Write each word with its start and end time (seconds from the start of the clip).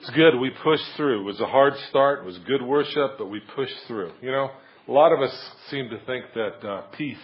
It's 0.00 0.10
good. 0.10 0.38
We 0.38 0.50
pushed 0.62 0.84
through. 0.96 1.20
It 1.20 1.24
was 1.24 1.40
a 1.40 1.46
hard 1.46 1.74
start. 1.88 2.20
It 2.20 2.26
was 2.26 2.38
good 2.46 2.62
worship, 2.62 3.12
but 3.18 3.30
we 3.30 3.40
pushed 3.54 3.76
through. 3.86 4.12
You 4.20 4.32
know, 4.32 4.50
a 4.86 4.92
lot 4.92 5.12
of 5.12 5.20
us 5.20 5.34
seem 5.70 5.88
to 5.88 5.98
think 6.04 6.26
that 6.34 6.68
uh, 6.68 6.82
peace, 6.96 7.16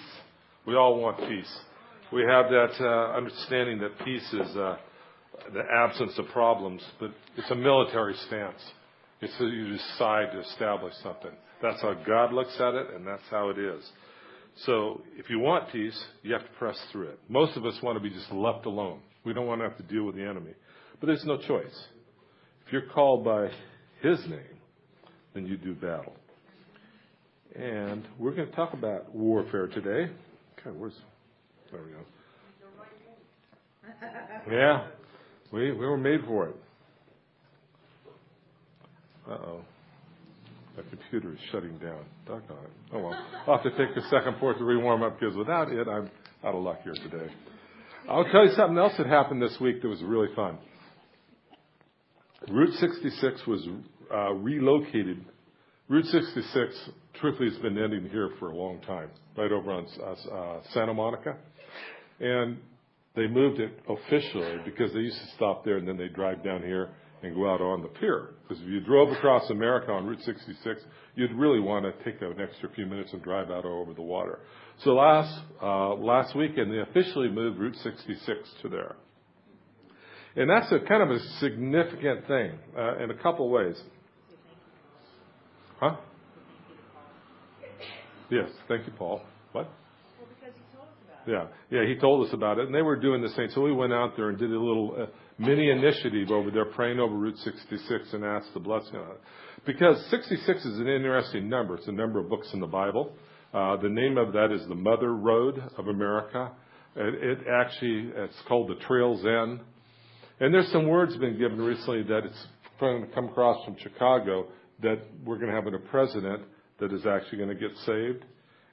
we 0.66 0.74
all 0.76 0.98
want 0.98 1.18
peace. 1.29 1.58
We 2.12 2.22
have 2.22 2.46
that 2.50 2.72
uh, 2.80 3.16
understanding 3.16 3.79
that 3.80 3.98
peace 4.04 4.26
is 4.32 4.56
uh, 4.56 4.76
the 5.53 5.62
absence 5.84 6.12
of 6.18 6.26
problems, 6.29 6.82
but 6.98 7.11
it's 7.37 7.51
a 7.51 7.54
military 7.54 8.15
stance. 8.27 8.61
It's 9.21 9.37
that 9.38 9.51
you 9.51 9.77
decide 9.77 10.33
to 10.33 10.41
establish 10.41 10.95
something. 11.03 11.33
That's 11.63 11.81
how 11.83 11.95
God 12.07 12.33
looks 12.33 12.57
at 12.59 12.75
it, 12.75 12.95
and 12.95 13.07
that's 13.07 13.22
how 13.31 13.51
it 13.51 13.59
is. 13.59 13.85
So 14.65 15.03
if 15.17 15.31
you 15.31 15.38
want 15.38 15.71
peace, 15.71 15.99
you 16.23 16.33
have 16.33 16.43
to 16.43 16.52
press 16.59 16.79
through 16.91 17.09
it. 17.09 17.20
Most 17.29 17.57
of 17.57 17.65
us 17.65 17.75
want 17.83 17.97
to 17.97 18.02
be 18.02 18.11
just 18.11 18.30
left 18.33 18.66
alone. 18.66 19.01
We 19.25 19.34
don't 19.34 19.47
want 19.47 19.61
to 19.61 19.69
have 19.69 19.77
to 19.77 19.83
deal 19.83 20.05
with 20.05 20.16
the 20.16 20.25
enemy. 20.25 20.52
But 21.01 21.06
there's 21.06 21.24
no 21.24 21.38
choice. 21.38 21.87
If 22.66 22.73
you're 22.73 22.87
called 22.92 23.24
by 23.24 23.51
his 24.02 24.20
name, 24.29 24.59
then 25.34 25.47
you 25.47 25.56
do 25.56 25.75
battle. 25.75 26.15
And 27.55 28.06
we're 28.19 28.34
going 28.34 28.48
to 28.48 28.55
talk 28.55 28.75
about 28.75 29.15
warfare 29.15 29.66
today. 29.66 30.12
Okay, 30.59 30.70
where's 30.77 30.95
there 31.73 31.80
we 31.83 31.92
go. 31.92 31.98
Yeah. 34.51 34.87
We 35.52 35.73
we 35.73 35.87
were 35.87 35.97
made 35.97 36.20
for 36.27 36.48
it. 36.48 36.56
Uh 39.28 39.33
oh. 39.33 39.61
My 40.77 40.83
computer 40.89 41.33
is 41.33 41.39
shutting 41.53 41.78
down. 41.78 42.05
Doggone 42.27 42.64
it. 42.64 42.70
Oh 42.92 42.98
well. 42.98 43.27
I'll 43.47 43.59
have 43.59 43.64
to 43.64 43.70
take 43.70 43.97
a 43.97 44.03
second 44.09 44.37
for 44.39 44.53
it 44.53 44.59
to 44.59 44.64
rewarm 44.64 45.03
up 45.03 45.19
because 45.19 45.37
without 45.37 45.70
it, 45.70 45.89
I'm 45.89 46.11
out 46.45 46.55
of 46.55 46.62
luck 46.62 46.80
here 46.83 46.95
today. 46.95 47.33
I'll 48.09 48.25
tell 48.25 48.47
you 48.47 48.53
something 48.56 48.78
else 48.78 48.95
that 48.98 49.06
happened 49.06 49.42
this 49.42 49.56
week 49.61 49.83
that 49.83 49.89
was 49.89 50.03
really 50.03 50.34
fun. 50.34 50.59
Route 52.49 52.75
66 52.75 53.47
was 53.47 53.69
uh, 54.12 54.33
relocated. 54.33 55.25
Route 55.89 56.06
66, 56.06 56.91
truthfully, 57.20 57.51
has 57.51 57.59
been 57.59 57.77
ending 57.77 58.09
here 58.11 58.31
for 58.39 58.51
a 58.51 58.56
long 58.56 58.81
time, 58.83 59.11
right 59.37 59.53
over 59.53 59.70
on 59.70 59.87
uh, 60.01 60.34
uh, 60.34 60.61
Santa 60.73 60.95
Monica. 60.95 61.37
And 62.19 62.59
they 63.14 63.27
moved 63.27 63.61
it 63.61 63.79
officially 63.89 64.56
because 64.64 64.92
they 64.92 65.01
used 65.01 65.19
to 65.19 65.34
stop 65.37 65.64
there 65.64 65.77
and 65.77 65.87
then 65.87 65.97
they 65.97 66.09
drive 66.09 66.45
down 66.45 66.62
here 66.62 66.91
and 67.23 67.34
go 67.34 67.53
out 67.53 67.61
on 67.61 67.83
the 67.83 67.89
pier. 67.89 68.31
Because 68.42 68.62
if 68.62 68.69
you 68.69 68.81
drove 68.81 69.11
across 69.11 69.51
America 69.51 69.92
on 69.92 70.07
Route 70.07 70.23
66, 70.23 70.81
you'd 71.17 71.33
really 71.33 71.61
want 71.61 71.84
to 71.84 72.05
take 72.05 72.20
an 72.23 72.36
extra 72.41 72.70
few 72.70 72.86
minutes 72.86 73.12
and 73.12 73.23
drive 73.23 73.51
out 73.51 73.64
over 73.64 73.92
the 73.92 74.03
water. 74.03 74.41
So 74.84 74.95
last 74.95 75.42
uh, 75.62 75.95
last 75.95 76.34
weekend, 76.34 76.73
they 76.73 76.79
officially 76.79 77.29
moved 77.29 77.59
Route 77.59 77.77
66 77.83 78.39
to 78.62 78.69
there, 78.69 78.97
and 80.36 80.48
that's 80.48 80.70
a 80.73 80.81
kind 80.81 81.03
of 81.03 81.11
a 81.11 81.19
significant 81.41 82.27
thing 82.27 82.53
uh, 82.77 83.03
in 83.03 83.11
a 83.11 83.14
couple 83.14 83.47
of 83.47 83.53
ways. 83.53 83.81
Huh? 85.78 85.97
Yes, 88.31 88.48
thank 88.69 88.86
you, 88.86 88.92
Paul. 88.97 89.23
What? 89.53 89.69
Yeah, 91.27 91.47
yeah, 91.70 91.86
he 91.86 91.97
told 91.97 92.27
us 92.27 92.33
about 92.33 92.58
it, 92.58 92.67
and 92.67 92.75
they 92.75 92.83
were 92.83 92.97
doing 92.97 93.23
the 93.23 93.28
same. 93.31 93.48
So 93.55 93.61
we 93.61 93.73
went 93.73 93.92
out 93.92 94.17
there 94.17 94.31
and 94.31 94.39
did 94.39 94.51
a 94.51 94.58
little 94.58 94.97
uh, 94.98 95.06
mini 95.39 95.70
initiative 95.70 96.31
over 96.31 96.51
there, 96.51 96.64
praying 96.64 96.98
over 96.98 97.14
Route 97.14 97.36
66 97.39 98.12
and 98.12 98.25
asked 98.25 98.55
the 98.55 98.61
blessing 98.61 98.97
on 98.97 99.11
it. 99.11 99.20
Because 99.67 100.03
66 100.11 100.64
is 100.64 100.78
an 100.78 100.89
interesting 100.89 101.48
number. 101.48 101.77
It's 101.77 101.89
a 101.89 101.92
number 101.92 102.20
of 102.20 102.28
books 102.28 102.48
in 102.55 102.61
the 102.61 102.67
Bible. 102.67 103.12
Uh, 103.53 103.77
the 103.77 103.89
name 103.89 104.17
of 104.17 104.33
that 104.33 104.51
is 104.53 104.67
the 104.69 104.75
Mother 104.75 105.14
Road 105.14 105.62
of 105.77 105.89
America. 105.89 106.53
It, 106.97 107.39
it 107.41 107.47
actually 107.53 108.11
it's 108.14 108.41
called 108.48 108.70
the 108.70 108.77
Trail's 108.86 109.25
End. 109.25 109.61
And 110.41 110.55
there's 110.55 110.72
some 110.72 110.88
words 110.88 111.14
been 111.19 111.38
given 111.38 111.60
recently 111.60 112.02
that 112.05 112.24
it's 112.24 112.46
going 112.80 113.06
to 113.06 113.14
come 113.14 113.28
across 113.28 113.62
from 113.64 113.77
Chicago 113.78 114.46
that 114.83 114.98
we're 115.24 115.36
going 115.36 115.48
to 115.48 115.55
have 115.55 115.66
a 115.66 115.78
president 115.78 116.42
that 116.78 116.94
is 116.94 117.05
actually 117.05 117.36
going 117.36 117.50
to 117.50 117.55
get 117.55 117.77
saved 117.84 118.24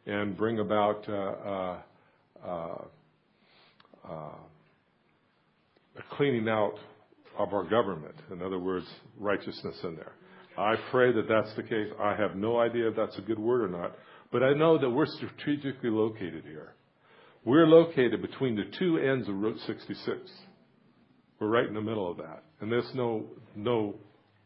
and 0.06 0.38
bring 0.38 0.60
about 0.60 1.08
uh, 1.10 1.14
uh, 1.14 1.78
uh, 2.46 2.82
uh, 4.10 4.36
a 5.98 6.16
cleaning 6.16 6.48
out 6.48 6.76
of 7.38 7.54
our 7.54 7.66
government. 7.66 8.16
In 8.32 8.42
other 8.42 8.60
words, 8.60 8.86
righteousness 9.20 9.76
in 9.84 9.98
there. 9.98 10.14
I 10.58 10.76
pray 10.90 11.12
that 11.12 11.28
that's 11.28 11.54
the 11.58 11.64
case. 11.64 11.92
I 12.00 12.16
have 12.16 12.38
no 12.38 12.60
idea 12.60 12.88
if 12.88 12.96
that's 12.96 13.18
a 13.18 13.22
good 13.22 13.38
word 13.38 13.62
or 13.62 13.68
not, 13.68 13.92
but 14.32 14.42
I 14.42 14.54
know 14.54 14.78
that 14.78 14.90
we're 14.90 15.06
strategically 15.06 15.90
located 15.90 16.46
here. 16.46 16.74
We're 17.44 17.68
located 17.68 18.22
between 18.22 18.56
the 18.56 18.72
two 18.80 18.98
ends 18.98 19.28
of 19.28 19.36
Route 19.36 19.60
66. 19.68 20.32
We're 21.40 21.50
right 21.50 21.68
in 21.68 21.74
the 21.74 21.82
middle 21.82 22.10
of 22.10 22.18
that. 22.18 22.44
And 22.62 22.72
there's 22.72 22.90
no, 22.96 23.26
no 23.56 23.96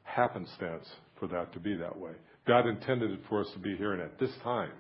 happenstance 0.04 0.88
for 1.20 1.28
that 1.28 1.54
to 1.54 1.60
be 1.60 1.76
that 1.76 1.98
way. 1.98 2.12
God 2.48 2.68
intended 2.68 3.12
it 3.12 3.20
for 3.30 3.42
us 3.42 3.48
to 3.54 3.60
be 3.60 3.76
here 3.78 3.94
and 3.94 4.02
at 4.02 4.20
this 4.20 4.32
time, 4.44 4.72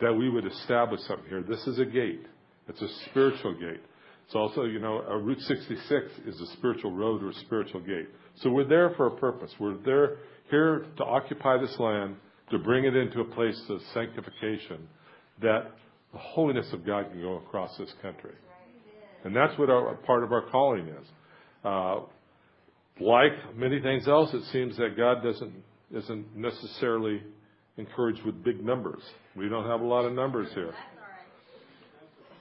that 0.00 0.12
we 0.12 0.28
would 0.28 0.46
establish 0.46 1.00
something 1.02 1.28
here. 1.28 1.42
This 1.42 1.66
is 1.66 1.78
a 1.78 1.84
gate. 1.84 2.26
It's 2.68 2.80
a 2.80 2.88
spiritual 3.10 3.54
gate. 3.54 3.80
It's 4.26 4.34
also, 4.34 4.64
you 4.64 4.78
know, 4.78 5.02
a 5.08 5.18
Route 5.18 5.40
66 5.40 6.06
is 6.26 6.40
a 6.40 6.46
spiritual 6.54 6.92
road 6.92 7.22
or 7.22 7.30
a 7.30 7.34
spiritual 7.34 7.80
gate. 7.80 8.08
So 8.42 8.50
we're 8.50 8.68
there 8.68 8.90
for 8.96 9.08
a 9.08 9.16
purpose. 9.16 9.52
We're 9.58 9.78
there 9.84 10.18
here 10.50 10.86
to 10.96 11.04
occupy 11.04 11.58
this 11.58 11.74
land, 11.78 12.16
to 12.50 12.58
bring 12.58 12.84
it 12.84 12.94
into 12.94 13.20
a 13.20 13.24
place 13.24 13.60
of 13.68 13.80
sanctification, 13.92 14.88
that 15.40 15.72
the 16.12 16.18
holiness 16.18 16.66
of 16.72 16.86
God 16.86 17.10
can 17.10 17.20
go 17.20 17.36
across 17.36 17.76
this 17.78 17.92
country. 18.00 18.34
And 19.24 19.34
that's 19.34 19.58
what 19.58 19.70
our, 19.70 19.94
part 19.96 20.24
of 20.24 20.32
our 20.32 20.48
calling 20.50 20.86
is. 20.88 21.06
Uh, 21.64 22.00
like 23.00 23.56
many 23.56 23.80
things 23.80 24.06
else, 24.06 24.32
it 24.34 24.44
seems 24.52 24.76
that 24.76 24.96
God 24.96 25.22
doesn't 25.22 25.52
isn't 25.94 26.36
necessarily 26.36 27.22
encouraged 27.76 28.22
with 28.24 28.42
big 28.42 28.64
numbers. 28.64 29.02
We 29.36 29.48
don't 29.48 29.66
have 29.66 29.80
a 29.80 29.84
lot 29.84 30.04
of 30.04 30.12
numbers 30.14 30.48
here. 30.54 30.74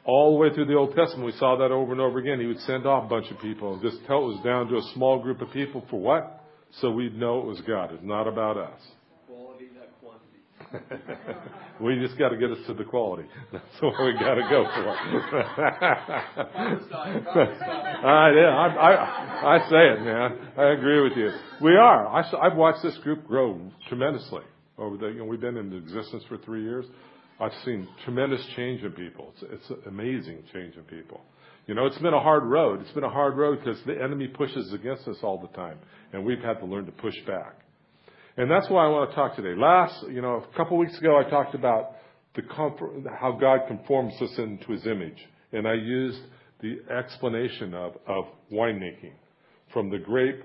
All 0.04 0.34
the 0.34 0.38
way 0.38 0.54
through 0.54 0.66
the 0.66 0.76
Old 0.76 0.96
Testament, 0.96 1.26
we 1.26 1.34
saw 1.34 1.58
that 1.58 1.72
over 1.72 1.92
and 1.92 2.02
over 2.02 2.18
again. 2.18 2.40
He 2.40 2.48
would 2.48 2.60
send 2.62 2.86
off 2.86 3.06
a 3.06 3.08
bunch 3.08 3.30
of 3.30 3.40
people 3.40 3.80
just 3.82 3.98
tell 4.08 4.24
it 4.24 4.36
was 4.36 4.44
down 4.44 4.68
to 4.68 4.78
a 4.78 4.92
small 4.94 5.22
group 5.22 5.42
of 5.42 5.52
people 5.52 5.86
for 5.90 6.00
what? 6.00 6.44
So 6.80 6.90
we'd 6.90 7.16
know 7.16 7.40
it 7.40 7.46
was 7.46 7.62
God. 7.62 7.94
It's 7.94 8.04
not 8.04 8.28
about 8.28 8.58
us. 8.58 8.80
We 11.82 11.96
just 12.00 12.18
got 12.20 12.30
to 12.30 12.38
get 12.38 12.52
us 12.52 12.60
to 12.68 12.76
the 12.76 12.84
quality. 12.84 13.28
That's 13.52 13.82
what 13.82 13.94
we 14.06 14.14
got 14.14 14.36
to 14.36 14.48
go 14.50 14.64
for. 14.64 14.90
uh, 18.06 18.32
yeah, 18.36 18.54
I, 18.54 18.68
I, 18.78 19.56
I 19.56 19.60
say 19.68 19.88
it, 19.90 20.02
man. 20.04 20.38
I 20.58 20.74
agree 20.74 21.02
with 21.02 21.18
you. 21.18 21.32
We 21.60 21.76
are. 21.76 22.08
I, 22.08 22.22
I've 22.40 22.56
watched 22.56 22.84
this 22.84 22.96
group 23.00 23.26
grow 23.26 23.60
tremendously 23.90 24.44
over 24.78 24.96
the. 24.96 25.08
You 25.08 25.20
know, 25.20 25.26
we've 25.26 25.42
been 25.42 25.58
in 25.58 25.74
existence 25.74 26.24
for 26.30 26.38
three 26.38 26.62
years. 26.64 26.86
I've 27.40 27.54
seen 27.66 27.88
tremendous 28.04 28.46
change 28.56 28.84
in 28.84 28.92
people. 28.92 29.34
It's, 29.42 29.66
it's 29.70 29.88
amazing 29.88 30.44
change 30.54 30.76
in 30.76 30.84
people. 30.84 31.22
You 31.66 31.74
know, 31.74 31.88
it's 31.88 31.98
been 31.98 32.14
a 32.14 32.22
hard 32.22 32.44
road. 32.44 32.82
It's 32.82 32.92
been 32.92 33.04
a 33.04 33.10
hard 33.10 33.38
road 33.38 33.60
because 33.60 33.82
the 33.88 34.00
enemy 34.00 34.28
pushes 34.28 34.72
against 34.72 35.08
us 35.08 35.18
all 35.24 35.40
the 35.40 35.48
time, 35.58 35.80
and 36.14 36.24
we've 36.24 36.42
had 36.42 36.60
to 36.60 36.66
learn 36.66 36.86
to 36.86 36.92
push 36.92 37.16
back. 37.26 37.56
And 38.38 38.50
that's 38.50 38.70
why 38.70 38.86
I 38.86 38.90
want 38.90 39.10
to 39.10 39.16
talk 39.16 39.36
today. 39.36 39.60
Last, 39.60 40.06
you 40.10 40.22
know, 40.22 40.44
a 40.52 40.58
couple 40.58 40.78
weeks 40.78 40.98
ago, 40.98 41.20
I 41.20 41.30
talked 41.30 41.54
about 41.54 41.96
the 42.36 42.42
comfort, 42.44 43.04
how 43.20 43.34
God 43.34 43.68
conforms 43.68 44.14
us 44.22 44.38
into 44.38 44.72
His 44.72 44.86
image, 44.88 45.18
and 45.52 45.68
I 45.68 45.74
used 45.74 46.22
the 46.62 46.78
explanation 46.98 47.74
of 47.74 47.98
of 48.08 48.26
winemaking, 48.52 49.14
from 49.74 49.90
the 49.90 49.98
grape 49.98 50.42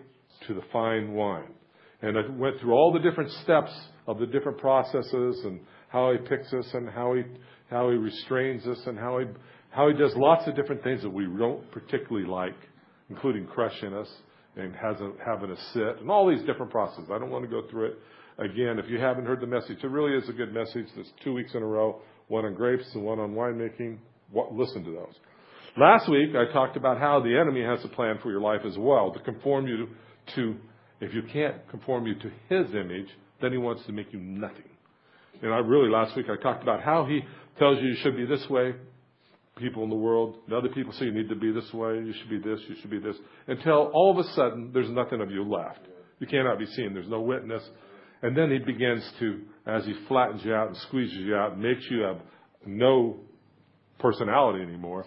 to 0.48 0.54
the 0.54 0.62
fine 0.72 1.12
wine, 1.12 1.54
and 2.02 2.18
I 2.18 2.22
went 2.28 2.60
through 2.60 2.72
all 2.72 2.92
the 2.92 3.08
different 3.08 3.30
steps 3.44 3.70
of 4.08 4.18
the 4.18 4.26
different 4.26 4.58
processes 4.58 5.42
and 5.44 5.60
how 5.88 6.12
he 6.12 6.18
picks 6.28 6.52
us 6.52 6.68
and 6.74 6.88
how 6.90 7.14
he 7.14 7.22
how 7.70 7.90
he 7.90 7.96
restrains 7.96 8.66
us 8.66 8.80
and 8.86 8.98
how 8.98 9.20
he 9.20 9.26
how 9.70 9.88
he 9.88 9.94
does 9.94 10.12
lots 10.16 10.48
of 10.48 10.56
different 10.56 10.82
things 10.82 11.02
that 11.02 11.10
we 11.10 11.24
don't 11.24 11.70
particularly 11.70 12.26
like, 12.26 12.56
including 13.10 13.46
crushing 13.46 13.94
us 13.94 14.08
and 14.56 14.74
hasn't 14.74 15.14
having 15.24 15.50
a 15.50 15.56
sit 15.72 16.00
and 16.00 16.10
all 16.10 16.28
these 16.28 16.44
different 16.46 16.70
processes. 16.70 17.08
I 17.12 17.18
don't 17.18 17.30
want 17.30 17.44
to 17.44 17.50
go 17.50 17.68
through 17.70 17.86
it 17.86 17.98
again. 18.38 18.78
If 18.78 18.88
you 18.88 18.98
haven't 18.98 19.26
heard 19.26 19.40
the 19.40 19.46
message, 19.46 19.78
it 19.82 19.90
really 19.90 20.16
is 20.16 20.28
a 20.28 20.32
good 20.32 20.52
message. 20.52 20.86
There's 20.94 21.12
two 21.22 21.32
weeks 21.32 21.54
in 21.54 21.62
a 21.62 21.66
row, 21.66 22.00
one 22.28 22.44
on 22.44 22.54
grapes 22.54 22.86
and 22.94 23.04
one 23.04 23.18
on 23.18 23.34
winemaking. 23.34 23.98
Listen 24.52 24.84
to 24.84 24.90
those. 24.90 25.14
Last 25.76 26.08
week 26.10 26.30
I 26.34 26.50
talked 26.52 26.76
about 26.76 26.98
how 26.98 27.20
the 27.20 27.38
enemy 27.38 27.62
has 27.62 27.84
a 27.84 27.88
plan 27.88 28.18
for 28.22 28.30
your 28.30 28.40
life 28.40 28.62
as 28.66 28.76
well 28.78 29.12
to 29.12 29.20
conform 29.20 29.66
you 29.66 29.88
to. 30.34 30.56
If 30.98 31.12
you 31.12 31.22
can't 31.30 31.56
conform 31.68 32.06
you 32.06 32.14
to 32.14 32.30
his 32.48 32.74
image, 32.74 33.08
then 33.42 33.52
he 33.52 33.58
wants 33.58 33.84
to 33.84 33.92
make 33.92 34.14
you 34.14 34.18
nothing. 34.18 34.64
And 35.42 35.52
I 35.52 35.58
really, 35.58 35.90
last 35.90 36.16
week, 36.16 36.26
I 36.30 36.42
talked 36.42 36.62
about 36.62 36.82
how 36.82 37.04
he 37.04 37.20
tells 37.58 37.78
you 37.82 37.88
you 37.88 37.96
should 38.02 38.16
be 38.16 38.24
this 38.24 38.48
way, 38.48 38.74
people 39.56 39.82
in 39.84 39.90
the 39.90 39.96
world, 39.96 40.36
and 40.46 40.54
other 40.54 40.68
people 40.68 40.92
say 40.92 41.06
you 41.06 41.12
need 41.12 41.28
to 41.28 41.36
be 41.36 41.50
this 41.50 41.72
way, 41.72 41.94
you 41.94 42.12
should 42.12 42.30
be 42.30 42.38
this, 42.38 42.60
you 42.68 42.76
should 42.80 42.90
be 42.90 42.98
this, 42.98 43.16
until 43.46 43.90
all 43.94 44.10
of 44.10 44.24
a 44.24 44.28
sudden 44.32 44.70
there's 44.72 44.90
nothing 44.90 45.20
of 45.20 45.30
you 45.30 45.42
left. 45.42 45.80
You 46.18 46.26
cannot 46.26 46.58
be 46.58 46.66
seen. 46.66 46.94
There's 46.94 47.08
no 47.08 47.20
witness. 47.20 47.62
And 48.22 48.36
then 48.36 48.50
he 48.50 48.58
begins 48.58 49.08
to, 49.20 49.42
as 49.66 49.84
he 49.84 49.94
flattens 50.08 50.42
you 50.44 50.54
out 50.54 50.68
and 50.68 50.76
squeezes 50.76 51.18
you 51.18 51.34
out, 51.34 51.58
makes 51.58 51.84
you 51.90 52.00
have 52.00 52.18
no 52.64 53.20
personality 53.98 54.62
anymore, 54.62 55.04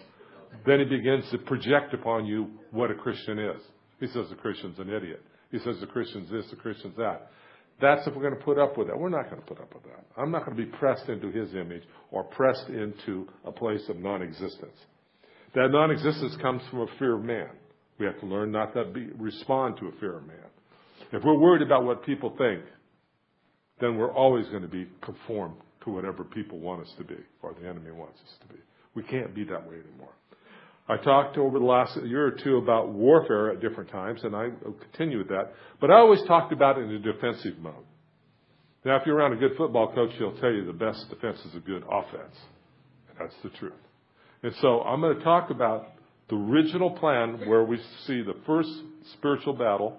then 0.66 0.80
he 0.80 0.84
begins 0.84 1.24
to 1.30 1.38
project 1.38 1.94
upon 1.94 2.26
you 2.26 2.50
what 2.70 2.90
a 2.90 2.94
Christian 2.94 3.38
is. 3.38 3.60
He 3.98 4.06
says 4.06 4.28
the 4.30 4.36
Christian's 4.36 4.78
an 4.78 4.90
idiot. 4.90 5.22
He 5.50 5.58
says 5.58 5.76
the 5.80 5.86
Christian's 5.86 6.30
this, 6.30 6.48
the 6.50 6.56
Christian's 6.56 6.96
that. 6.96 7.30
That's 7.80 8.06
if 8.06 8.14
we're 8.14 8.22
going 8.22 8.36
to 8.36 8.44
put 8.44 8.58
up 8.58 8.76
with 8.76 8.88
that. 8.88 8.98
We're 8.98 9.08
not 9.08 9.30
going 9.30 9.40
to 9.40 9.46
put 9.46 9.60
up 9.60 9.72
with 9.74 9.84
that. 9.84 10.04
I'm 10.16 10.30
not 10.30 10.44
going 10.44 10.56
to 10.56 10.64
be 10.64 10.70
pressed 10.70 11.08
into 11.08 11.30
his 11.30 11.54
image 11.54 11.82
or 12.10 12.24
pressed 12.24 12.68
into 12.68 13.26
a 13.44 13.52
place 13.52 13.82
of 13.88 13.96
non-existence. 13.96 14.76
That 15.54 15.68
non-existence 15.70 16.36
comes 16.42 16.62
from 16.70 16.80
a 16.80 16.86
fear 16.98 17.16
of 17.16 17.24
man. 17.24 17.48
We 17.98 18.06
have 18.06 18.20
to 18.20 18.26
learn 18.26 18.52
not 18.52 18.74
to 18.74 18.84
be, 18.84 19.08
respond 19.18 19.78
to 19.78 19.86
a 19.86 19.92
fear 20.00 20.18
of 20.18 20.26
man. 20.26 20.36
If 21.12 21.24
we're 21.24 21.38
worried 21.38 21.62
about 21.62 21.84
what 21.84 22.04
people 22.04 22.34
think, 22.38 22.62
then 23.80 23.96
we're 23.96 24.12
always 24.12 24.46
going 24.48 24.62
to 24.62 24.68
be 24.68 24.86
conformed 25.02 25.56
to 25.84 25.90
whatever 25.90 26.24
people 26.24 26.58
want 26.58 26.82
us 26.82 26.92
to 26.98 27.04
be 27.04 27.16
or 27.42 27.54
the 27.54 27.68
enemy 27.68 27.90
wants 27.90 28.20
us 28.20 28.34
to 28.42 28.54
be. 28.54 28.60
We 28.94 29.02
can't 29.02 29.34
be 29.34 29.44
that 29.44 29.66
way 29.66 29.76
anymore. 29.76 30.12
I 30.88 30.96
talked 30.96 31.38
over 31.38 31.58
the 31.58 31.64
last 31.64 31.96
year 32.04 32.26
or 32.26 32.32
two 32.32 32.56
about 32.56 32.88
warfare 32.88 33.50
at 33.50 33.60
different 33.60 33.90
times, 33.90 34.20
and 34.24 34.34
I 34.34 34.48
will 34.64 34.72
continue 34.72 35.18
with 35.18 35.28
that. 35.28 35.52
But 35.80 35.90
I 35.90 35.94
always 35.94 36.22
talked 36.22 36.52
about 36.52 36.78
it 36.78 36.82
in 36.82 36.90
a 36.90 36.98
defensive 36.98 37.58
mode. 37.58 37.84
Now, 38.84 38.96
if 38.96 39.02
you're 39.06 39.16
around 39.16 39.34
a 39.34 39.36
good 39.36 39.56
football 39.56 39.92
coach, 39.94 40.10
he'll 40.18 40.36
tell 40.38 40.50
you 40.50 40.64
the 40.64 40.72
best 40.72 41.08
defense 41.10 41.38
is 41.44 41.54
a 41.54 41.60
good 41.60 41.84
offense. 41.88 42.34
And 43.08 43.18
that's 43.20 43.34
the 43.42 43.50
truth. 43.50 43.72
And 44.42 44.54
so 44.60 44.80
I'm 44.80 45.00
going 45.00 45.16
to 45.16 45.22
talk 45.22 45.50
about 45.50 45.88
the 46.28 46.36
original 46.36 46.90
plan 46.90 47.42
where 47.46 47.64
we 47.64 47.78
see 48.06 48.22
the 48.22 48.36
first 48.46 48.70
spiritual 49.12 49.52
battle 49.52 49.98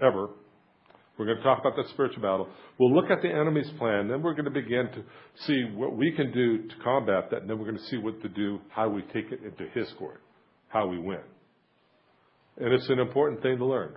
ever 0.00 0.30
we're 1.18 1.24
going 1.24 1.38
to 1.38 1.42
talk 1.42 1.60
about 1.60 1.76
that 1.76 1.88
spiritual 1.88 2.22
battle. 2.22 2.48
We'll 2.78 2.94
look 2.94 3.10
at 3.10 3.22
the 3.22 3.28
enemy's 3.28 3.70
plan. 3.78 4.08
Then 4.08 4.22
we're 4.22 4.34
going 4.34 4.44
to 4.44 4.50
begin 4.50 4.88
to 4.92 5.02
see 5.46 5.64
what 5.74 5.96
we 5.96 6.12
can 6.12 6.30
do 6.30 6.68
to 6.68 6.74
combat 6.84 7.30
that. 7.30 7.42
And 7.42 7.50
then 7.50 7.58
we're 7.58 7.64
going 7.64 7.78
to 7.78 7.84
see 7.84 7.96
what 7.96 8.20
to 8.22 8.28
do, 8.28 8.60
how 8.68 8.88
we 8.90 9.00
take 9.14 9.32
it 9.32 9.40
into 9.42 9.70
his 9.72 9.90
court, 9.98 10.20
how 10.68 10.86
we 10.86 10.98
win. 10.98 11.22
And 12.58 12.72
it's 12.72 12.88
an 12.90 12.98
important 12.98 13.42
thing 13.42 13.56
to 13.58 13.64
learn. 13.64 13.94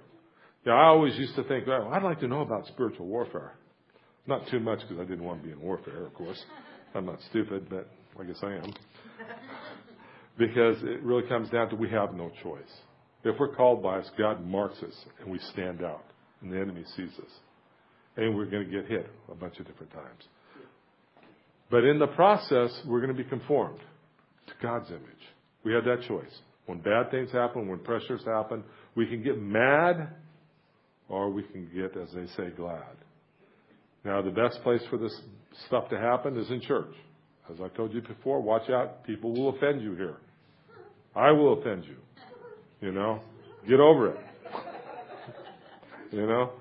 Yeah, 0.66 0.74
I 0.74 0.86
always 0.86 1.16
used 1.18 1.36
to 1.36 1.44
think, 1.44 1.68
well, 1.68 1.90
I'd 1.94 2.04
like 2.04 2.20
to 2.22 2.28
know 2.28 2.42
about 2.42 2.68
spiritual 2.68 3.06
warfare. 3.06 3.54
Not 4.26 4.48
too 4.48 4.60
much 4.60 4.80
because 4.82 5.00
I 5.00 5.04
didn't 5.06 5.24
want 5.24 5.42
to 5.42 5.48
be 5.48 5.52
in 5.52 5.60
warfare, 5.60 6.06
of 6.06 6.14
course. 6.14 6.42
I'm 6.96 7.06
not 7.06 7.20
stupid, 7.30 7.68
but 7.70 7.90
I 8.20 8.24
guess 8.24 8.40
I 8.42 8.54
am. 8.54 8.74
because 10.38 10.78
it 10.84 11.04
really 11.04 11.28
comes 11.28 11.50
down 11.50 11.70
to 11.70 11.76
we 11.76 11.90
have 11.90 12.14
no 12.14 12.32
choice. 12.44 12.72
If 13.26 13.38
we're 13.38 13.56
called 13.56 13.84
by 13.84 14.00
us, 14.00 14.10
God 14.18 14.46
marks 14.46 14.82
us 14.82 15.06
and 15.20 15.30
we 15.30 15.40
stand 15.52 15.84
out 15.84 16.04
and 16.42 16.52
the 16.52 16.58
enemy 16.58 16.84
sees 16.96 17.12
us. 17.20 17.32
And 18.18 18.36
we're 18.36 18.46
going 18.46 18.66
to 18.66 18.72
get 18.72 18.90
hit 18.90 19.10
a 19.32 19.36
bunch 19.36 19.60
of 19.60 19.68
different 19.68 19.92
times. 19.92 20.24
But 21.72 21.84
in 21.84 22.00
the 22.00 22.08
process, 22.08 22.82
we're 22.86 23.02
going 23.02 23.16
to 23.16 23.24
be 23.24 23.30
conformed 23.30 23.80
to 24.48 24.54
God's 24.62 24.90
image. 24.90 25.02
We 25.64 25.74
have 25.74 25.84
that 25.86 26.02
choice. 26.08 26.32
When 26.66 26.80
bad 26.80 27.12
things 27.12 27.32
happen, 27.32 27.68
when 27.68 27.80
pressures 27.80 28.22
happen, 28.26 28.64
we 28.96 29.06
can 29.06 29.24
get 29.24 29.40
mad 29.40 30.10
or 31.08 31.30
we 31.30 31.44
can 31.44 31.70
get, 31.74 31.98
as 31.98 32.10
they 32.14 32.26
say, 32.38 32.50
glad. 32.56 32.84
Now, 34.04 34.22
the 34.22 34.32
best 34.32 34.62
place 34.64 34.82
for 34.90 34.98
this 34.98 35.16
stuff 35.68 35.90
to 35.90 35.98
happen 35.98 36.38
is 36.38 36.50
in 36.50 36.62
church. 36.62 36.94
As 37.52 37.60
I 37.62 37.68
told 37.70 37.94
you 37.94 38.02
before, 38.02 38.42
watch 38.42 38.70
out. 38.70 39.04
People 39.04 39.34
will 39.34 39.50
offend 39.50 39.82
you 39.82 39.96
here. 39.96 40.18
I 41.16 41.32
will 41.32 41.60
offend 41.60 41.86
you. 41.86 41.96
You 42.82 42.92
know, 42.92 43.20
get 43.68 43.80
over 43.80 44.12
it 44.12 44.29
you 46.12 46.26
know? 46.26 46.52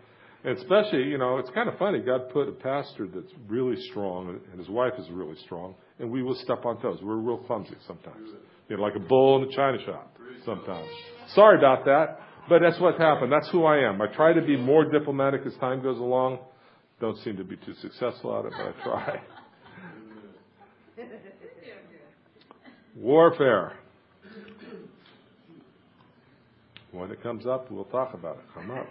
And 0.45 0.57
especially, 0.57 1.03
you 1.05 1.19
know, 1.19 1.39
it's 1.39 1.51
kind 1.51 1.69
of 1.69 1.77
funny. 1.79 1.99
God 1.99 2.31
put 2.31 2.49
a 2.49 2.53
pastor 2.53 3.09
that's 3.13 3.33
really 3.49 3.81
strong, 3.91 4.39
and 4.51 4.59
his 4.59 4.69
wife 4.69 4.93
is 4.99 5.07
really 5.11 5.37
strong, 5.45 5.75
and 5.99 6.11
we 6.11 6.23
will 6.23 6.37
step 6.37 6.65
on 6.65 6.81
toes. 6.81 7.01
We're 7.03 7.17
real 7.17 7.39
clumsy 7.39 7.75
sometimes. 7.87 8.31
You 8.69 8.77
know, 8.77 8.83
like 8.83 8.95
a 8.95 9.01
bull 9.01 9.43
in 9.43 9.49
a 9.49 9.57
china 9.57 9.79
shop 9.85 10.17
sometimes. 10.45 10.89
Sorry 11.35 11.59
about 11.59 11.85
that, 11.87 12.21
but 12.49 12.61
that's 12.61 12.81
what's 12.81 12.99
happened. 12.99 13.33
That's 13.33 13.49
who 13.51 13.65
I 13.65 13.79
am. 13.79 14.01
I 14.01 14.07
try 14.15 14.33
to 14.33 14.43
be 14.43 14.57
more 14.57 14.85
diplomatic 14.91 15.43
as 15.45 15.55
time 15.57 15.83
goes 15.83 15.99
along. 15.99 16.39
Don't 17.01 17.19
seem 17.19 17.37
to 17.37 17.45
be 17.45 17.57
too 17.57 17.75
successful 17.81 18.39
at 18.39 18.45
it, 18.45 18.53
but 18.57 18.67
I 18.67 18.85
try. 18.85 19.21
Warfare. 22.97 23.77
When 26.91 27.11
it 27.11 27.23
comes 27.23 27.47
up, 27.47 27.71
we'll 27.71 27.85
talk 27.85 28.15
about 28.15 28.37
it. 28.37 28.45
Come 28.55 28.71
up. 28.71 28.89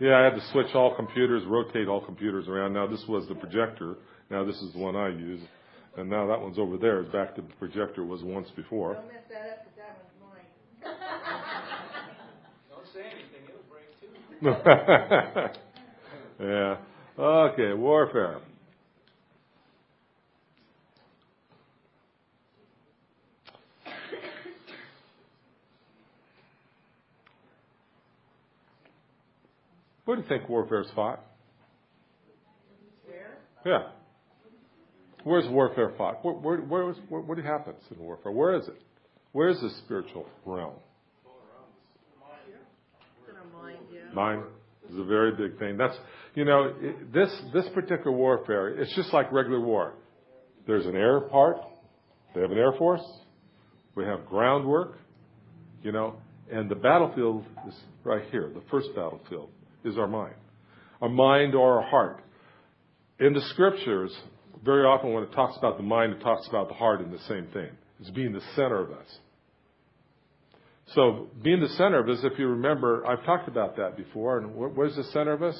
Yeah, 0.00 0.18
I 0.18 0.24
had 0.24 0.34
to 0.34 0.40
switch 0.52 0.74
all 0.74 0.94
computers, 0.96 1.44
rotate 1.46 1.86
all 1.86 2.00
computers 2.04 2.48
around. 2.48 2.72
Now 2.72 2.86
this 2.86 3.04
was 3.06 3.28
the 3.28 3.34
projector. 3.34 3.96
Now 4.30 4.44
this 4.44 4.56
is 4.56 4.72
the 4.72 4.78
one 4.78 4.96
I 4.96 5.08
use. 5.08 5.42
And 5.96 6.08
now 6.08 6.26
that 6.26 6.40
one's 6.40 6.58
over 6.58 6.78
there. 6.78 7.00
It's 7.00 7.12
back 7.12 7.34
to 7.36 7.42
the 7.42 7.52
projector 7.58 8.02
was 8.04 8.22
once 8.22 8.48
before. 8.56 8.94
Don't 8.94 9.06
mess 9.08 9.16
that 9.28 9.50
up 9.50 9.58
because 9.64 9.76
that 9.76 9.98
one's 10.00 10.14
mine. 10.24 10.48
Don't 12.70 12.86
say 12.94 13.04
anything, 13.10 13.44
it'll 13.44 13.60
break 13.68 13.90
too. 14.00 14.08
yeah. 16.44 16.76
Okay, 17.22 17.74
warfare. 17.74 18.40
Where 30.10 30.16
do 30.16 30.24
you 30.24 30.28
think 30.28 30.48
warfare 30.48 30.80
is 30.80 30.88
fought? 30.96 31.24
Where? 33.06 33.38
Yeah. 33.64 33.90
Where's 35.22 35.48
warfare 35.48 35.92
fought? 35.96 36.24
Where, 36.24 36.34
where, 36.34 36.56
where, 36.58 36.90
is, 36.90 36.96
where, 37.08 37.20
what 37.20 37.38
happens 37.38 37.78
in 37.92 37.96
warfare? 37.96 38.32
Where 38.32 38.56
is 38.56 38.66
it? 38.66 38.82
Where 39.30 39.50
is 39.50 39.60
the 39.60 39.70
spiritual 39.84 40.26
realm? 40.44 40.72
It's 42.48 43.28
in 43.30 43.36
our 43.36 43.62
mind. 43.62 44.12
Mind 44.12 44.42
is 44.92 44.98
a 44.98 45.04
very 45.04 45.30
big 45.30 45.60
thing. 45.60 45.76
That's, 45.76 45.96
you 46.34 46.44
know, 46.44 46.74
it, 46.80 47.12
this, 47.12 47.30
this 47.54 47.68
particular 47.72 48.10
warfare, 48.10 48.80
it's 48.80 48.92
just 48.96 49.12
like 49.12 49.30
regular 49.30 49.60
war. 49.60 49.94
There's 50.66 50.86
an 50.86 50.96
air 50.96 51.20
part. 51.20 51.58
They 52.34 52.40
have 52.40 52.50
an 52.50 52.58
air 52.58 52.72
force. 52.76 53.06
We 53.94 54.02
have 54.06 54.26
groundwork, 54.26 54.98
you 55.84 55.92
know, 55.92 56.16
and 56.50 56.68
the 56.68 56.74
battlefield 56.74 57.44
is 57.68 57.74
right 58.02 58.24
here, 58.32 58.50
the 58.52 58.62
first 58.72 58.88
battlefield 58.96 59.50
is 59.84 59.98
our 59.98 60.06
mind. 60.06 60.34
Our 61.00 61.08
mind 61.08 61.54
or 61.54 61.80
our 61.80 61.88
heart. 61.88 62.22
In 63.18 63.32
the 63.32 63.40
scriptures, 63.52 64.16
very 64.64 64.84
often 64.84 65.12
when 65.12 65.22
it 65.22 65.32
talks 65.32 65.56
about 65.56 65.76
the 65.76 65.82
mind, 65.82 66.14
it 66.14 66.20
talks 66.20 66.46
about 66.48 66.68
the 66.68 66.74
heart 66.74 67.00
in 67.00 67.10
the 67.10 67.18
same 67.28 67.46
thing. 67.52 67.70
It's 68.00 68.10
being 68.10 68.32
the 68.32 68.42
center 68.54 68.80
of 68.80 68.92
us. 68.92 69.06
So, 70.94 71.28
being 71.42 71.60
the 71.60 71.68
center 71.68 72.00
of 72.00 72.08
us, 72.08 72.24
if 72.24 72.38
you 72.38 72.48
remember, 72.48 73.06
I've 73.06 73.24
talked 73.24 73.46
about 73.46 73.76
that 73.76 73.96
before. 73.96 74.38
And 74.38 74.54
where's 74.54 74.96
the 74.96 75.04
center 75.04 75.32
of 75.32 75.42
us? 75.42 75.58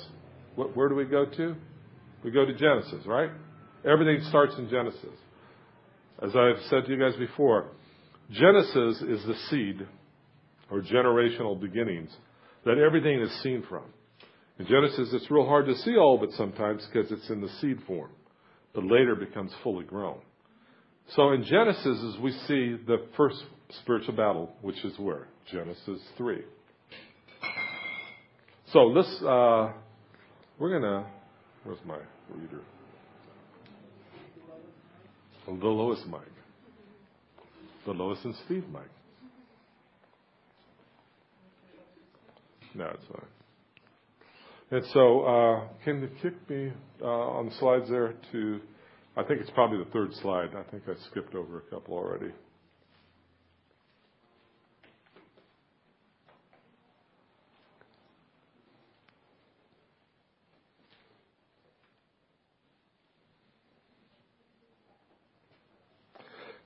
Where 0.57 0.89
do 0.89 0.95
we 0.95 1.05
go 1.05 1.25
to? 1.25 1.55
We 2.25 2.31
go 2.31 2.45
to 2.45 2.53
Genesis, 2.53 3.07
right? 3.07 3.31
Everything 3.85 4.25
starts 4.29 4.55
in 4.59 4.69
Genesis. 4.69 5.05
As 6.23 6.35
I've 6.35 6.63
said 6.69 6.85
to 6.85 6.93
you 6.93 6.99
guys 6.99 7.17
before, 7.17 7.69
Genesis 8.31 9.03
is 9.03 9.25
the 9.25 9.35
seed 9.49 9.87
or 10.71 10.83
generational 10.83 11.59
beginnings 11.59 12.11
that 12.65 12.79
everything 12.79 13.21
is 13.21 13.31
seen 13.43 13.65
from. 13.69 13.85
In 14.61 14.67
Genesis, 14.67 15.09
it's 15.15 15.31
real 15.31 15.47
hard 15.47 15.65
to 15.69 15.75
see 15.75 15.97
all 15.97 16.19
of 16.19 16.29
it 16.29 16.35
sometimes 16.37 16.87
because 16.93 17.11
it's 17.11 17.31
in 17.31 17.41
the 17.41 17.49
seed 17.63 17.79
form, 17.87 18.11
but 18.75 18.85
later 18.85 19.15
becomes 19.15 19.51
fully 19.63 19.87
grown. 19.87 20.19
So 21.17 21.33
in 21.33 21.45
Genesis, 21.45 21.87
as 21.87 22.21
we 22.21 22.31
see 22.47 22.77
the 22.87 23.07
first 23.17 23.43
spiritual 23.81 24.17
battle, 24.17 24.55
which 24.61 24.85
is 24.85 24.93
where? 24.99 25.29
Genesis 25.51 26.03
3. 26.19 26.43
So 28.75 28.81
let's, 28.81 29.09
uh, 29.23 29.73
we're 30.59 30.79
going 30.79 30.83
to, 30.83 31.07
where's 31.65 31.79
my 31.87 31.97
reader? 32.29 32.61
The 35.47 35.53
lowest 35.55 36.07
mic. 36.07 36.21
The 37.87 37.93
Lois 37.93 38.19
and 38.25 38.35
Steve 38.45 38.65
mic. 38.71 38.83
No, 42.75 42.89
it's 42.89 43.07
fine. 43.11 43.25
And 44.73 44.85
so, 44.93 45.23
uh, 45.23 45.69
can 45.85 46.01
you 46.01 46.09
kick 46.23 46.49
me 46.49 46.73
uh, 47.03 47.05
on 47.05 47.47
the 47.47 47.55
slides 47.57 47.91
there 47.91 48.15
to, 48.31 48.61
I 49.17 49.25
think 49.25 49.41
it's 49.41 49.51
probably 49.51 49.79
the 49.79 49.91
third 49.91 50.15
slide. 50.23 50.51
I 50.55 50.63
think 50.71 50.85
I 50.87 50.93
skipped 51.11 51.35
over 51.35 51.59
a 51.59 51.63
couple 51.63 51.95
already. 51.95 52.33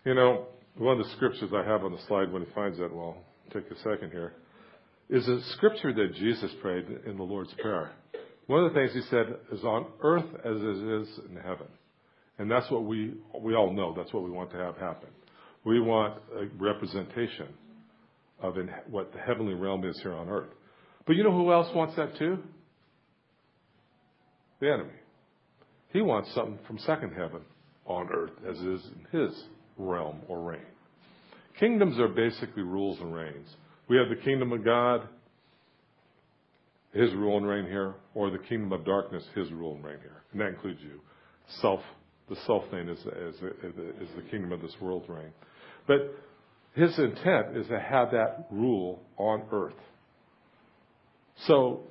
You 0.05 0.13
know, 0.13 0.49
one 0.77 1.01
of 1.01 1.07
the 1.07 1.13
scriptures 1.15 1.51
I 1.55 1.67
have 1.67 1.85
on 1.85 1.93
the 1.93 2.01
slide 2.07 2.31
when 2.31 2.45
he 2.45 2.53
finds 2.55 2.77
that, 2.77 2.95
well, 2.95 3.17
take 3.51 3.65
a 3.71 3.77
second 3.79 4.11
here 4.11 4.35
is 5.09 5.27
a 5.29 5.41
scripture 5.53 5.93
that 5.93 6.15
Jesus 6.15 6.51
prayed 6.61 6.87
in 7.07 7.17
the 7.17 7.23
Lord's 7.23 7.53
Prayer. 7.61 7.93
One 8.47 8.65
of 8.65 8.73
the 8.73 8.79
things 8.79 8.93
he 8.93 9.03
said 9.11 9.27
is 9.53 9.65
on 9.65 9.87
earth 10.03 10.27
as 10.45 10.57
it 10.57 11.03
is 11.03 11.21
in 11.31 11.37
heaven. 11.37 11.67
And 12.39 12.51
that's 12.51 12.71
what 12.71 12.85
we, 12.85 13.15
we 13.41 13.55
all 13.55 13.73
know. 13.73 13.95
That's 13.97 14.13
what 14.13 14.25
we 14.25 14.31
want 14.31 14.51
to 14.51 14.57
have 14.57 14.77
happen. 14.77 15.09
We 15.65 15.81
want 15.81 16.21
a 16.37 16.47
representation 16.63 17.49
of 18.41 18.59
in, 18.59 18.71
what 18.91 19.13
the 19.13 19.19
heavenly 19.19 19.55
realm 19.55 19.85
is 19.85 19.99
here 20.03 20.15
on 20.15 20.29
earth. 20.29 20.51
But 21.07 21.17
you 21.17 21.25
know 21.25 21.33
who 21.33 21.53
else 21.53 21.69
wants 21.75 21.97
that 21.97 22.17
too? 22.19 22.39
The 24.61 24.73
enemy. 24.73 24.91
He 25.93 26.03
wants 26.03 26.35
something 26.35 26.59
from 26.67 26.79
second 26.79 27.13
heaven 27.13 27.43
on 27.87 28.09
earth 28.13 28.33
as 28.49 28.57
is 28.57 28.85
in 29.13 29.21
his 29.21 29.45
realm 29.77 30.21
or 30.29 30.43
reign. 30.43 30.67
Kingdoms 31.61 31.99
are 32.01 32.09
basically 32.09 32.63
rules 32.63 32.99
and 33.01 33.15
reigns. 33.15 33.49
We 33.89 33.97
have 33.97 34.09
the 34.09 34.23
kingdom 34.23 34.53
of 34.53 34.65
God, 34.65 35.09
his 36.93 37.13
rule 37.15 37.37
and 37.37 37.47
reign 37.47 37.67
here, 37.67 37.95
or 38.15 38.31
the 38.31 38.39
kingdom 38.39 38.73
of 38.73 38.85
darkness, 38.85 39.25
his 39.35 39.51
rule 39.53 39.75
and 39.75 39.85
reign 39.85 39.99
here. 40.01 40.23
And 40.33 40.41
that 40.41 40.49
includes 40.49 40.81
you. 40.83 41.01
Self, 41.61 41.81
the 42.29 42.37
self 42.47 42.65
thing 42.71 42.89
is, 42.89 42.99
is, 42.99 43.35
is 43.37 44.09
the 44.17 44.23
kingdom 44.31 44.53
of 44.53 44.63
this 44.63 44.75
world 44.81 45.05
reign. 45.09 45.33
But 45.87 46.17
his 46.75 46.99
intent 46.99 47.57
is 47.57 47.67
to 47.69 47.79
have 47.79 48.11
that 48.13 48.47
rule 48.51 49.03
on 49.17 49.43
earth. 49.53 49.75
So, 51.47 51.83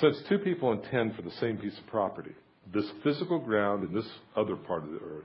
since 0.00 0.16
two 0.28 0.38
people 0.38 0.72
intend 0.72 1.16
for 1.16 1.22
the 1.22 1.30
same 1.32 1.56
piece 1.56 1.76
of 1.78 1.86
property, 1.86 2.32
this 2.72 2.86
physical 3.02 3.38
ground 3.38 3.84
and 3.84 3.96
this 3.96 4.08
other 4.36 4.56
part 4.56 4.84
of 4.84 4.90
the 4.90 4.98
earth, 4.98 5.24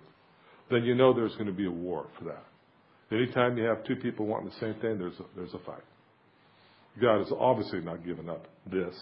then 0.69 0.83
you 0.83 0.95
know 0.95 1.13
there's 1.13 1.33
going 1.33 1.47
to 1.47 1.51
be 1.51 1.65
a 1.65 1.71
war 1.71 2.07
for 2.17 2.25
that. 2.25 2.45
Anytime 3.11 3.57
you 3.57 3.65
have 3.65 3.83
two 3.83 3.95
people 3.95 4.25
wanting 4.25 4.49
the 4.49 4.59
same 4.59 4.79
thing, 4.81 4.97
there's 4.97 5.19
a, 5.19 5.23
there's 5.35 5.53
a 5.53 5.59
fight. 5.59 5.83
God 7.01 7.19
has 7.19 7.31
obviously 7.37 7.81
not 7.81 8.05
given 8.05 8.29
up 8.29 8.47
this 8.71 8.95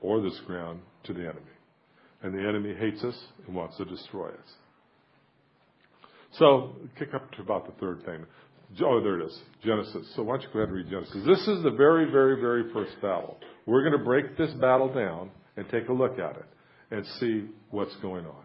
or 0.00 0.20
this 0.20 0.38
ground 0.46 0.80
to 1.04 1.12
the 1.12 1.20
enemy. 1.20 1.40
And 2.22 2.34
the 2.34 2.46
enemy 2.46 2.74
hates 2.74 3.02
us 3.02 3.18
and 3.46 3.54
wants 3.54 3.76
to 3.78 3.84
destroy 3.84 4.28
us. 4.28 4.54
So, 6.38 6.76
kick 6.98 7.14
up 7.14 7.30
to 7.32 7.42
about 7.42 7.66
the 7.66 7.72
third 7.80 8.04
thing. 8.04 8.24
Oh, 8.84 9.02
there 9.02 9.20
it 9.20 9.26
is. 9.26 9.38
Genesis. 9.64 10.12
So 10.14 10.22
why 10.22 10.36
don't 10.36 10.42
you 10.42 10.48
go 10.52 10.60
ahead 10.60 10.68
and 10.68 10.76
read 10.76 10.90
Genesis. 10.90 11.26
This 11.26 11.48
is 11.48 11.62
the 11.64 11.72
very, 11.72 12.10
very, 12.10 12.40
very 12.40 12.72
first 12.72 12.92
battle. 13.02 13.38
We're 13.66 13.82
going 13.82 13.98
to 13.98 14.04
break 14.04 14.36
this 14.36 14.52
battle 14.52 14.92
down 14.92 15.30
and 15.56 15.68
take 15.70 15.88
a 15.88 15.92
look 15.92 16.18
at 16.18 16.36
it 16.36 16.46
and 16.90 17.04
see 17.18 17.48
what's 17.70 17.94
going 17.96 18.26
on. 18.26 18.44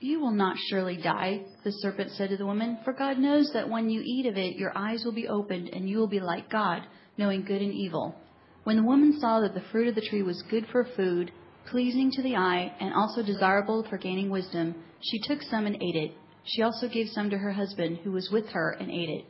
you 0.00 0.18
will 0.18 0.30
not 0.30 0.56
surely 0.68 0.96
die, 0.96 1.42
the 1.62 1.70
serpent 1.70 2.10
said 2.12 2.30
to 2.30 2.36
the 2.38 2.46
woman, 2.46 2.78
for 2.84 2.94
God 2.94 3.18
knows 3.18 3.50
that 3.52 3.68
when 3.68 3.90
you 3.90 4.00
eat 4.02 4.24
of 4.26 4.36
it, 4.38 4.56
your 4.56 4.76
eyes 4.76 5.02
will 5.04 5.12
be 5.12 5.28
opened, 5.28 5.68
and 5.68 5.88
you 5.88 5.98
will 5.98 6.08
be 6.08 6.20
like 6.20 6.50
God, 6.50 6.82
knowing 7.18 7.44
good 7.44 7.60
and 7.60 7.72
evil. 7.72 8.16
When 8.64 8.76
the 8.76 8.82
woman 8.82 9.18
saw 9.20 9.40
that 9.40 9.52
the 9.52 9.64
fruit 9.70 9.88
of 9.88 9.94
the 9.94 10.06
tree 10.08 10.22
was 10.22 10.42
good 10.50 10.66
for 10.72 10.88
food, 10.96 11.30
pleasing 11.70 12.10
to 12.12 12.22
the 12.22 12.36
eye, 12.36 12.72
and 12.80 12.94
also 12.94 13.22
desirable 13.22 13.86
for 13.90 13.98
gaining 13.98 14.30
wisdom, 14.30 14.74
she 15.02 15.20
took 15.20 15.42
some 15.42 15.66
and 15.66 15.76
ate 15.76 15.96
it. 15.96 16.12
She 16.44 16.62
also 16.62 16.88
gave 16.88 17.08
some 17.08 17.28
to 17.28 17.36
her 17.36 17.52
husband, 17.52 17.98
who 18.02 18.12
was 18.12 18.30
with 18.32 18.46
her, 18.48 18.70
and 18.80 18.90
ate 18.90 19.10
it. 19.10 19.26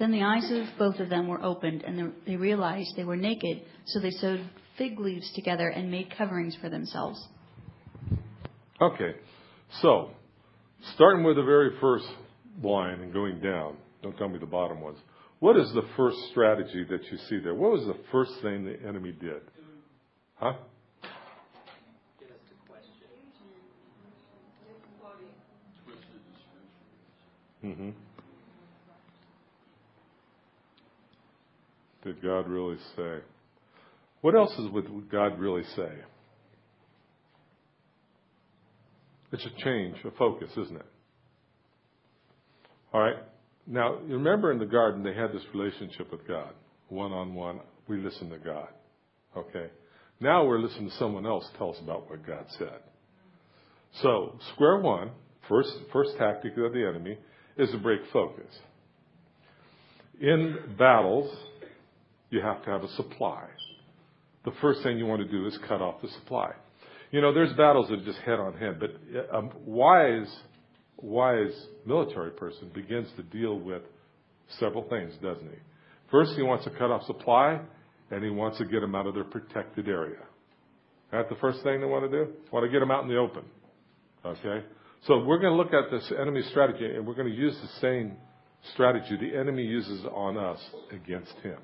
Then 0.00 0.10
the 0.10 0.22
eyes 0.22 0.50
of 0.50 0.78
both 0.78 0.98
of 0.98 1.10
them 1.10 1.28
were 1.28 1.42
opened, 1.42 1.82
and 1.82 2.12
they 2.26 2.36
realized 2.36 2.90
they 2.96 3.04
were 3.04 3.16
naked, 3.16 3.62
so 3.86 4.00
they 4.00 4.10
sewed 4.10 4.48
fig 4.76 4.98
leaves 4.98 5.32
together 5.34 5.68
and 5.68 5.90
made 5.90 6.12
coverings 6.16 6.56
for 6.60 6.68
themselves. 6.68 7.24
Okay. 8.80 9.14
So, 9.82 10.10
starting 10.94 11.24
with 11.24 11.36
the 11.36 11.42
very 11.42 11.78
first 11.80 12.06
line 12.62 13.00
and 13.00 13.12
going 13.12 13.40
down, 13.40 13.76
don't 14.02 14.16
tell 14.16 14.28
me 14.28 14.38
the 14.38 14.46
bottom 14.46 14.80
ones. 14.80 14.98
What 15.40 15.56
is 15.56 15.72
the 15.72 15.86
first 15.96 16.16
strategy 16.30 16.84
that 16.90 17.04
you 17.10 17.18
see 17.28 17.38
there? 17.38 17.54
What 17.54 17.72
was 17.72 17.86
the 17.86 17.96
first 18.10 18.32
thing 18.42 18.64
the 18.64 18.88
enemy 18.88 19.12
did? 19.12 19.42
Huh? 20.34 20.54
Mm-hmm. 27.64 27.90
Did 32.04 32.22
God 32.22 32.48
really 32.48 32.76
say? 32.96 33.18
What 34.20 34.34
else 34.34 34.52
is 34.58 34.70
would 34.70 35.10
God 35.10 35.38
really 35.38 35.64
say? 35.76 35.90
It's 39.32 39.44
a 39.44 39.62
change, 39.62 39.96
a 40.04 40.10
focus, 40.12 40.50
isn't 40.56 40.76
it? 40.76 40.86
All 42.92 43.00
right. 43.00 43.16
Now, 43.66 43.96
remember 43.96 44.50
in 44.50 44.58
the 44.58 44.66
garden, 44.66 45.02
they 45.02 45.14
had 45.14 45.32
this 45.32 45.42
relationship 45.54 46.10
with 46.10 46.26
God, 46.26 46.54
one 46.88 47.12
on 47.12 47.34
one. 47.34 47.60
We 47.86 47.98
listen 47.98 48.30
to 48.30 48.38
God. 48.38 48.68
Okay. 49.36 49.66
Now 50.20 50.44
we're 50.46 50.58
listening 50.58 50.90
to 50.90 50.96
someone 50.96 51.26
else 51.26 51.48
tell 51.58 51.70
us 51.70 51.78
about 51.80 52.08
what 52.08 52.26
God 52.26 52.46
said. 52.58 52.80
So, 54.02 54.38
square 54.54 54.78
one, 54.78 55.10
first, 55.48 55.70
first 55.92 56.16
tactic 56.18 56.52
of 56.56 56.72
the 56.72 56.86
enemy 56.86 57.18
is 57.56 57.70
to 57.70 57.78
break 57.78 58.00
focus. 58.12 58.52
In 60.20 60.74
battles, 60.78 61.34
you 62.30 62.40
have 62.40 62.64
to 62.64 62.70
have 62.70 62.82
a 62.82 62.88
supply. 62.92 63.46
The 64.44 64.52
first 64.60 64.82
thing 64.82 64.98
you 64.98 65.06
want 65.06 65.22
to 65.22 65.28
do 65.28 65.46
is 65.46 65.58
cut 65.68 65.80
off 65.80 66.00
the 66.02 66.08
supply. 66.08 66.52
You 67.10 67.22
know, 67.22 67.32
there's 67.32 67.52
battles 67.54 67.88
that 67.88 68.00
are 68.00 68.04
just 68.04 68.18
head 68.18 68.38
on 68.38 68.54
head, 68.54 68.78
but 68.78 68.90
a 69.32 69.48
wise, 69.64 70.34
wise 70.98 71.66
military 71.86 72.32
person 72.32 72.70
begins 72.74 73.08
to 73.16 73.22
deal 73.22 73.58
with 73.58 73.82
several 74.58 74.86
things, 74.88 75.14
doesn't 75.22 75.48
he? 75.48 75.58
First, 76.10 76.32
he 76.36 76.42
wants 76.42 76.64
to 76.64 76.70
cut 76.70 76.90
off 76.90 77.04
supply, 77.04 77.60
and 78.10 78.24
he 78.24 78.30
wants 78.30 78.58
to 78.58 78.64
get 78.64 78.80
them 78.80 78.94
out 78.94 79.06
of 79.06 79.14
their 79.14 79.24
protected 79.24 79.88
area. 79.88 80.20
That's 81.10 81.28
the 81.30 81.36
first 81.36 81.62
thing 81.62 81.80
they 81.80 81.86
want 81.86 82.10
to 82.10 82.24
do? 82.24 82.32
Want 82.52 82.66
to 82.66 82.70
get 82.70 82.80
them 82.80 82.90
out 82.90 83.02
in 83.04 83.08
the 83.08 83.16
open. 83.16 83.44
Okay? 84.24 84.64
So 85.06 85.24
we're 85.24 85.38
going 85.38 85.52
to 85.52 85.56
look 85.56 85.72
at 85.72 85.90
this 85.90 86.12
enemy 86.20 86.42
strategy, 86.50 86.84
and 86.84 87.06
we're 87.06 87.14
going 87.14 87.28
to 87.28 87.34
use 87.34 87.56
the 87.62 87.80
same 87.80 88.16
strategy 88.74 89.16
the 89.16 89.38
enemy 89.38 89.62
uses 89.62 90.04
on 90.12 90.36
us 90.36 90.58
against 90.90 91.32
him. 91.42 91.58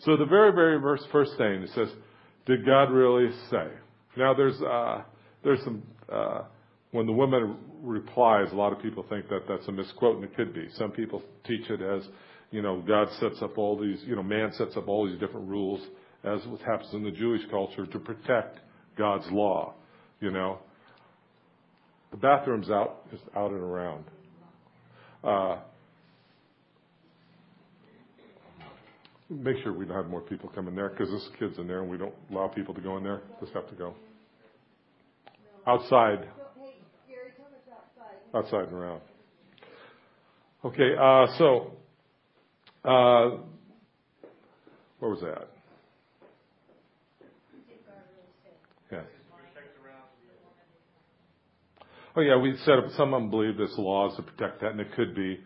So 0.00 0.16
the 0.16 0.24
very, 0.24 0.52
very 0.52 0.98
first 1.10 1.32
thing 1.36 1.62
it 1.62 1.70
says, 1.74 1.88
did 2.46 2.64
God 2.64 2.84
really 2.92 3.30
say? 3.50 3.68
Now, 4.16 4.34
there's 4.34 4.60
uh, 4.62 5.02
there's 5.44 5.62
some 5.64 5.82
uh, 6.10 6.42
when 6.92 7.06
the 7.06 7.12
woman 7.12 7.56
replies, 7.82 8.48
a 8.52 8.54
lot 8.54 8.72
of 8.72 8.80
people 8.80 9.04
think 9.08 9.28
that 9.28 9.42
that's 9.48 9.66
a 9.68 9.72
misquote, 9.72 10.16
and 10.16 10.24
it 10.24 10.34
could 10.34 10.54
be. 10.54 10.68
Some 10.76 10.92
people 10.92 11.22
teach 11.44 11.68
it 11.68 11.82
as, 11.82 12.06
you 12.50 12.62
know, 12.62 12.80
God 12.80 13.08
sets 13.20 13.42
up 13.42 13.58
all 13.58 13.78
these, 13.78 14.02
you 14.06 14.16
know, 14.16 14.22
man 14.22 14.52
sets 14.52 14.76
up 14.76 14.88
all 14.88 15.06
these 15.06 15.18
different 15.18 15.48
rules, 15.48 15.80
as 16.24 16.40
what 16.46 16.60
happens 16.62 16.92
in 16.94 17.04
the 17.04 17.10
Jewish 17.10 17.42
culture, 17.50 17.86
to 17.86 17.98
protect 17.98 18.60
God's 18.96 19.26
law. 19.30 19.74
You 20.20 20.30
know, 20.30 20.58
the 22.10 22.16
bathroom's 22.16 22.70
out 22.70 23.06
is 23.12 23.20
out 23.36 23.50
and 23.50 23.60
around. 23.60 24.04
Uh, 25.22 25.58
make 29.28 29.56
sure 29.62 29.72
we 29.72 29.84
don't 29.84 29.96
have 29.96 30.06
more 30.06 30.20
people 30.20 30.50
come 30.54 30.68
in 30.68 30.74
there 30.74 30.88
because 30.88 31.10
this 31.10 31.28
kid's 31.38 31.58
in 31.58 31.66
there 31.66 31.82
and 31.82 31.90
we 31.90 31.98
don't 31.98 32.14
allow 32.30 32.46
people 32.46 32.72
to 32.72 32.80
go 32.80 32.96
in 32.96 33.02
there. 33.02 33.22
Just 33.40 33.52
have 33.52 33.68
to 33.68 33.74
go. 33.74 33.94
Outside. 35.66 36.28
Outside 38.34 38.68
and 38.68 38.72
around. 38.72 39.00
Okay, 40.64 40.94
uh, 41.00 41.26
so, 41.38 41.72
uh, 42.84 43.38
where 44.98 45.10
was 45.10 45.20
that? 45.20 45.48
Yeah. 48.90 49.00
Oh 52.16 52.20
yeah, 52.20 52.36
we 52.36 52.56
said 52.64 52.78
some 52.96 53.12
of 53.12 53.20
them 53.20 53.30
believe 53.30 53.56
this 53.56 53.74
law 53.76 54.10
is 54.10 54.16
to 54.16 54.22
protect 54.22 54.60
that, 54.60 54.72
and 54.72 54.80
it 54.80 54.92
could 54.94 55.14
be. 55.14 55.40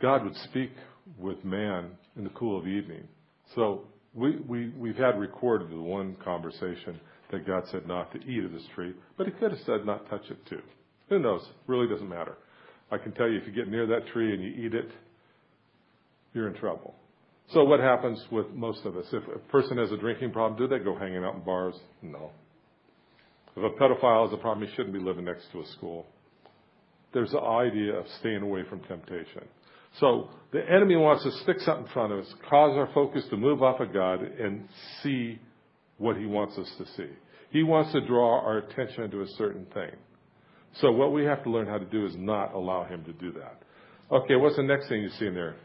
God 0.00 0.24
would 0.24 0.36
speak 0.36 0.72
with 1.18 1.42
man 1.44 1.90
in 2.16 2.24
the 2.24 2.30
cool 2.30 2.58
of 2.58 2.66
evening. 2.66 3.08
So 3.54 3.84
we, 4.12 4.36
we, 4.46 4.68
we've 4.76 4.96
had 4.96 5.18
recorded 5.18 5.70
the 5.70 5.80
one 5.80 6.16
conversation 6.22 7.00
that 7.30 7.46
God 7.46 7.64
said 7.70 7.86
not 7.86 8.12
to 8.12 8.18
eat 8.26 8.44
of 8.44 8.52
this 8.52 8.66
tree, 8.74 8.94
but 9.16 9.26
He 9.26 9.32
could 9.32 9.52
have 9.52 9.60
said 9.66 9.84
not 9.84 10.08
touch 10.08 10.24
it 10.30 10.38
too. 10.46 10.62
Who 11.08 11.18
knows? 11.18 11.46
Really 11.66 11.88
doesn't 11.88 12.08
matter. 12.08 12.36
I 12.90 12.98
can 12.98 13.12
tell 13.12 13.28
you 13.28 13.38
if 13.38 13.46
you 13.46 13.52
get 13.52 13.68
near 13.68 13.86
that 13.86 14.06
tree 14.12 14.32
and 14.32 14.42
you 14.42 14.66
eat 14.66 14.74
it, 14.74 14.90
you're 16.34 16.48
in 16.48 16.54
trouble. 16.54 16.94
So 17.52 17.64
what 17.64 17.80
happens 17.80 18.22
with 18.30 18.50
most 18.50 18.84
of 18.84 18.96
us? 18.96 19.06
If 19.12 19.22
a 19.28 19.38
person 19.50 19.78
has 19.78 19.92
a 19.92 19.96
drinking 19.96 20.32
problem, 20.32 20.58
do 20.58 20.66
they 20.66 20.82
go 20.82 20.96
hanging 20.96 21.24
out 21.24 21.36
in 21.36 21.40
bars? 21.42 21.76
No. 22.02 22.30
If 23.56 23.62
a 23.62 23.80
pedophile 23.80 24.28
has 24.28 24.32
a 24.32 24.40
problem, 24.40 24.66
he 24.68 24.74
shouldn't 24.74 24.92
be 24.92 25.00
living 25.00 25.24
next 25.24 25.50
to 25.52 25.60
a 25.60 25.66
school. 25.68 26.06
There's 27.12 27.30
the 27.30 27.40
idea 27.40 27.94
of 27.94 28.04
staying 28.20 28.42
away 28.42 28.64
from 28.68 28.80
temptation. 28.80 29.44
So 30.00 30.28
the 30.52 30.60
enemy 30.68 30.96
wants 30.96 31.24
to 31.24 31.30
stick 31.42 31.60
something 31.60 31.86
in 31.86 31.92
front 31.92 32.12
of 32.12 32.18
us, 32.20 32.34
cause 32.50 32.76
our 32.76 32.90
focus 32.92 33.24
to 33.30 33.36
move 33.36 33.62
off 33.62 33.80
of 33.80 33.92
God 33.92 34.22
and 34.22 34.68
see 35.02 35.38
what 35.98 36.16
he 36.16 36.26
wants 36.26 36.56
us 36.58 36.70
to 36.78 36.86
see. 36.96 37.10
He 37.50 37.62
wants 37.62 37.92
to 37.92 38.00
draw 38.06 38.40
our 38.44 38.58
attention 38.58 39.10
to 39.10 39.22
a 39.22 39.26
certain 39.38 39.66
thing. 39.72 39.90
So 40.80 40.92
what 40.92 41.12
we 41.12 41.24
have 41.24 41.42
to 41.44 41.50
learn 41.50 41.66
how 41.66 41.78
to 41.78 41.86
do 41.86 42.06
is 42.06 42.14
not 42.16 42.52
allow 42.52 42.84
him 42.84 43.04
to 43.04 43.12
do 43.12 43.32
that. 43.32 43.62
Okay, 44.10 44.36
what's 44.36 44.56
the 44.56 44.62
next 44.62 44.88
thing 44.88 45.02
you 45.02 45.08
see 45.18 45.26
in 45.26 45.34
there? 45.34 45.56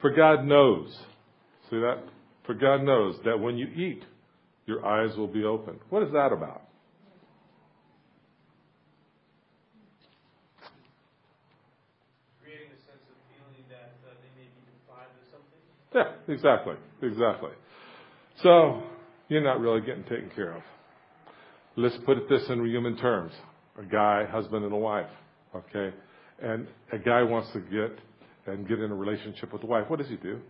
For 0.00 0.10
God 0.10 0.44
knows. 0.44 0.96
See 1.70 1.76
that? 1.78 2.04
For 2.44 2.54
God 2.54 2.82
knows 2.82 3.16
that 3.24 3.40
when 3.40 3.56
you 3.56 3.66
eat, 3.66 4.04
your 4.66 4.86
eyes 4.86 5.16
will 5.16 5.26
be 5.26 5.44
open. 5.44 5.80
What 5.90 6.02
is 6.02 6.12
that 6.12 6.32
about? 6.32 6.62
Creating 12.42 12.68
a 12.68 12.78
sense 12.86 13.02
of 13.10 13.16
feeling 13.30 13.66
that 13.68 13.94
uh, 14.06 14.14
they 14.22 14.30
may 14.38 14.46
be 14.46 14.62
deprived 14.78 15.10
of 15.18 15.26
something. 15.30 15.58
Yeah, 15.94 16.32
exactly. 16.32 16.74
Exactly. 17.02 17.50
So, 18.42 18.82
you're 19.28 19.42
not 19.42 19.60
really 19.60 19.80
getting 19.80 20.04
taken 20.04 20.30
care 20.34 20.52
of. 20.56 20.62
Let's 21.76 21.96
put 22.04 22.18
it 22.18 22.28
this 22.28 22.42
in 22.48 22.64
human 22.66 22.96
terms. 22.96 23.32
A 23.78 23.84
guy, 23.84 24.24
husband 24.24 24.64
and 24.64 24.72
a 24.72 24.76
wife, 24.76 25.10
okay? 25.54 25.94
And 26.42 26.66
a 26.92 26.98
guy 26.98 27.22
wants 27.22 27.50
to 27.52 27.60
get 27.60 27.98
and 28.46 28.68
get 28.68 28.78
in 28.78 28.90
a 28.90 28.94
relationship 28.94 29.52
with 29.52 29.62
the 29.62 29.66
wife. 29.66 29.84
What 29.88 29.98
does 29.98 30.08
he 30.08 30.16
do? 30.16 30.40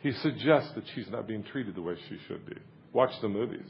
He 0.00 0.12
suggests 0.12 0.72
that 0.74 0.84
she's 0.94 1.08
not 1.08 1.26
being 1.26 1.42
treated 1.42 1.74
the 1.74 1.82
way 1.82 1.94
she 2.08 2.18
should 2.28 2.46
be. 2.46 2.56
Watch 2.92 3.10
the 3.22 3.28
movies. 3.28 3.66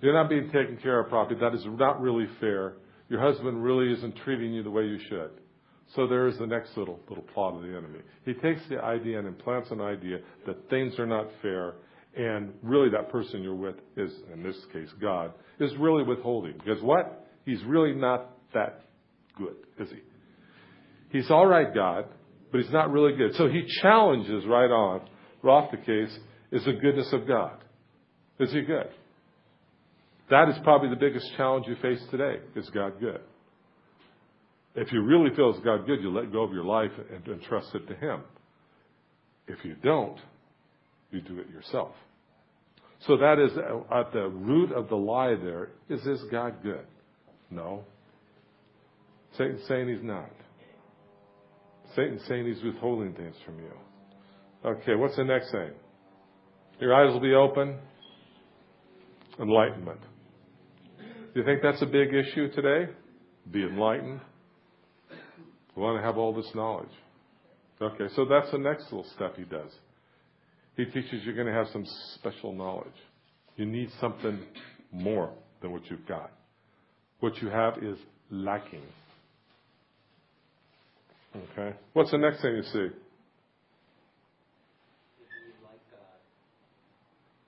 You're 0.00 0.14
not 0.14 0.28
being 0.28 0.50
taken 0.50 0.78
care 0.82 1.00
of 1.00 1.08
properly. 1.08 1.40
That 1.40 1.54
is 1.54 1.64
not 1.64 2.00
really 2.00 2.26
fair. 2.40 2.74
Your 3.08 3.20
husband 3.20 3.62
really 3.62 3.92
isn't 3.92 4.16
treating 4.24 4.52
you 4.52 4.62
the 4.62 4.70
way 4.70 4.84
you 4.84 4.98
should. 5.08 5.30
So 5.94 6.06
there 6.06 6.26
is 6.26 6.38
the 6.38 6.46
next 6.46 6.76
little 6.76 6.98
little 7.08 7.24
plot 7.34 7.54
of 7.54 7.62
the 7.62 7.68
enemy. 7.68 8.00
He 8.24 8.32
takes 8.34 8.62
the 8.68 8.82
idea 8.82 9.18
and 9.18 9.28
implants 9.28 9.70
an 9.70 9.80
idea 9.80 10.18
that 10.46 10.68
things 10.70 10.98
are 10.98 11.06
not 11.06 11.26
fair, 11.40 11.74
and 12.16 12.52
really 12.62 12.90
that 12.90 13.10
person 13.10 13.42
you're 13.42 13.54
with 13.54 13.76
is, 13.96 14.12
in 14.32 14.42
this 14.42 14.56
case, 14.72 14.88
God, 15.00 15.32
is 15.58 15.72
really 15.78 16.02
withholding. 16.02 16.54
Because 16.58 16.82
what? 16.82 17.26
He's 17.44 17.62
really 17.64 17.94
not 17.94 18.30
that 18.54 18.84
good, 19.36 19.56
is 19.78 19.88
he? 19.90 19.98
He's 21.10 21.30
all 21.30 21.46
right, 21.46 21.74
God, 21.74 22.06
but 22.50 22.60
he's 22.60 22.70
not 22.70 22.90
really 22.90 23.16
good. 23.16 23.34
So 23.36 23.48
he 23.48 23.66
challenges 23.80 24.44
right 24.46 24.70
on, 24.70 25.08
case, 25.86 26.18
is 26.50 26.64
the 26.64 26.72
goodness 26.72 27.12
of 27.12 27.26
God. 27.26 27.64
Is 28.38 28.52
he 28.52 28.62
good? 28.62 28.88
That 30.30 30.48
is 30.48 30.56
probably 30.62 30.88
the 30.88 30.96
biggest 30.96 31.26
challenge 31.36 31.66
you 31.68 31.76
face 31.82 32.02
today. 32.10 32.36
Is 32.56 32.68
God 32.70 33.00
good? 33.00 33.20
If 34.74 34.92
you 34.92 35.02
really 35.02 35.34
feel 35.36 35.50
it's 35.50 35.64
God 35.64 35.86
good, 35.86 36.00
you 36.00 36.10
let 36.10 36.32
go 36.32 36.42
of 36.42 36.52
your 36.52 36.64
life 36.64 36.92
and, 37.14 37.26
and 37.26 37.42
trust 37.42 37.74
it 37.74 37.86
to 37.88 37.94
Him. 37.94 38.22
If 39.46 39.64
you 39.64 39.74
don't, 39.82 40.18
you 41.12 41.20
do 41.20 41.38
it 41.38 41.50
yourself. 41.50 41.92
So 43.06 43.16
that 43.16 43.38
is 43.38 43.52
uh, 43.56 44.00
at 44.00 44.12
the 44.12 44.28
root 44.28 44.72
of 44.72 44.88
the 44.88 44.96
lie 44.96 45.34
there. 45.34 45.70
Is 45.88 46.02
this 46.04 46.20
God 46.30 46.62
good? 46.62 46.86
No. 47.50 47.84
Satan's 49.36 49.66
saying 49.66 49.88
he's 49.88 50.04
not. 50.04 50.30
Satan's 51.96 52.22
saying 52.28 52.46
he's 52.46 52.62
withholding 52.62 53.12
things 53.14 53.34
from 53.44 53.58
you. 53.58 53.72
Okay, 54.64 54.94
what's 54.94 55.16
the 55.16 55.24
next 55.24 55.50
thing? 55.50 55.70
Your 56.80 56.94
eyes 56.94 57.12
will 57.12 57.20
be 57.20 57.34
open. 57.34 57.78
Enlightenment. 59.40 60.00
Do 60.98 61.40
you 61.40 61.44
think 61.44 61.60
that's 61.62 61.82
a 61.82 61.86
big 61.86 62.14
issue 62.14 62.50
today? 62.52 62.92
Be 63.50 63.62
enlightened. 63.62 64.20
We 65.74 65.82
want 65.82 65.98
to 65.98 66.06
have 66.06 66.18
all 66.18 66.34
this 66.34 66.50
knowledge. 66.54 66.90
Okay, 67.80 68.12
so 68.14 68.24
that's 68.26 68.50
the 68.52 68.58
next 68.58 68.84
little 68.84 69.06
step 69.14 69.36
he 69.36 69.44
does. 69.44 69.70
He 70.76 70.84
teaches 70.86 71.22
you're 71.24 71.34
going 71.34 71.46
to 71.46 71.52
have 71.52 71.66
some 71.72 71.86
special 72.14 72.52
knowledge. 72.52 72.88
You 73.56 73.66
need 73.66 73.90
something 74.00 74.40
more 74.90 75.30
than 75.60 75.72
what 75.72 75.82
you've 75.90 76.06
got. 76.06 76.30
What 77.20 77.40
you 77.42 77.48
have 77.48 77.78
is 77.82 77.98
lacking. 78.30 78.82
Okay? 81.36 81.76
What's 81.92 82.10
the 82.10 82.18
next 82.18 82.42
thing 82.42 82.56
you 82.56 82.62
see? 82.72 82.88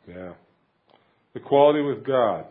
Yeah. 0.09 0.33
Equality 1.35 1.83
with 1.83 2.05
God. 2.05 2.47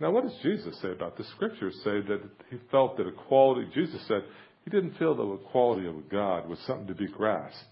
Now, 0.00 0.10
what 0.10 0.24
does 0.24 0.36
Jesus 0.42 0.80
say 0.80 0.92
about 0.92 1.16
this? 1.16 1.28
Scriptures 1.30 1.74
say 1.82 2.00
that 2.08 2.20
he 2.50 2.58
felt 2.70 2.96
that 2.96 3.06
equality, 3.08 3.68
Jesus 3.74 4.00
said, 4.06 4.22
he 4.64 4.70
didn't 4.70 4.96
feel 4.98 5.14
the 5.14 5.44
equality 5.46 5.88
of 5.88 6.08
God 6.08 6.48
was 6.48 6.58
something 6.66 6.86
to 6.88 6.94
be 6.94 7.08
grasped, 7.08 7.64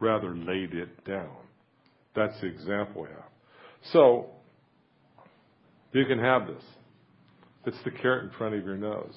rather 0.00 0.34
laid 0.36 0.74
it 0.74 1.04
down. 1.04 1.36
That's 2.14 2.38
the 2.40 2.46
example 2.46 3.02
we 3.02 3.08
have. 3.08 3.30
So, 3.92 4.26
you 5.92 6.04
can 6.06 6.18
have 6.18 6.46
this. 6.46 6.62
It's 7.66 7.82
the 7.84 7.90
carrot 7.90 8.24
in 8.24 8.30
front 8.36 8.54
of 8.54 8.64
your 8.64 8.76
nose. 8.76 9.14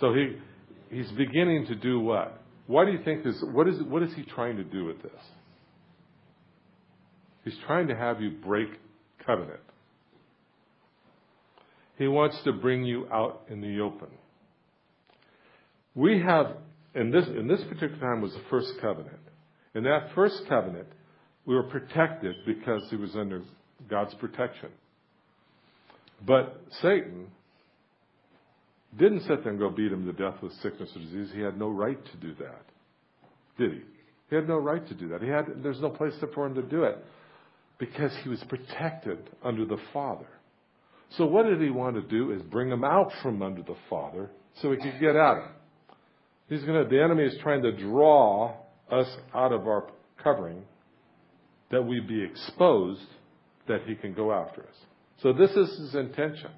So 0.00 0.14
he, 0.14 0.36
he's 0.90 1.10
beginning 1.12 1.66
to 1.66 1.74
do 1.74 2.00
what? 2.00 2.40
Why 2.66 2.84
do 2.84 2.92
you 2.92 3.02
think 3.04 3.24
this? 3.24 3.42
What 3.52 3.68
is, 3.68 3.82
what 3.82 4.02
is 4.02 4.14
he 4.14 4.22
trying 4.22 4.56
to 4.56 4.64
do 4.64 4.86
with 4.86 5.02
this? 5.02 5.12
He's 7.44 7.56
trying 7.66 7.88
to 7.88 7.96
have 7.96 8.22
you 8.22 8.30
break 8.30 8.68
covenant. 9.26 9.60
He 11.98 12.08
wants 12.08 12.38
to 12.44 12.52
bring 12.52 12.84
you 12.84 13.06
out 13.12 13.42
in 13.50 13.60
the 13.60 13.80
open. 13.80 14.08
We 15.94 16.20
have, 16.22 16.56
in 16.94 17.10
this, 17.10 17.26
in 17.26 17.46
this 17.46 17.60
particular 17.62 17.98
time 17.98 18.20
was 18.20 18.32
the 18.32 18.40
first 18.50 18.72
covenant. 18.80 19.20
In 19.74 19.84
that 19.84 20.10
first 20.14 20.42
covenant, 20.48 20.88
we 21.46 21.54
were 21.54 21.64
protected 21.64 22.36
because 22.46 22.82
he 22.90 22.96
was 22.96 23.14
under 23.16 23.42
God's 23.88 24.14
protection. 24.14 24.70
But 26.26 26.60
Satan 26.80 27.26
didn't 28.98 29.20
sit 29.20 29.42
there 29.42 29.50
and 29.50 29.58
go 29.58 29.70
beat 29.70 29.92
him 29.92 30.06
to 30.06 30.12
death 30.12 30.40
with 30.42 30.52
sickness 30.62 30.90
or 30.94 31.00
disease. 31.00 31.30
He 31.34 31.40
had 31.40 31.58
no 31.58 31.68
right 31.68 31.98
to 32.04 32.16
do 32.18 32.34
that. 32.34 32.62
Did 33.58 33.72
he? 33.72 33.80
He 34.30 34.36
had 34.36 34.48
no 34.48 34.56
right 34.56 34.86
to 34.86 34.94
do 34.94 35.08
that. 35.08 35.20
He 35.20 35.28
had, 35.28 35.62
there's 35.62 35.80
no 35.80 35.90
place 35.90 36.14
for 36.34 36.46
him 36.46 36.54
to 36.54 36.62
do 36.62 36.84
it 36.84 37.04
because 37.78 38.12
he 38.22 38.28
was 38.28 38.42
protected 38.48 39.18
under 39.42 39.64
the 39.64 39.78
Father. 39.92 40.26
So 41.16 41.26
what 41.26 41.46
did 41.46 41.60
he 41.60 41.70
want 41.70 41.96
to 41.96 42.02
do 42.02 42.32
is 42.32 42.42
bring 42.42 42.70
him 42.70 42.84
out 42.84 43.10
from 43.22 43.42
under 43.42 43.62
the 43.62 43.76
Father 43.90 44.30
so 44.60 44.70
he 44.70 44.76
could 44.78 44.98
get 45.00 45.16
at 45.16 45.36
him. 45.36 45.48
He's 46.48 46.62
gonna, 46.62 46.88
the 46.88 47.02
enemy 47.02 47.24
is 47.24 47.36
trying 47.42 47.62
to 47.62 47.72
draw 47.72 48.56
us 48.90 49.08
out 49.34 49.52
of 49.52 49.66
our 49.66 49.88
covering 50.22 50.62
that 51.70 51.82
we 51.82 52.00
be 52.00 52.22
exposed 52.22 53.06
that 53.66 53.82
he 53.86 53.94
can 53.94 54.14
go 54.14 54.32
after 54.32 54.62
us. 54.62 54.76
So 55.22 55.32
this 55.32 55.50
is 55.50 55.78
his 55.78 55.94
intention. 55.94 56.50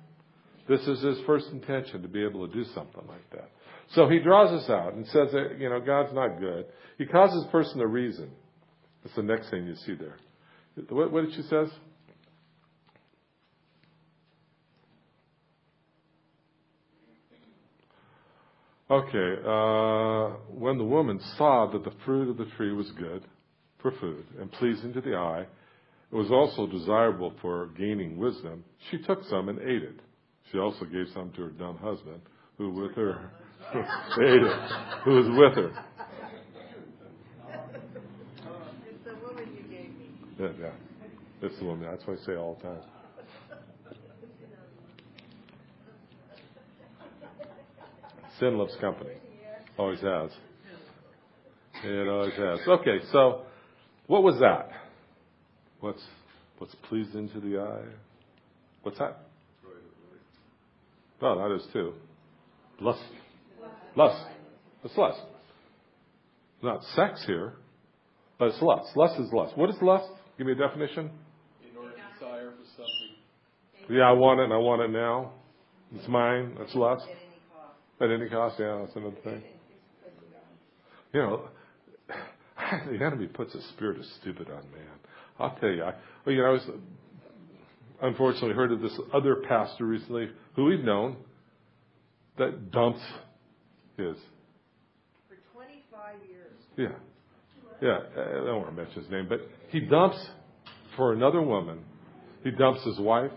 This 0.69 0.81
is 0.81 1.03
his 1.03 1.19
first 1.27 1.47
intention 1.53 2.03
to 2.03 2.09
be 2.09 2.25
able 2.25 2.47
to 2.47 2.53
do 2.53 2.65
something 2.75 3.07
like 3.07 3.31
that. 3.31 3.51
So 3.95 4.09
he 4.09 4.19
draws 4.19 4.51
us 4.51 4.69
out 4.69 4.95
and 4.95 5.07
says 5.07 5.29
that, 5.33 5.59
you 5.59 5.69
know, 5.69 5.81
God's 5.81 6.13
not 6.13 6.41
good. 6.41 6.67
He 6.99 7.07
causes 7.07 7.45
a 7.47 7.51
person 7.51 7.79
to 7.79 7.87
reason. 7.87 8.31
That's 9.03 9.15
the 9.15 9.23
next 9.23 9.51
thing 9.51 9.67
you 9.67 9.77
see 9.77 9.95
there. 9.95 10.17
What, 10.89 11.13
what 11.13 11.25
did 11.27 11.35
she 11.35 11.43
says? 11.43 11.69
Okay, 18.89 19.35
uh, 19.45 20.37
when 20.49 20.79
the 20.79 20.85
woman 20.85 21.21
saw 21.37 21.69
that 21.73 21.83
the 21.83 21.91
fruit 22.05 22.31
of 22.31 22.37
the 22.37 22.47
tree 22.57 22.73
was 22.73 22.89
good 22.93 23.25
for 23.83 23.91
food 24.01 24.25
and 24.41 24.51
pleasing 24.53 24.93
to 24.93 25.01
the 25.01 25.17
eye, 25.17 25.45
it 26.13 26.15
was 26.15 26.31
also 26.31 26.69
desirable 26.69 27.35
for 27.43 27.67
gaining 27.77 28.17
wisdom, 28.17 28.63
she 28.89 28.99
took 28.99 29.25
some 29.25 29.49
and 29.49 29.59
ate 29.59 29.83
it. 29.83 29.99
She 30.53 30.59
also 30.59 30.85
gave 30.85 31.07
some 31.13 31.33
to 31.33 31.43
her 31.43 31.51
dumb 31.51 31.79
husband, 31.79 32.21
who 32.59 32.71
with 32.71 32.95
her 32.95 33.29
ate 33.75 34.43
it, 34.43 34.71
who 35.05 35.11
was 35.17 35.27
with 35.31 35.65
her. 35.65 35.85
It's 38.89 39.05
the 39.05 39.15
woman 39.27 39.49
you 39.57 39.63
gave 39.63 39.91
me. 39.99 40.11
Yeah, 40.39 40.53
yeah. 40.61 40.71
It's 41.43 41.59
the 41.59 41.65
woman. 41.65 41.89
That's 41.91 42.07
what 42.07 42.21
I 42.21 42.25
say 42.25 42.37
all 42.37 42.55
the 42.63 42.69
time. 42.69 42.83
Sin 48.39 48.59
loves 48.59 48.77
company. 48.81 49.15
Always 49.79 50.01
has. 50.01 50.31
It 51.85 52.09
always 52.09 52.35
has. 52.35 52.59
Okay, 52.67 52.99
so 53.13 53.43
what 54.07 54.23
was 54.23 54.39
that? 54.41 54.71
What's 55.81 56.03
what's 56.59 56.75
pleasing 56.89 57.29
to 57.31 57.41
the 57.41 57.59
eye? 57.61 57.89
What's 58.83 58.99
that? 58.99 59.19
Oh, 61.21 61.39
that 61.39 61.55
is 61.55 61.67
too. 61.73 61.95
Lust. 62.81 63.03
Lust. 63.95 64.27
It's 64.85 64.97
lust. 64.97 65.21
Not 66.63 66.83
sex 66.95 67.25
here, 67.27 67.55
but 68.39 68.49
it's 68.49 68.63
lust. 68.63 68.97
Lust 68.97 69.21
is 69.21 69.33
lust. 69.33 69.57
What 69.57 69.71
is 69.71 69.77
lust? 69.81 70.09
Give 70.39 70.47
me 70.47 70.53
a 70.53 70.57
definition. 70.57 71.11
Inordinate 71.71 71.99
desire 72.15 72.51
for 72.51 72.65
something. 72.77 73.97
Yeah, 73.97 74.09
I 74.09 74.13
want 74.13 74.41
it 74.41 74.45
and 74.45 74.53
I 74.53 74.59
want 74.59 74.83
it 74.83 74.91
now. 74.91 75.33
It's 75.95 76.09
mine. 76.09 76.57
That's 76.59 76.75
lust. 76.75 77.07
At 78.01 78.11
any 78.11 78.29
cost. 78.29 78.31
At 78.31 78.31
any 78.31 78.31
cost, 78.31 78.57
yeah, 78.61 78.79
that's 78.85 78.97
another 78.97 79.17
thing. 79.25 79.43
You 81.13 81.21
know, 81.21 81.49
the 82.91 83.05
enemy 83.05 83.27
puts 83.27 83.55
a 83.55 83.63
spirit 83.73 83.99
of 83.99 84.05
stupid 84.21 84.49
on 84.49 84.63
man. 84.73 84.99
I'll 85.39 85.57
tell 85.57 85.71
you, 85.71 85.83
I, 85.83 85.95
well, 86.25 86.35
you 86.35 86.43
know, 86.43 86.49
I 86.49 86.53
was 86.53 86.69
unfortunately 88.03 88.55
heard 88.55 88.73
of 88.73 88.81
this 88.81 88.99
other 89.15 89.37
pastor 89.49 89.87
recently 89.87 90.31
who 90.55 90.65
we've 90.65 90.85
known 90.85 91.17
that 92.39 92.71
dumped 92.71 93.01
his. 93.97 94.17
For 95.29 95.37
25 95.55 96.17
years. 96.29 96.53
Yeah. 96.77 96.89
Yeah. 97.81 97.99
I 98.15 98.45
don't 98.45 98.57
want 98.57 98.77
to 98.77 98.83
mention 98.83 99.03
his 99.03 99.11
name, 99.11 99.27
but 99.29 99.41
he 99.69 99.81
dumps 99.81 100.19
for 100.97 101.13
another 101.13 101.43
woman. 101.43 101.81
He 102.45 102.51
dumps 102.51 102.85
his 102.85 102.99
wife, 102.99 103.33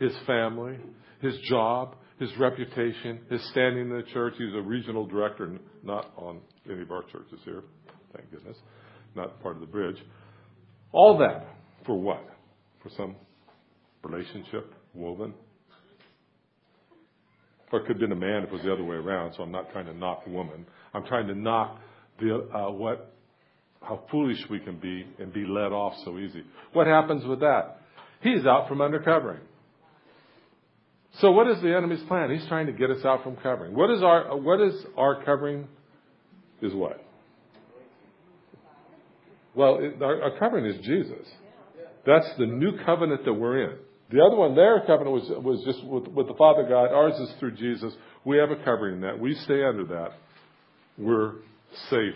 his 0.00 0.12
family, 0.26 0.78
his 1.20 1.36
job, 1.48 1.96
his 2.18 2.30
reputation, 2.38 3.20
his 3.30 3.46
standing 3.50 3.90
in 3.90 3.96
the 3.96 4.04
church. 4.12 4.34
He's 4.38 4.54
a 4.54 4.62
regional 4.62 5.06
director, 5.06 5.58
not 5.82 6.12
on 6.16 6.40
any 6.70 6.82
of 6.82 6.90
our 6.90 7.02
churches 7.04 7.40
here, 7.44 7.62
thank 8.14 8.30
goodness, 8.30 8.56
not 9.14 9.42
part 9.42 9.56
of 9.56 9.60
the 9.60 9.66
bridge. 9.66 9.96
All 10.92 11.18
that 11.18 11.46
for 11.84 11.98
what? 11.98 12.24
For 12.82 12.90
some 12.96 13.16
relationship 14.02 14.72
woven? 14.92 15.34
Or 17.72 17.80
it 17.80 17.86
could 17.86 17.96
have 17.96 18.00
been 18.00 18.12
a 18.12 18.20
man 18.20 18.42
if 18.42 18.50
it 18.50 18.52
was 18.52 18.62
the 18.62 18.72
other 18.72 18.84
way 18.84 18.96
around, 18.96 19.34
so 19.36 19.42
I'm 19.42 19.50
not 19.50 19.72
trying 19.72 19.86
to 19.86 19.94
knock 19.94 20.26
woman. 20.26 20.66
I'm 20.92 21.04
trying 21.06 21.26
to 21.26 21.34
knock 21.34 21.80
the, 22.20 22.48
uh, 22.54 22.70
what, 22.70 23.12
how 23.82 24.04
foolish 24.10 24.38
we 24.48 24.60
can 24.60 24.78
be 24.78 25.04
and 25.18 25.32
be 25.32 25.44
let 25.44 25.72
off 25.72 25.94
so 26.04 26.18
easy. 26.18 26.44
What 26.72 26.86
happens 26.86 27.24
with 27.24 27.40
that? 27.40 27.80
He's 28.20 28.46
out 28.46 28.68
from 28.68 28.80
under 28.80 29.00
covering. 29.00 29.40
So 31.20 31.30
what 31.30 31.48
is 31.48 31.60
the 31.62 31.74
enemy's 31.76 32.02
plan? 32.04 32.30
He's 32.30 32.46
trying 32.48 32.66
to 32.66 32.72
get 32.72 32.90
us 32.90 33.04
out 33.04 33.22
from 33.22 33.36
covering. 33.36 33.74
What 33.74 33.90
is 33.90 34.02
our, 34.02 34.36
what 34.36 34.60
is 34.60 34.74
our 34.96 35.24
covering? 35.24 35.68
Is 36.60 36.72
what? 36.74 37.04
Well, 39.54 39.78
it, 39.80 40.02
our, 40.02 40.22
our 40.22 40.38
covering 40.38 40.66
is 40.66 40.84
Jesus. 40.84 41.26
That's 42.06 42.28
the 42.38 42.46
new 42.46 42.78
covenant 42.84 43.24
that 43.24 43.32
we're 43.32 43.70
in. 43.70 43.78
The 44.10 44.22
other 44.22 44.36
one, 44.36 44.54
their 44.54 44.80
covenant 44.80 45.10
was, 45.10 45.30
was 45.42 45.64
just 45.64 45.82
with, 45.84 46.08
with 46.08 46.28
the 46.28 46.34
Father 46.34 46.64
God. 46.68 46.92
Ours 46.92 47.18
is 47.18 47.32
through 47.38 47.52
Jesus. 47.52 47.94
We 48.24 48.36
have 48.38 48.50
a 48.50 48.56
covering 48.56 48.96
in 48.96 49.00
that. 49.02 49.18
We 49.18 49.34
stay 49.34 49.64
under 49.64 49.84
that. 49.84 50.10
We're 50.98 51.32
safe 51.90 52.14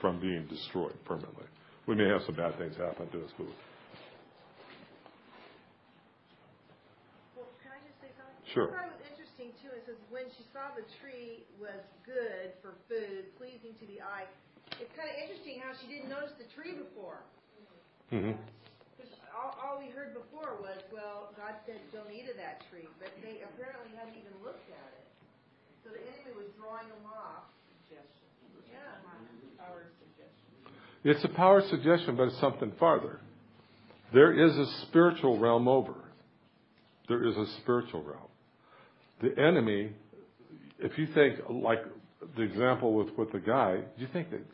from 0.00 0.20
being 0.20 0.46
destroyed 0.46 0.94
permanently. 1.04 1.46
We 1.86 1.94
may 1.94 2.08
have 2.08 2.22
some 2.26 2.34
bad 2.34 2.58
things 2.58 2.76
happen 2.76 3.08
to 3.08 3.24
us, 3.24 3.30
but 3.38 3.46
Well, 7.36 7.46
can 7.62 7.72
I 7.72 7.80
just 7.88 8.00
say 8.00 8.08
something? 8.18 8.35
Sure. 8.54 8.70
I 8.70 8.86
thought 8.86 8.90
it 8.90 8.98
was 9.02 9.06
interesting 9.10 9.50
too. 9.58 9.72
It 9.74 9.82
says 9.86 9.98
when 10.10 10.30
she 10.38 10.46
saw 10.54 10.70
the 10.78 10.86
tree 11.02 11.42
was 11.58 11.82
good 12.06 12.54
for 12.62 12.78
food, 12.86 13.30
pleasing 13.40 13.74
to 13.82 13.86
the 13.90 13.98
eye. 14.02 14.28
It's 14.78 14.92
kind 14.94 15.10
of 15.10 15.16
interesting 15.18 15.62
how 15.62 15.74
she 15.78 15.86
didn't 15.90 16.10
notice 16.10 16.34
the 16.38 16.46
tree 16.54 16.74
before. 16.74 17.22
hmm 18.10 18.38
Because 18.94 19.10
all, 19.34 19.54
all 19.58 19.76
we 19.82 19.90
heard 19.94 20.14
before 20.14 20.58
was, 20.62 20.78
well, 20.94 21.34
God 21.34 21.58
said 21.66 21.82
don't 21.90 22.10
eat 22.10 22.30
of 22.30 22.38
that 22.38 22.62
tree, 22.70 22.86
but 23.02 23.10
they 23.22 23.42
apparently 23.42 23.94
hadn't 23.98 24.18
even 24.18 24.34
looked 24.42 24.66
at 24.70 24.90
it. 24.94 25.06
So 25.82 25.94
the 25.94 26.02
enemy 26.02 26.34
was 26.34 26.50
drawing 26.58 26.90
them 26.90 27.06
off. 27.06 27.46
Yeah. 27.90 28.02
Our 29.60 29.86
suggestion. 29.98 30.46
It's 31.04 31.24
a 31.24 31.28
power 31.28 31.62
suggestion, 31.70 32.16
but 32.16 32.28
it's 32.28 32.40
something 32.40 32.72
farther. 32.78 33.20
There 34.12 34.32
is 34.32 34.56
a 34.56 34.66
spiritual 34.86 35.38
realm 35.38 35.68
over. 35.68 35.94
There 37.08 37.24
is 37.24 37.36
a 37.36 37.46
spiritual 37.62 38.02
realm. 38.02 38.28
The 39.22 39.38
enemy, 39.40 39.92
if 40.78 40.98
you 40.98 41.06
think 41.14 41.38
like 41.48 41.78
the 42.36 42.42
example 42.42 42.94
with, 42.94 43.08
with 43.16 43.32
the 43.32 43.40
guy, 43.40 43.80
you 43.96 44.06
think 44.12 44.30
that 44.30 44.44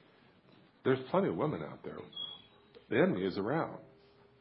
there's 0.84 0.98
plenty 1.10 1.28
of 1.28 1.36
women 1.36 1.62
out 1.62 1.82
there. 1.84 1.96
The 2.90 2.96
enemy 2.98 3.24
is 3.24 3.38
around. 3.38 3.76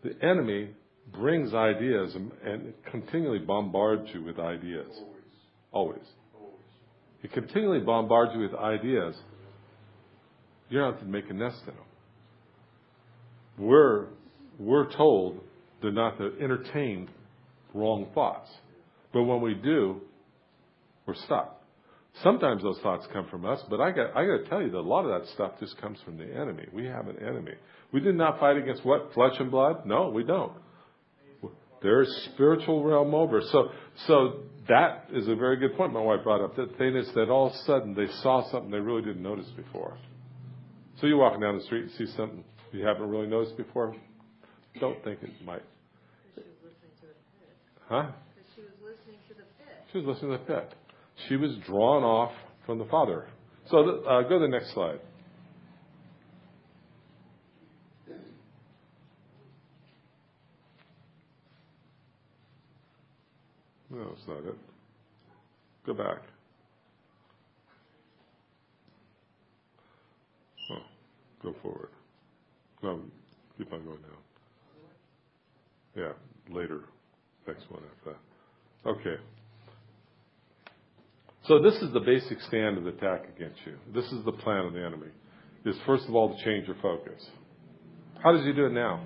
The 0.03 0.13
enemy 0.23 0.69
brings 1.11 1.53
ideas 1.53 2.15
and, 2.15 2.31
and 2.45 2.73
continually 2.89 3.39
bombards 3.39 4.09
you 4.13 4.23
with 4.23 4.39
ideas. 4.39 4.91
Always. 5.71 5.99
Always. 6.35 6.55
He 7.21 7.27
continually 7.27 7.79
bombards 7.79 8.31
you 8.35 8.41
with 8.41 8.55
ideas. 8.55 9.15
You're 10.69 10.83
not 10.83 10.93
have 10.93 11.01
to 11.01 11.07
make 11.07 11.29
a 11.29 11.33
nest 11.33 11.59
in 11.61 11.73
them. 11.73 11.75
We're, 13.57 14.07
we're 14.57 14.91
told 14.95 15.41
to 15.81 15.91
not 15.91 16.17
to 16.17 16.31
entertain 16.41 17.09
wrong 17.73 18.07
thoughts. 18.13 18.49
But 19.13 19.23
when 19.23 19.41
we 19.41 19.53
do, 19.53 20.01
we're 21.05 21.15
stuck. 21.15 21.61
Sometimes 22.23 22.61
those 22.61 22.79
thoughts 22.79 23.07
come 23.13 23.27
from 23.29 23.45
us, 23.45 23.61
but 23.69 23.79
I 23.79 23.91
got, 23.91 24.15
I 24.15 24.25
got 24.25 24.43
to 24.43 24.45
tell 24.49 24.61
you 24.61 24.69
that 24.71 24.77
a 24.77 24.81
lot 24.81 25.05
of 25.05 25.21
that 25.21 25.31
stuff 25.31 25.53
just 25.59 25.77
comes 25.79 25.97
from 26.03 26.17
the 26.17 26.25
enemy. 26.25 26.65
We 26.73 26.85
have 26.85 27.07
an 27.07 27.17
enemy. 27.19 27.53
We 27.93 28.01
did 28.01 28.15
not 28.15 28.39
fight 28.39 28.57
against 28.57 28.85
what? 28.85 29.13
Flesh 29.13 29.35
and 29.39 29.49
blood? 29.49 29.85
No, 29.85 30.09
we 30.09 30.23
don't. 30.23 30.53
There's 31.81 32.29
spiritual 32.33 32.83
realm 32.83 33.15
over. 33.15 33.41
So, 33.51 33.69
so 34.07 34.41
that 34.67 35.07
is 35.11 35.27
a 35.27 35.35
very 35.35 35.57
good 35.57 35.75
point 35.75 35.93
my 35.93 36.01
wife 36.01 36.23
brought 36.23 36.43
up. 36.43 36.55
The 36.55 36.67
thing 36.77 36.95
is 36.95 37.09
that 37.15 37.29
all 37.29 37.47
of 37.47 37.53
a 37.53 37.57
sudden 37.65 37.95
they 37.95 38.07
saw 38.21 38.49
something 38.51 38.69
they 38.69 38.79
really 38.79 39.01
didn't 39.01 39.23
notice 39.23 39.47
before. 39.55 39.97
So 40.99 41.07
you're 41.07 41.17
walking 41.17 41.39
down 41.39 41.57
the 41.57 41.63
street 41.63 41.83
and 41.83 41.91
see 41.97 42.05
something 42.15 42.43
you 42.71 42.85
haven't 42.85 43.09
really 43.09 43.27
noticed 43.27 43.57
before. 43.57 43.95
Don't 44.79 45.03
think 45.03 45.23
it 45.23 45.29
might. 45.43 45.63
Because 46.35 46.49
she 48.55 48.61
was 48.61 48.71
listening 48.83 49.17
to 49.27 49.33
the 49.33 49.41
pit. 49.43 49.73
Huh? 49.73 49.91
She 49.91 49.97
was 49.97 50.07
listening 50.07 50.31
to 50.31 50.37
the 50.37 50.53
pit. 50.53 50.73
She 51.27 51.35
was 51.35 51.55
drawn 51.65 52.03
off 52.03 52.31
from 52.65 52.79
the 52.79 52.85
Father. 52.85 53.27
So 53.69 54.03
uh, 54.07 54.21
go 54.23 54.39
to 54.39 54.39
the 54.39 54.47
next 54.47 54.73
slide. 54.73 54.99
No, 63.89 64.09
that's 64.09 64.27
not 64.27 64.37
it. 64.45 64.57
Go 65.85 65.93
back. 65.93 66.21
Oh, 70.71 70.77
go 71.43 71.55
forward. 71.61 71.89
No, 72.81 73.01
keep 73.57 73.71
on 73.73 73.83
going 73.83 73.97
down. 73.97 74.11
Yeah, 75.95 76.13
later. 76.55 76.81
Next 77.45 77.69
one 77.69 77.83
after 77.97 78.11
that. 78.11 78.89
Okay. 78.89 79.21
So 81.47 81.59
this 81.59 81.75
is 81.81 81.91
the 81.91 81.99
basic 81.99 82.39
stand 82.41 82.77
of 82.77 82.85
attack 82.85 83.23
against 83.35 83.59
you. 83.65 83.73
This 83.93 84.05
is 84.11 84.23
the 84.25 84.31
plan 84.31 84.65
of 84.65 84.73
the 84.73 84.79
enemy. 84.79 85.07
Is 85.65 85.75
first 85.85 86.05
of 86.07 86.15
all 86.15 86.35
to 86.35 86.43
change 86.43 86.67
your 86.67 86.77
focus. 86.81 87.23
How 88.23 88.31
does 88.31 88.45
he 88.45 88.53
do 88.53 88.67
it 88.67 88.73
now? 88.73 89.03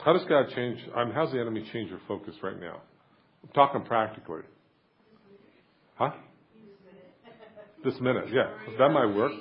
How 0.00 0.12
does 0.12 0.24
God 0.28 0.46
change? 0.54 0.78
I 0.94 1.04
mean, 1.04 1.14
how's 1.14 1.32
the 1.32 1.40
enemy 1.40 1.66
change 1.72 1.88
your 1.88 2.00
focus 2.06 2.34
right 2.42 2.58
now? 2.58 2.80
I'm 3.42 3.48
talking 3.54 3.82
practically. 3.84 4.42
Huh? 5.96 6.10
This 7.82 7.98
minute, 8.00 8.26
yeah. 8.32 8.50
That 8.78 8.88
might 8.90 9.14
work. 9.14 9.32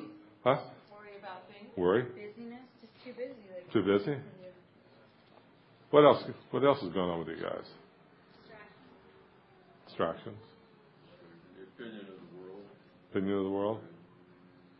Huh? 0.43 0.57
Worry 0.91 1.17
about 1.19 1.47
things. 1.47 1.69
Worry? 1.77 2.03
Busyness, 2.03 2.59
just 2.81 2.93
too 3.05 3.13
busy. 3.13 3.33
Too 3.71 3.83
busy? 3.83 4.17
What 5.91 6.03
else? 6.03 6.23
What 6.51 6.63
else 6.63 6.81
is 6.81 6.93
going 6.93 7.09
on 7.09 7.19
with 7.19 7.29
you 7.29 7.41
guys? 7.41 7.65
Distractions. 9.93 10.37
opinion 11.77 11.99
of 11.99 12.07
the 12.07 12.41
world, 12.41 12.63
Opinion 13.11 13.37
of 13.37 13.43
the 13.43 13.49
world. 13.51 13.79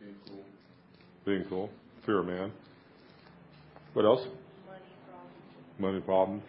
being 0.00 0.14
cool. 0.26 0.44
Being 1.24 1.44
cool. 1.48 1.70
Fear 2.04 2.18
of 2.18 2.26
man. 2.26 2.52
What 3.92 4.04
else? 4.04 4.22
Money 4.66 4.80
problems. 5.06 5.78
Money 5.78 6.00
problems. 6.00 6.42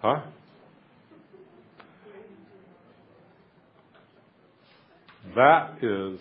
Huh? 0.00 0.20
That 5.36 5.76
is 5.84 6.20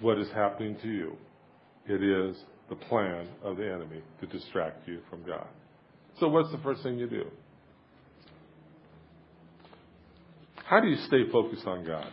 what 0.00 0.18
is 0.20 0.28
happening 0.36 0.76
to 0.82 0.88
you. 0.88 1.16
It 1.88 2.00
is 2.00 2.36
the 2.68 2.76
plan 2.76 3.26
of 3.42 3.56
the 3.56 3.64
enemy 3.68 4.02
to 4.20 4.26
distract 4.28 4.86
you 4.86 5.00
from 5.10 5.24
God. 5.26 5.48
So 6.18 6.28
what's 6.28 6.50
the 6.50 6.58
first 6.58 6.82
thing 6.82 6.98
you 6.98 7.08
do? 7.08 7.26
How 10.64 10.80
do 10.80 10.88
you 10.88 10.96
stay 11.06 11.30
focused 11.30 11.66
on 11.66 11.86
God? 11.86 12.10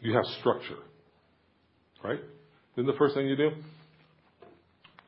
You 0.00 0.14
have 0.14 0.24
structure. 0.40 0.78
Right? 2.04 2.20
Then 2.76 2.86
the 2.86 2.92
first 2.98 3.14
thing 3.14 3.26
you 3.26 3.36
do? 3.36 3.50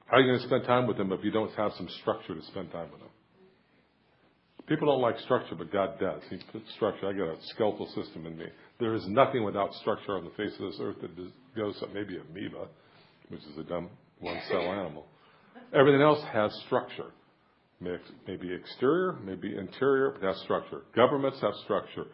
How 0.06 0.16
are 0.16 0.20
you 0.20 0.28
going 0.28 0.40
to 0.40 0.46
spend 0.46 0.64
time 0.64 0.86
with 0.86 0.98
Him 0.98 1.12
if 1.12 1.24
you 1.24 1.30
don't 1.30 1.52
have 1.54 1.72
some 1.76 1.88
structure 2.00 2.34
to 2.34 2.42
spend 2.46 2.70
time 2.72 2.90
with 2.92 3.00
Him? 3.00 3.08
People 4.66 4.88
don't 4.88 5.02
like 5.02 5.18
structure, 5.20 5.54
but 5.54 5.70
God 5.70 5.98
does. 6.00 6.22
He 6.30 6.38
puts 6.50 6.72
structure. 6.74 7.08
I 7.08 7.12
got 7.12 7.28
a 7.28 7.36
skeletal 7.48 7.86
system 7.88 8.26
in 8.26 8.38
me. 8.38 8.46
There 8.80 8.94
is 8.94 9.06
nothing 9.08 9.44
without 9.44 9.74
structure 9.74 10.12
on 10.12 10.24
the 10.24 10.30
face 10.30 10.52
of 10.58 10.70
this 10.70 10.80
earth 10.80 10.96
that 11.02 11.14
goes 11.54 11.82
up. 11.82 11.92
Maybe 11.92 12.16
amoeba, 12.16 12.68
which 13.28 13.42
is 13.42 13.58
a 13.58 13.64
dumb 13.64 13.90
one 14.24 14.40
cell 14.48 14.62
animal. 14.62 15.06
Everything 15.72 16.02
else 16.02 16.22
has 16.32 16.52
structure. 16.66 17.10
Maybe 17.80 18.52
exterior, 18.52 19.18
maybe 19.24 19.56
interior, 19.56 20.12
but 20.12 20.26
has 20.26 20.40
structure. 20.42 20.82
Governments 20.94 21.38
have 21.42 21.52
structure. 21.64 22.06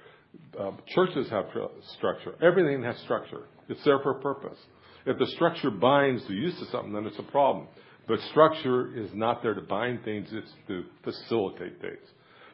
Uh, 0.59 0.73
churches 0.95 1.29
have 1.31 1.45
structure. 1.97 2.35
Everything 2.43 2.83
has 2.83 2.97
structure. 3.05 3.43
It's 3.69 3.83
there 3.85 4.01
for 4.01 4.19
a 4.19 4.21
purpose. 4.21 4.59
If 5.07 5.19
the 5.19 5.27
structure 5.27 5.71
binds 5.71 6.27
the 6.27 6.35
use 6.35 6.61
of 6.61 6.69
something, 6.69 6.93
then 6.93 7.07
it's 7.07 7.19
a 7.19 7.31
problem. 7.31 7.69
But 8.09 8.19
structure 8.31 8.97
is 8.99 9.11
not 9.15 9.43
there 9.43 9.55
to 9.55 9.61
bind 9.61 10.05
things, 10.05 10.29
it's 10.33 10.53
to 10.69 10.85
facilitate 11.05 11.81
things. 11.81 12.07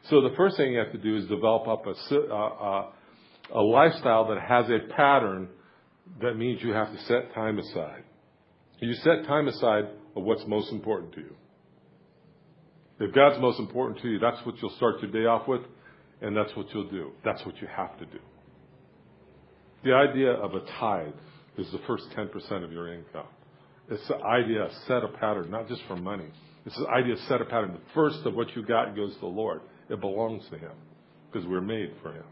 So 0.09 0.21
the 0.21 0.35
first 0.37 0.57
thing 0.57 0.73
you 0.73 0.79
have 0.79 0.91
to 0.91 0.97
do 0.97 1.17
is 1.17 1.25
develop 1.25 1.67
up 1.67 1.85
a, 1.87 2.15
a, 2.15 2.91
a 3.55 3.61
lifestyle 3.61 4.27
that 4.29 4.41
has 4.41 4.65
a 4.69 4.93
pattern 4.93 5.49
that 6.21 6.35
means 6.35 6.61
you 6.61 6.73
have 6.73 6.91
to 6.91 7.03
set 7.05 7.33
time 7.33 7.59
aside. 7.59 8.03
You 8.79 8.93
set 8.93 9.25
time 9.25 9.47
aside 9.47 9.85
of 10.15 10.23
what's 10.23 10.45
most 10.47 10.71
important 10.71 11.13
to 11.13 11.21
you. 11.21 11.35
If 12.99 13.13
God's 13.13 13.39
most 13.39 13.59
important 13.59 14.01
to 14.01 14.07
you, 14.07 14.19
that's 14.19 14.43
what 14.45 14.55
you'll 14.61 14.75
start 14.77 15.01
your 15.01 15.11
day 15.11 15.25
off 15.25 15.47
with, 15.47 15.61
and 16.21 16.35
that's 16.35 16.55
what 16.55 16.67
you'll 16.73 16.89
do. 16.89 17.11
That's 17.23 17.45
what 17.45 17.59
you 17.61 17.67
have 17.67 17.97
to 17.99 18.05
do. 18.05 18.19
The 19.83 19.93
idea 19.93 20.31
of 20.31 20.53
a 20.55 20.61
tithe 20.79 21.13
is 21.57 21.71
the 21.71 21.79
first 21.87 22.05
10% 22.15 22.63
of 22.63 22.71
your 22.71 22.93
income. 22.93 23.27
It's 23.89 24.07
the 24.07 24.17
idea 24.17 24.63
of 24.63 24.71
set 24.87 25.03
a 25.03 25.07
pattern, 25.07 25.49
not 25.49 25.67
just 25.67 25.81
for 25.87 25.95
money. 25.95 26.27
It's 26.65 26.77
the 26.77 26.87
idea 26.89 27.13
of 27.13 27.19
set 27.21 27.41
a 27.41 27.45
pattern. 27.45 27.73
The 27.73 27.93
first 27.93 28.25
of 28.25 28.33
what 28.33 28.55
you 28.55 28.65
got 28.65 28.95
goes 28.95 29.13
to 29.13 29.19
the 29.21 29.27
Lord. 29.27 29.61
It 29.89 30.01
belongs 30.01 30.43
to 30.51 30.57
Him 30.57 30.73
because 31.31 31.47
we're 31.47 31.61
made 31.61 31.93
for 32.01 32.11
Him. 32.11 32.25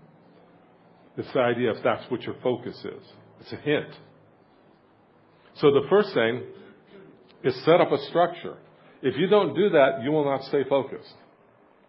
It's 1.18 1.32
the 1.34 1.40
idea 1.40 1.72
if 1.72 1.84
that's 1.84 2.10
what 2.12 2.24
your 2.24 2.36
focus 2.44 2.78
is. 2.84 3.04
It's 3.40 3.54
a 3.54 3.58
hint. 3.58 3.88
So 5.56 5.72
the 5.72 5.88
first 5.90 6.14
thing 6.14 6.44
is 7.44 7.56
set 7.64 7.80
up 7.80 7.92
a 7.92 7.98
structure. 8.10 8.58
If 9.02 9.18
you 9.18 9.28
don't 9.28 9.56
do 9.56 9.70
that, 9.70 10.02
you 10.04 10.12
will 10.12 10.26
not 10.26 10.44
stay 10.46 10.64
focused. 10.68 11.14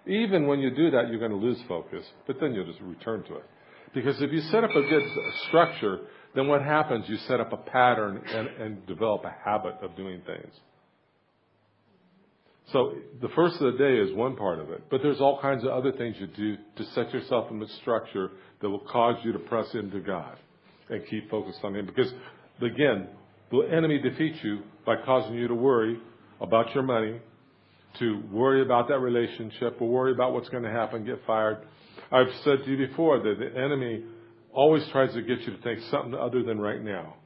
Even 0.06 0.46
when 0.46 0.60
you 0.60 0.70
do 0.70 0.90
that, 0.92 1.08
you're 1.08 1.18
going 1.18 1.32
to 1.32 1.36
lose 1.36 1.58
focus, 1.66 2.04
but 2.26 2.36
then 2.40 2.54
you'll 2.54 2.66
just 2.66 2.80
return 2.80 3.24
to 3.24 3.36
it. 3.36 3.44
Because 3.94 4.20
if 4.20 4.30
you 4.30 4.40
set 4.42 4.62
up 4.62 4.70
a 4.70 4.82
good 4.82 5.02
structure, 5.48 6.00
then 6.34 6.46
what 6.46 6.62
happens? 6.62 7.06
You 7.08 7.16
set 7.28 7.40
up 7.40 7.52
a 7.52 7.56
pattern 7.56 8.22
and, 8.28 8.48
and 8.48 8.86
develop 8.86 9.24
a 9.24 9.34
habit 9.44 9.74
of 9.82 9.96
doing 9.96 10.20
things. 10.26 10.52
So 12.72 12.94
the 13.22 13.28
first 13.30 13.60
of 13.60 13.72
the 13.72 13.78
day 13.78 13.96
is 13.98 14.14
one 14.14 14.36
part 14.36 14.58
of 14.58 14.70
it, 14.70 14.84
but 14.90 15.00
there's 15.02 15.20
all 15.20 15.40
kinds 15.40 15.64
of 15.64 15.70
other 15.70 15.92
things 15.92 16.16
you 16.18 16.26
do 16.26 16.56
to 16.76 16.84
set 16.92 17.12
yourself 17.12 17.50
in 17.50 17.62
a 17.62 17.68
structure 17.80 18.32
that 18.60 18.68
will 18.68 18.80
cause 18.80 19.16
you 19.24 19.32
to 19.32 19.38
press 19.38 19.72
into 19.74 20.00
God 20.00 20.36
and 20.90 21.02
keep 21.08 21.30
focused 21.30 21.60
on 21.62 21.76
Him. 21.76 21.86
Because 21.86 22.12
again, 22.60 23.08
the 23.50 23.60
enemy 23.72 23.98
defeats 23.98 24.38
you 24.42 24.60
by 24.84 24.96
causing 25.04 25.34
you 25.34 25.48
to 25.48 25.54
worry 25.54 25.98
about 26.40 26.74
your 26.74 26.82
money, 26.82 27.20
to 27.98 28.22
worry 28.30 28.62
about 28.62 28.88
that 28.88 28.98
relationship, 28.98 29.80
or 29.80 29.88
worry 29.88 30.12
about 30.12 30.32
what's 30.32 30.48
going 30.48 30.64
to 30.64 30.70
happen, 30.70 31.04
get 31.04 31.20
fired. 31.26 31.58
I've 32.12 32.32
said 32.44 32.64
to 32.64 32.70
you 32.70 32.86
before 32.86 33.18
that 33.20 33.36
the 33.38 33.60
enemy 33.60 34.04
always 34.52 34.86
tries 34.88 35.12
to 35.14 35.22
get 35.22 35.40
you 35.40 35.56
to 35.56 35.62
think 35.62 35.80
something 35.90 36.14
other 36.14 36.42
than 36.42 36.58
right 36.58 36.82
now. 36.82 37.16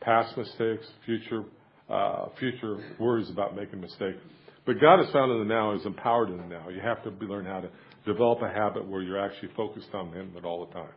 Past 0.00 0.36
mistakes, 0.36 0.86
future, 1.04 1.44
uh, 1.88 2.26
future 2.38 2.78
worries 2.98 3.28
about 3.30 3.54
making 3.54 3.80
mistakes. 3.80 4.18
But 4.66 4.80
God 4.80 5.00
is 5.00 5.10
found 5.10 5.32
in 5.32 5.38
the 5.38 5.44
now, 5.44 5.74
is 5.74 5.84
empowered 5.84 6.30
in 6.30 6.36
the 6.36 6.44
now. 6.44 6.68
You 6.68 6.80
have 6.80 7.02
to 7.04 7.10
learn 7.26 7.44
how 7.44 7.60
to 7.60 7.70
develop 8.06 8.40
a 8.42 8.48
habit 8.48 8.86
where 8.86 9.02
you're 9.02 9.18
actually 9.18 9.50
focused 9.56 9.92
on 9.92 10.12
Him 10.12 10.32
all 10.44 10.66
the 10.66 10.72
time. 10.72 10.92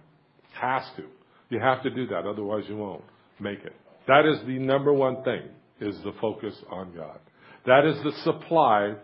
Has 0.54 0.84
to. 0.98 1.04
You 1.50 1.60
have 1.60 1.84
to 1.84 1.90
do 1.90 2.08
that, 2.08 2.26
otherwise 2.26 2.64
you 2.68 2.78
won't 2.78 3.04
make 3.40 3.60
it. 3.60 3.74
That 4.08 4.26
is 4.26 4.46
the 4.46 4.60
number 4.60 4.94
one 4.94 5.24
thing, 5.24 5.44
is 5.80 5.96
the 6.04 6.14
focus 6.20 6.56
on 6.70 6.94
God. 6.96 7.20
That 7.66 7.86
is 7.86 7.96
the 8.04 8.12
supply 8.24 8.96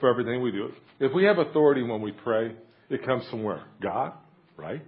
for 0.00 0.10
everything 0.10 0.42
we 0.42 0.50
do. 0.50 0.70
If 1.00 1.12
we 1.14 1.24
have 1.24 1.38
authority 1.38 1.82
when 1.82 2.02
we 2.02 2.12
pray, 2.12 2.54
it 2.90 3.04
comes 3.06 3.26
from 3.28 3.42
where? 3.42 3.64
God, 3.82 4.12
right? 4.56 4.82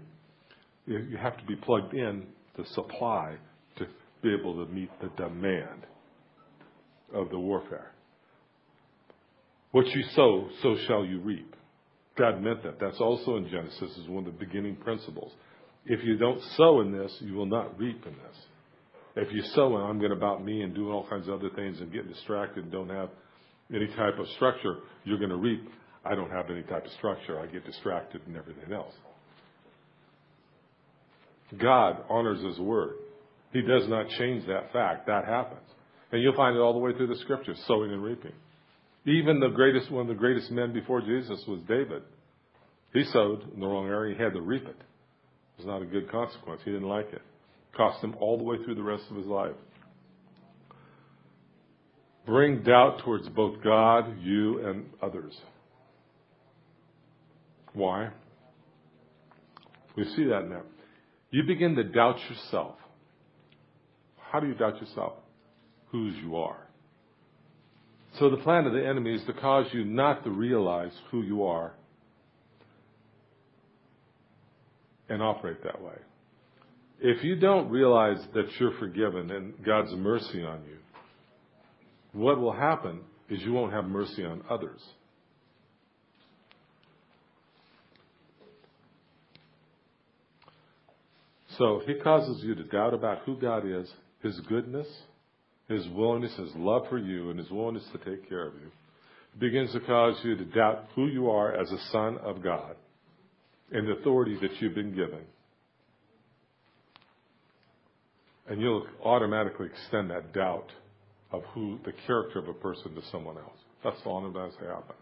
You 0.87 1.17
have 1.21 1.37
to 1.39 1.45
be 1.45 1.57
plugged 1.57 1.95
in 1.95 2.27
to 2.57 2.67
supply 2.71 3.37
to 3.77 3.87
be 4.23 4.35
able 4.39 4.65
to 4.65 4.71
meet 4.73 4.91
the 5.01 5.09
demand 5.17 5.87
of 7.15 7.31
the 7.31 7.39
warfare. 7.39 7.93
What 9.73 9.87
you 9.87 10.03
sow, 10.15 10.49
so 10.63 10.77
shall 10.87 11.05
you 11.05 11.21
reap. 11.21 11.55
God 12.19 12.43
meant 12.43 12.63
that. 12.65 12.81
That's 12.81 13.01
also 13.01 13.37
in 13.37 13.49
Genesis 13.49 13.97
is 13.97 14.09
one 14.09 14.27
of 14.27 14.33
the 14.33 14.45
beginning 14.45 14.77
principles. 14.77 15.33
If 15.87 16.05
you 16.05 16.17
don't 16.17 16.43
sow 16.57 16.81
in 16.81 16.93
this, 16.93 17.17
you 17.21 17.35
will 17.35 17.47
not 17.47 17.79
reap 17.79 18.05
in 18.05 18.13
this. 18.13 18.37
If 19.17 19.33
you 19.33 19.43
sow 19.55 19.77
and 19.77 19.85
I'm 19.85 19.99
going 19.99 20.13
about 20.13 20.45
me 20.45 20.63
and 20.63 20.75
doing 20.75 20.93
all 20.93 21.07
kinds 21.09 21.29
of 21.29 21.35
other 21.35 21.51
things 21.55 21.81
and 21.81 21.93
getting 21.93 22.13
distracted 22.13 22.65
and 22.65 22.73
don't 22.73 22.89
have 22.89 23.11
any 23.75 23.89
type 23.89 24.19
of 24.19 24.27
structure, 24.37 24.79
you're 25.05 25.19
going 25.19 25.31
to 25.31 25.37
reap. 25.37 25.69
I 26.05 26.15
don't 26.15 26.31
have 26.31 26.51
any 26.51 26.63
type 26.63 26.85
of 26.85 26.93
structure. 26.93 27.39
I 27.39 27.47
get 27.47 27.65
distracted 27.67 28.23
and 28.27 28.37
everything 28.37 28.73
else. 28.73 28.95
God 31.59 32.05
honors 32.09 32.43
His 32.43 32.59
word. 32.59 32.95
He 33.53 33.63
does 33.63 33.89
not 33.89 34.09
change 34.19 34.47
that 34.47 34.73
fact. 34.73 35.07
That 35.09 35.25
happens. 35.25 35.67
And 36.13 36.23
you'll 36.23 36.37
find 36.37 36.57
it 36.57 36.61
all 36.61 36.73
the 36.73 36.79
way 36.79 36.93
through 36.93 37.09
the 37.09 37.17
scriptures, 37.17 37.61
sowing 37.67 37.93
and 37.93 38.03
reaping. 38.03 38.33
Even 39.07 39.41
the 39.41 39.49
greatest, 39.49 39.91
one 39.91 40.03
of 40.03 40.09
the 40.09 40.15
greatest 40.15 40.51
men 40.51 40.73
before 40.73 41.01
Jesus 41.01 41.43
was 41.49 41.61
David. 41.69 42.03
He 42.93 43.05
sowed 43.05 43.53
in 43.55 43.61
the 43.61 43.67
wrong 43.67 43.87
area. 43.87 44.17
He 44.17 44.23
had 44.23 44.35
to 44.35 44.41
reap 44.41 44.65
it. 44.65 44.77
It 44.77 45.59
was 45.59 45.67
not 45.67 45.83
a 45.83 45.87
good 45.87 46.11
consequence. 46.11 46.61
He 46.65 46.71
didn't 46.71 46.89
like 46.89 47.13
it. 47.13 47.23
Cost 47.77 48.03
him 48.03 48.15
all 48.21 48.37
the 48.37 48.45
way 48.45 48.57
through 48.65 48.75
the 48.75 48.83
rest 48.83 49.05
of 49.11 49.17
his 49.17 49.27
life. 49.27 49.55
Bring 52.27 52.63
doubt 52.63 53.01
towards 53.05 53.29
both 53.29 53.63
God, 53.63 54.21
you, 54.21 54.67
and 54.67 54.87
others. 55.03 55.37
Why? 57.73 58.11
We 59.97 60.05
see 60.05 60.25
that 60.25 60.49
now. 60.49 60.63
You 61.31 61.45
begin 61.45 61.77
to 61.77 61.85
doubt 61.85 62.19
yourself. 62.29 62.77
How 64.19 64.41
do 64.41 64.49
you 64.49 64.55
doubt 64.55 64.81
yourself? 64.81 65.15
Whose 65.91 66.15
you 66.17 66.37
are. 66.37 66.67
So 68.19 68.31
the 68.31 68.37
plan 68.39 68.67
of 68.67 68.73
the 68.73 68.85
enemy 68.85 69.15
is 69.15 69.25
to 69.27 69.33
cause 69.33 69.67
you 69.73 69.85
not 69.85 70.25
to 70.25 70.31
realize 70.31 70.93
who 71.11 71.23
you 71.23 71.45
are 71.45 71.73
and 75.09 75.23
operate 75.23 75.63
that 75.65 75.81
way. 75.81 75.95
If 77.01 77.25
you 77.25 77.37
don't 77.37 77.71
realize 77.71 78.19
that 78.35 78.47
you're 78.59 78.79
forgiven 78.79 79.31
and 79.31 79.55
God's 79.65 79.93
mercy 79.93 80.43
on 80.45 80.63
you, 80.69 80.77
what 82.13 82.41
will 82.41 82.53
happen 82.53 83.01
is 83.29 83.41
you 83.43 83.53
won't 83.53 83.73
have 83.73 83.85
mercy 83.85 84.25
on 84.25 84.43
others. 84.51 84.81
So 91.57 91.83
he 91.87 91.95
causes 91.95 92.43
you 92.43 92.55
to 92.55 92.65
doubt 92.65 92.95
about 92.95 93.21
who 93.21 93.37
God 93.37 93.65
is, 93.67 93.91
his 94.23 94.39
goodness, 94.41 94.87
his 95.71 95.87
willingness, 95.91 96.35
His 96.37 96.51
love 96.57 96.89
for 96.91 96.99
you, 96.99 97.31
and 97.31 97.39
His 97.39 97.49
willingness 97.49 97.87
to 97.93 97.99
take 97.99 98.29
care 98.29 98.47
of 98.47 98.55
you 98.55 98.71
begins 99.39 99.73
to 99.73 99.79
cause 99.81 100.17
you 100.25 100.37
to 100.37 100.45
doubt 100.45 100.87
who 100.97 101.07
you 101.07 101.31
are 101.31 101.55
as 101.55 101.71
a 101.71 101.79
son 101.93 102.19
of 102.19 102.43
God 102.43 102.75
and 103.71 103.87
the 103.87 103.93
authority 103.93 104.37
that 104.43 104.61
you've 104.61 104.75
been 104.75 104.91
given. 104.91 105.21
And 108.51 108.61
you'll 108.61 108.87
automatically 109.03 109.67
extend 109.67 110.11
that 110.11 110.35
doubt 110.35 110.71
of 111.33 111.43
who 111.55 111.79
the 111.85 111.93
character 112.07 112.41
of 112.41 112.49
a 112.49 112.53
person 112.53 112.95
to 112.95 113.03
someone 113.11 113.39
else. 113.39 113.59
That's 113.83 114.01
all 114.05 114.31
that 114.31 114.39
has 114.39 114.55
happen. 114.57 114.97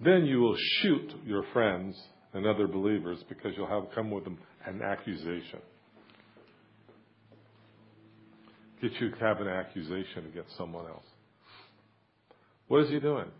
Then 0.00 0.26
you 0.26 0.40
will 0.40 0.56
shoot 0.80 1.12
your 1.24 1.44
friends 1.52 1.96
and 2.32 2.46
other 2.46 2.66
believers 2.66 3.22
because 3.28 3.52
you'll 3.56 3.68
have 3.68 3.94
come 3.94 4.10
with 4.10 4.24
them 4.24 4.38
an 4.66 4.82
accusation 4.82 5.60
get 8.82 9.00
you 9.00 9.10
to 9.10 9.16
have 9.18 9.40
an 9.40 9.46
accusation 9.46 10.26
against 10.26 10.56
someone 10.56 10.86
else. 10.86 11.06
What 12.66 12.82
is 12.82 12.90
he 12.90 12.98
doing? 12.98 13.30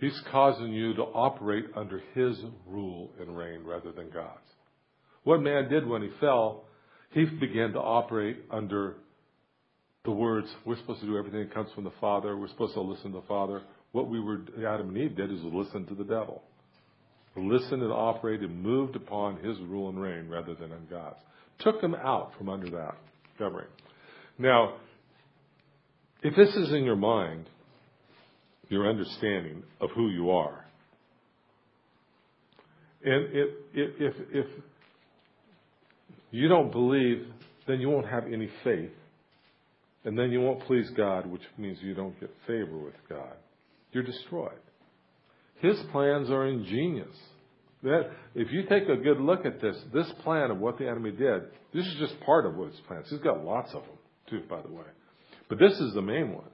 He's 0.00 0.20
causing 0.30 0.72
you 0.72 0.94
to 0.94 1.02
operate 1.02 1.66
under 1.76 2.02
his 2.14 2.36
rule 2.66 3.12
and 3.20 3.36
reign 3.36 3.64
rather 3.64 3.92
than 3.92 4.10
God's. 4.10 4.40
What 5.22 5.40
man 5.40 5.68
did 5.68 5.86
when 5.86 6.02
he 6.02 6.10
fell, 6.20 6.64
he 7.10 7.24
began 7.24 7.72
to 7.72 7.80
operate 7.80 8.38
under 8.50 8.96
the 10.04 10.10
words, 10.10 10.48
we're 10.64 10.76
supposed 10.76 11.00
to 11.00 11.06
do 11.06 11.18
everything 11.18 11.40
that 11.40 11.54
comes 11.54 11.70
from 11.74 11.84
the 11.84 11.92
Father, 12.00 12.36
we're 12.36 12.48
supposed 12.48 12.74
to 12.74 12.80
listen 12.80 13.12
to 13.12 13.20
the 13.20 13.26
Father. 13.26 13.62
What 13.92 14.08
we 14.08 14.20
were, 14.20 14.40
Adam 14.58 14.88
and 14.88 14.98
Eve 14.98 15.16
did 15.16 15.32
is 15.32 15.40
listen 15.42 15.86
to 15.86 15.94
the 15.94 16.04
devil. 16.04 16.42
Listen 17.36 17.82
and 17.82 17.92
operate 17.92 18.40
and 18.40 18.62
moved 18.62 18.96
upon 18.96 19.36
his 19.36 19.58
rule 19.60 19.88
and 19.88 20.00
reign 20.00 20.28
rather 20.28 20.54
than 20.54 20.72
on 20.72 20.86
God's. 20.90 21.18
Took 21.60 21.80
them 21.80 21.94
out 21.94 22.32
from 22.36 22.48
under 22.48 22.68
that 22.70 22.96
covering. 23.38 23.68
Now, 24.38 24.74
if 26.22 26.34
this 26.36 26.54
is 26.54 26.72
in 26.72 26.84
your 26.84 26.96
mind, 26.96 27.48
your 28.68 28.88
understanding 28.88 29.62
of 29.80 29.90
who 29.94 30.08
you 30.08 30.30
are, 30.30 30.64
and 33.04 33.28
if, 33.32 33.48
if, 33.74 34.14
if 34.32 34.46
you 36.30 36.48
don't 36.48 36.70
believe, 36.70 37.26
then 37.66 37.80
you 37.80 37.88
won't 37.88 38.08
have 38.08 38.24
any 38.26 38.48
faith. 38.64 38.90
And 40.04 40.18
then 40.18 40.30
you 40.30 40.40
won't 40.40 40.62
please 40.62 40.88
God, 40.96 41.26
which 41.26 41.42
means 41.56 41.78
you 41.82 41.94
don't 41.94 42.18
get 42.20 42.30
favor 42.46 42.78
with 42.78 42.94
God. 43.08 43.34
You're 43.92 44.04
destroyed. 44.04 44.58
His 45.60 45.76
plans 45.92 46.30
are 46.30 46.46
ingenious. 46.46 47.14
That, 47.82 48.10
if 48.34 48.50
you 48.52 48.62
take 48.68 48.88
a 48.88 48.96
good 48.96 49.20
look 49.20 49.44
at 49.44 49.60
this, 49.60 49.76
this 49.92 50.10
plan 50.22 50.50
of 50.50 50.58
what 50.58 50.78
the 50.78 50.88
enemy 50.88 51.10
did, 51.10 51.42
this 51.72 51.86
is 51.86 51.94
just 51.98 52.18
part 52.20 52.46
of 52.46 52.54
what 52.56 52.70
his 52.70 52.80
plans. 52.86 53.06
He's 53.08 53.20
got 53.20 53.44
lots 53.44 53.72
of 53.74 53.82
them, 53.82 53.98
too, 54.28 54.42
by 54.48 54.60
the 54.62 54.72
way. 54.72 54.86
But 55.48 55.58
this 55.58 55.72
is 55.72 55.94
the 55.94 56.02
main 56.02 56.32
one 56.32 56.48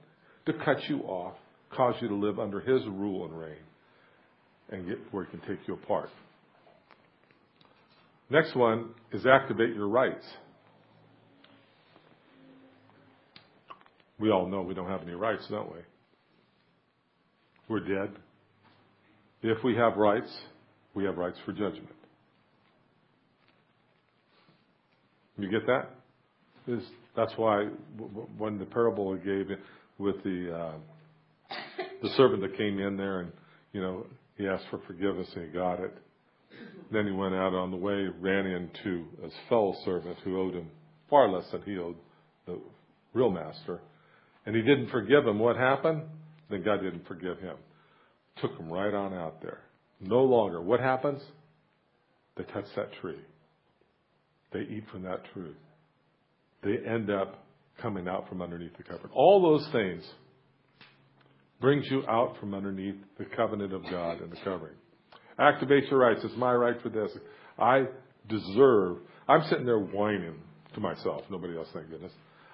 to 0.45 0.53
cut 0.53 0.83
you 0.87 0.99
off, 1.01 1.35
cause 1.71 1.95
you 2.01 2.07
to 2.09 2.15
live 2.15 2.39
under 2.39 2.59
his 2.59 2.85
rule 2.85 3.25
and 3.25 3.39
reign, 3.39 3.63
and 4.69 4.87
get 4.87 4.97
where 5.11 5.25
he 5.25 5.31
can 5.31 5.47
take 5.47 5.67
you 5.67 5.73
apart. 5.73 6.09
Next 8.29 8.55
one 8.55 8.89
is 9.11 9.25
activate 9.25 9.75
your 9.75 9.87
rights. 9.87 10.25
We 14.19 14.31
all 14.31 14.47
know 14.47 14.61
we 14.61 14.73
don't 14.73 14.89
have 14.89 15.01
any 15.03 15.13
rights, 15.13 15.45
don't 15.49 15.71
we? 15.71 15.79
We're 17.67 17.81
dead. 17.81 18.15
If 19.41 19.63
we 19.63 19.75
have 19.75 19.97
rights, 19.97 20.31
we 20.93 21.03
have 21.05 21.17
rights 21.17 21.37
for 21.45 21.51
judgment. 21.51 21.89
You 25.37 25.49
get 25.49 25.67
that? 25.67 25.89
That's 27.15 27.33
why 27.35 27.67
when 28.37 28.57
the 28.57 28.65
parable 28.65 29.13
he 29.13 29.19
gave 29.23 29.49
with 29.97 30.23
the 30.23 30.55
uh, 30.55 31.55
the 32.01 32.09
servant 32.15 32.41
that 32.41 32.57
came 32.57 32.79
in 32.79 32.97
there 32.97 33.19
and 33.21 33.31
you 33.73 33.81
know 33.81 34.05
he 34.37 34.47
asked 34.47 34.65
for 34.69 34.79
forgiveness 34.87 35.27
and 35.35 35.45
he 35.45 35.51
got 35.51 35.79
it. 35.79 35.95
Then 36.91 37.05
he 37.05 37.11
went 37.11 37.33
out 37.33 37.53
on 37.53 37.71
the 37.71 37.77
way, 37.77 38.07
ran 38.19 38.45
into 38.45 39.05
his 39.21 39.33
fellow 39.49 39.75
servant 39.83 40.17
who 40.23 40.39
owed 40.39 40.53
him 40.53 40.69
far 41.09 41.29
less 41.29 41.45
than 41.51 41.61
he 41.63 41.77
owed 41.77 41.95
the 42.45 42.59
real 43.13 43.29
master, 43.29 43.81
and 44.45 44.55
he 44.55 44.61
didn't 44.61 44.89
forgive 44.89 45.25
him. 45.25 45.39
What 45.39 45.55
happened? 45.55 46.03
Then 46.49 46.63
God 46.63 46.81
didn't 46.81 47.07
forgive 47.07 47.39
him. 47.39 47.55
Took 48.41 48.57
him 48.57 48.71
right 48.71 48.93
on 48.93 49.13
out 49.13 49.41
there. 49.41 49.61
No 49.99 50.23
longer. 50.23 50.61
What 50.61 50.79
happens? 50.79 51.21
They 52.37 52.43
touch 52.43 52.65
that 52.75 52.91
tree. 53.01 53.19
They 54.51 54.59
eat 54.59 54.83
from 54.91 55.03
that 55.03 55.23
tree. 55.33 55.55
They 56.63 56.77
end 56.87 57.09
up 57.09 57.43
coming 57.81 58.07
out 58.07 58.27
from 58.29 58.41
underneath 58.41 58.75
the 58.77 58.83
covenant. 58.83 59.11
All 59.13 59.41
those 59.41 59.67
things 59.71 60.03
brings 61.59 61.85
you 61.89 62.03
out 62.07 62.35
from 62.39 62.53
underneath 62.53 62.95
the 63.17 63.25
covenant 63.25 63.73
of 63.73 63.83
God 63.89 64.21
and 64.21 64.31
the 64.31 64.37
covering. 64.43 64.75
Activate 65.37 65.89
your 65.89 65.99
rights. 65.99 66.21
It's 66.23 66.35
my 66.37 66.53
right 66.53 66.81
for 66.81 66.89
this. 66.89 67.11
I 67.59 67.85
deserve. 68.29 68.97
I'm 69.27 69.43
sitting 69.49 69.65
there 69.65 69.79
whining 69.79 70.35
to 70.73 70.79
myself, 70.79 71.23
nobody 71.29 71.57
else, 71.57 71.67
thank 71.73 71.89
goodness, 71.89 72.11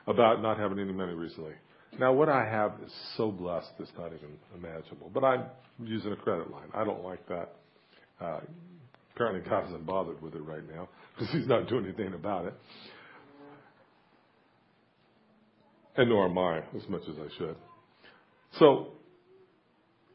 about 0.08 0.42
not 0.42 0.58
having 0.58 0.80
any 0.80 0.94
money 0.94 1.14
recently. 1.14 1.54
Now, 2.00 2.14
what 2.14 2.30
I 2.30 2.46
have 2.46 2.74
is 2.86 2.92
so 3.18 3.32
blessed, 3.32 3.72
it's 3.80 3.92
not 3.98 4.08
even 4.08 4.38
imaginable. 4.56 5.12
But 5.14 5.24
I'm 5.26 5.46
using 5.84 6.14
a 6.14 6.16
credit 6.16 6.50
line. 6.50 6.70
I 6.74 6.86
don't 6.86 7.04
like 7.04 7.28
that. 7.28 7.56
Uh, 8.20 8.40
apparently, 9.14 9.48
God 9.50 9.68
isn't 9.68 9.86
bothered 9.86 10.22
with 10.22 10.36
it 10.36 10.42
right 10.42 10.64
now 10.74 10.88
because 11.14 11.34
He's 11.34 11.48
not 11.48 11.68
doing 11.68 11.86
anything 11.86 12.14
about 12.14 12.46
it. 12.46 12.54
And 15.98 16.10
nor 16.10 16.30
am 16.30 16.38
I, 16.38 16.60
as 16.76 16.88
much 16.88 17.02
as 17.10 17.16
I 17.18 17.38
should. 17.38 17.56
So, 18.58 18.94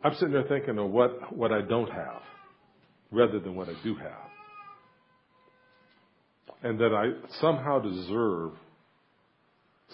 I'm 0.02 0.14
sitting 0.14 0.32
there 0.32 0.44
thinking 0.44 0.78
of 0.78 0.90
what, 0.90 1.36
what 1.36 1.52
I 1.52 1.60
don't 1.60 1.90
have 1.90 2.22
rather 3.10 3.38
than 3.38 3.54
what 3.54 3.68
I 3.68 3.74
do 3.82 3.94
have. 3.96 4.12
And 6.62 6.78
that 6.80 6.92
I 6.92 7.12
somehow 7.40 7.80
deserve 7.80 8.52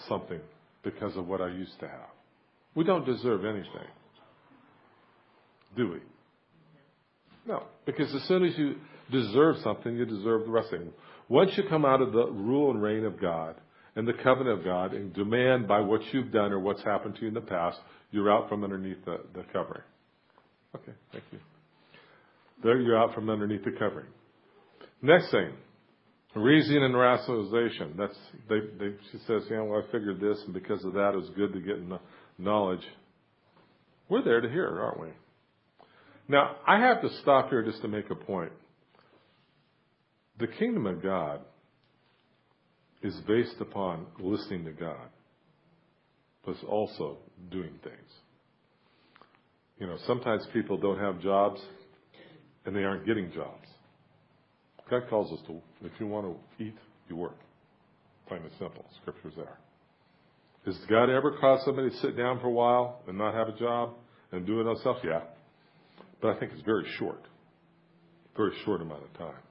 something 0.07 0.39
because 0.83 1.15
of 1.15 1.27
what 1.27 1.41
I 1.41 1.49
used 1.49 1.79
to 1.79 1.87
have. 1.87 2.09
We 2.75 2.83
don't 2.83 3.05
deserve 3.05 3.45
anything, 3.45 3.87
do 5.77 5.91
we? 5.91 5.99
No, 7.45 7.63
because 7.85 8.13
as 8.15 8.23
soon 8.23 8.45
as 8.45 8.57
you 8.57 8.75
deserve 9.11 9.57
something, 9.63 9.95
you 9.95 10.05
deserve 10.05 10.45
the 10.45 10.51
rest. 10.51 10.73
Once 11.29 11.51
you 11.55 11.63
come 11.69 11.85
out 11.85 12.01
of 12.01 12.13
the 12.13 12.25
rule 12.25 12.71
and 12.71 12.81
reign 12.81 13.05
of 13.05 13.19
God 13.19 13.55
and 13.95 14.07
the 14.07 14.13
covenant 14.13 14.59
of 14.59 14.65
God 14.65 14.93
and 14.93 15.13
demand 15.13 15.67
by 15.67 15.79
what 15.79 16.01
you've 16.11 16.31
done 16.31 16.51
or 16.51 16.59
what's 16.59 16.81
happened 16.83 17.15
to 17.15 17.21
you 17.21 17.27
in 17.27 17.33
the 17.33 17.41
past, 17.41 17.77
you're 18.11 18.31
out 18.31 18.49
from 18.49 18.63
underneath 18.63 19.03
the, 19.05 19.19
the 19.33 19.43
covering. 19.51 19.83
Okay, 20.75 20.93
thank 21.11 21.23
you. 21.31 21.39
There 22.61 22.79
you're 22.79 22.97
out 22.97 23.13
from 23.15 23.29
underneath 23.29 23.63
the 23.63 23.71
covering. 23.71 24.07
Next 25.01 25.31
thing, 25.31 25.53
Reasoning 26.35 26.83
and 26.83 26.97
rationalization. 26.97 27.93
That's 27.95 28.17
they, 28.49 28.59
they, 28.79 28.95
she 29.11 29.19
says, 29.27 29.43
yeah, 29.51 29.61
well, 29.61 29.83
I 29.87 29.91
figured 29.91 30.19
this, 30.19 30.41
and 30.45 30.53
because 30.53 30.83
of 30.83 30.93
that, 30.93 31.11
it 31.13 31.17
was 31.17 31.29
good 31.35 31.53
to 31.53 31.59
get 31.59 31.75
knowledge. 32.39 32.81
We're 34.09 34.23
there 34.23 34.41
to 34.41 34.49
hear, 34.49 34.81
aren't 34.81 34.99
we? 34.99 35.07
Now, 36.27 36.55
I 36.65 36.79
have 36.79 37.01
to 37.01 37.09
stop 37.21 37.49
here 37.49 37.63
just 37.63 37.81
to 37.83 37.87
make 37.87 38.09
a 38.09 38.15
point. 38.15 38.51
The 40.39 40.47
kingdom 40.47 40.87
of 40.87 41.03
God 41.03 41.41
is 43.03 43.13
based 43.27 43.57
upon 43.59 44.07
listening 44.19 44.65
to 44.65 44.71
God, 44.71 45.09
but 46.45 46.55
also 46.67 47.17
doing 47.51 47.73
things. 47.83 48.09
You 49.77 49.85
know, 49.85 49.97
sometimes 50.07 50.47
people 50.51 50.77
don't 50.77 50.99
have 50.99 51.21
jobs 51.21 51.61
and 52.65 52.75
they 52.75 52.83
aren't 52.83 53.05
getting 53.05 53.31
jobs. 53.31 53.67
God 54.89 55.03
calls 55.09 55.31
us 55.31 55.39
to, 55.47 55.61
if 55.83 55.91
you 55.99 56.07
want 56.07 56.27
to 56.27 56.63
eat, 56.63 56.75
you 57.09 57.15
work. 57.15 57.37
Plain 58.27 58.41
and 58.41 58.51
simple. 58.59 58.85
Scripture's 59.01 59.33
there. 59.35 59.57
Has 60.65 60.77
God 60.89 61.09
ever 61.09 61.35
caused 61.39 61.65
somebody 61.65 61.89
to 61.89 61.97
sit 61.97 62.15
down 62.15 62.39
for 62.39 62.47
a 62.47 62.51
while 62.51 63.01
and 63.07 63.17
not 63.17 63.33
have 63.33 63.49
a 63.49 63.57
job 63.57 63.95
and 64.31 64.45
do 64.45 64.61
it 64.61 64.63
themselves? 64.63 64.99
Yeah. 65.03 65.21
But 66.21 66.35
I 66.35 66.39
think 66.39 66.53
it's 66.53 66.61
very 66.63 66.85
short. 66.97 67.21
Very 68.37 68.53
short 68.63 68.81
amount 68.81 69.03
of 69.03 69.13
time. 69.17 69.41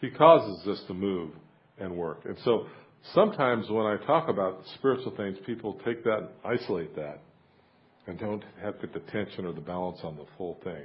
He 0.00 0.10
causes 0.10 0.66
us 0.66 0.82
to 0.88 0.94
move 0.94 1.30
and 1.78 1.94
work. 1.94 2.20
And 2.24 2.36
so 2.44 2.66
sometimes 3.12 3.68
when 3.68 3.86
I 3.86 3.96
talk 4.06 4.28
about 4.28 4.62
spiritual 4.76 5.14
things, 5.16 5.36
people 5.44 5.78
take 5.84 6.04
that 6.04 6.18
and 6.18 6.28
isolate 6.44 6.96
that 6.96 7.20
and 8.06 8.18
don't 8.18 8.42
have 8.62 8.74
the 8.80 9.00
tension 9.10 9.44
or 9.44 9.52
the 9.52 9.60
balance 9.60 9.98
on 10.02 10.16
the 10.16 10.24
full 10.36 10.58
thing. 10.64 10.84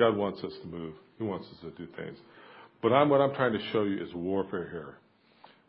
God 0.00 0.16
wants 0.16 0.42
us 0.42 0.52
to 0.62 0.66
move. 0.66 0.94
He 1.18 1.24
wants 1.24 1.46
us 1.52 1.60
to 1.60 1.70
do 1.72 1.86
things. 1.94 2.16
But 2.82 2.92
I'm, 2.92 3.10
what 3.10 3.20
I'm 3.20 3.34
trying 3.34 3.52
to 3.52 3.60
show 3.70 3.84
you 3.84 4.02
is 4.02 4.12
warfare 4.14 4.68
here. 4.70 4.94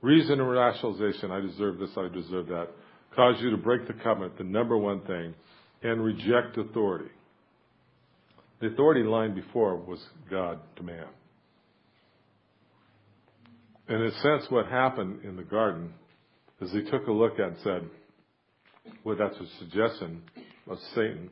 Reason 0.01 0.39
and 0.39 0.49
rationalization, 0.49 1.31
I 1.31 1.41
deserve 1.41 1.77
this, 1.77 1.89
I 1.97 2.07
deserve 2.07 2.47
that, 2.47 2.69
cause 3.13 3.35
you 3.41 3.51
to 3.51 3.57
break 3.57 3.87
the 3.87 3.93
covenant, 3.93 4.37
the 4.37 4.45
number 4.45 4.77
one 4.77 5.01
thing, 5.01 5.35
and 5.83 6.01
reject 6.01 6.57
authority. 6.57 7.11
The 8.61 8.67
authority 8.67 9.03
line 9.03 9.35
before 9.35 9.75
was 9.75 9.99
God 10.29 10.59
to 10.77 10.83
man. 10.83 11.07
In 13.89 14.01
a 14.01 14.11
sense, 14.21 14.45
what 14.49 14.67
happened 14.67 15.25
in 15.25 15.35
the 15.35 15.43
garden 15.43 15.93
is 16.61 16.71
he 16.71 16.83
took 16.83 17.07
a 17.07 17.11
look 17.11 17.33
at 17.33 17.47
and 17.47 17.57
said, 17.63 17.89
well, 19.03 19.17
that's 19.17 19.35
a 19.35 19.57
suggestion 19.59 20.21
of 20.69 20.77
Satan. 20.95 21.29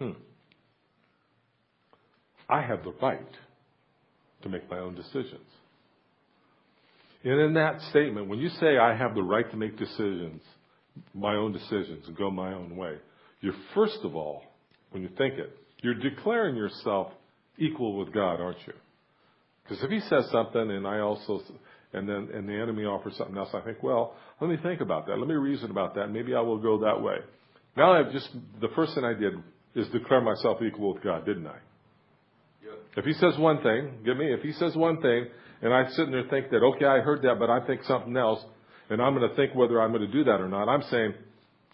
Hmm. 0.00 0.10
I 2.48 2.62
have 2.62 2.84
the 2.84 2.92
right 3.02 3.20
to 4.42 4.48
make 4.48 4.68
my 4.70 4.78
own 4.78 4.94
decisions. 4.94 5.48
And 7.24 7.40
in 7.40 7.54
that 7.54 7.80
statement, 7.90 8.28
when 8.28 8.38
you 8.38 8.48
say 8.60 8.78
I 8.78 8.94
have 8.94 9.14
the 9.14 9.22
right 9.22 9.50
to 9.50 9.56
make 9.56 9.76
decisions, 9.76 10.42
my 11.12 11.34
own 11.34 11.52
decisions, 11.52 12.06
and 12.06 12.16
go 12.16 12.30
my 12.30 12.52
own 12.52 12.76
way, 12.76 12.96
you're 13.40 13.54
first 13.74 13.98
of 14.04 14.14
all, 14.14 14.42
when 14.90 15.02
you 15.02 15.08
think 15.18 15.34
it, 15.34 15.50
you're 15.82 15.94
declaring 15.94 16.56
yourself 16.56 17.08
equal 17.58 17.96
with 17.98 18.12
God, 18.12 18.40
aren't 18.40 18.64
you? 18.66 18.72
Because 19.62 19.82
if 19.82 19.90
he 19.90 20.00
says 20.00 20.28
something 20.30 20.70
and 20.70 20.86
I 20.86 21.00
also, 21.00 21.40
and 21.92 22.08
then, 22.08 22.28
and 22.32 22.48
the 22.48 22.54
enemy 22.54 22.84
offers 22.84 23.16
something 23.16 23.36
else, 23.36 23.48
I 23.52 23.60
think, 23.60 23.82
well, 23.82 24.14
let 24.40 24.48
me 24.48 24.56
think 24.62 24.80
about 24.80 25.06
that. 25.06 25.18
Let 25.18 25.26
me 25.26 25.34
reason 25.34 25.70
about 25.70 25.96
that. 25.96 26.08
Maybe 26.08 26.34
I 26.34 26.40
will 26.40 26.58
go 26.58 26.78
that 26.80 27.02
way. 27.02 27.16
Now 27.76 27.92
I've 27.92 28.12
just, 28.12 28.28
the 28.60 28.68
first 28.76 28.94
thing 28.94 29.04
I 29.04 29.14
did 29.14 29.34
is 29.74 29.88
declare 29.88 30.20
myself 30.20 30.58
equal 30.62 30.94
with 30.94 31.02
God, 31.02 31.26
didn't 31.26 31.46
I? 31.46 31.58
If 32.96 33.04
he 33.04 33.12
says 33.14 33.36
one 33.38 33.62
thing, 33.62 33.98
give 34.04 34.16
me, 34.16 34.32
if 34.32 34.42
he 34.42 34.52
says 34.52 34.74
one 34.74 35.00
thing, 35.02 35.26
and 35.62 35.72
I 35.72 35.88
sit 35.90 36.10
there 36.10 36.20
and 36.20 36.30
think 36.30 36.50
that, 36.50 36.62
okay, 36.62 36.86
I 36.86 37.00
heard 37.00 37.22
that, 37.22 37.38
but 37.38 37.50
I 37.50 37.66
think 37.66 37.82
something 37.84 38.16
else, 38.16 38.40
and 38.90 39.00
I'm 39.00 39.14
going 39.14 39.28
to 39.28 39.34
think 39.36 39.54
whether 39.54 39.80
I'm 39.80 39.92
going 39.92 40.06
to 40.06 40.12
do 40.12 40.24
that 40.24 40.40
or 40.40 40.48
not, 40.48 40.68
I'm 40.68 40.82
saying, 40.82 41.14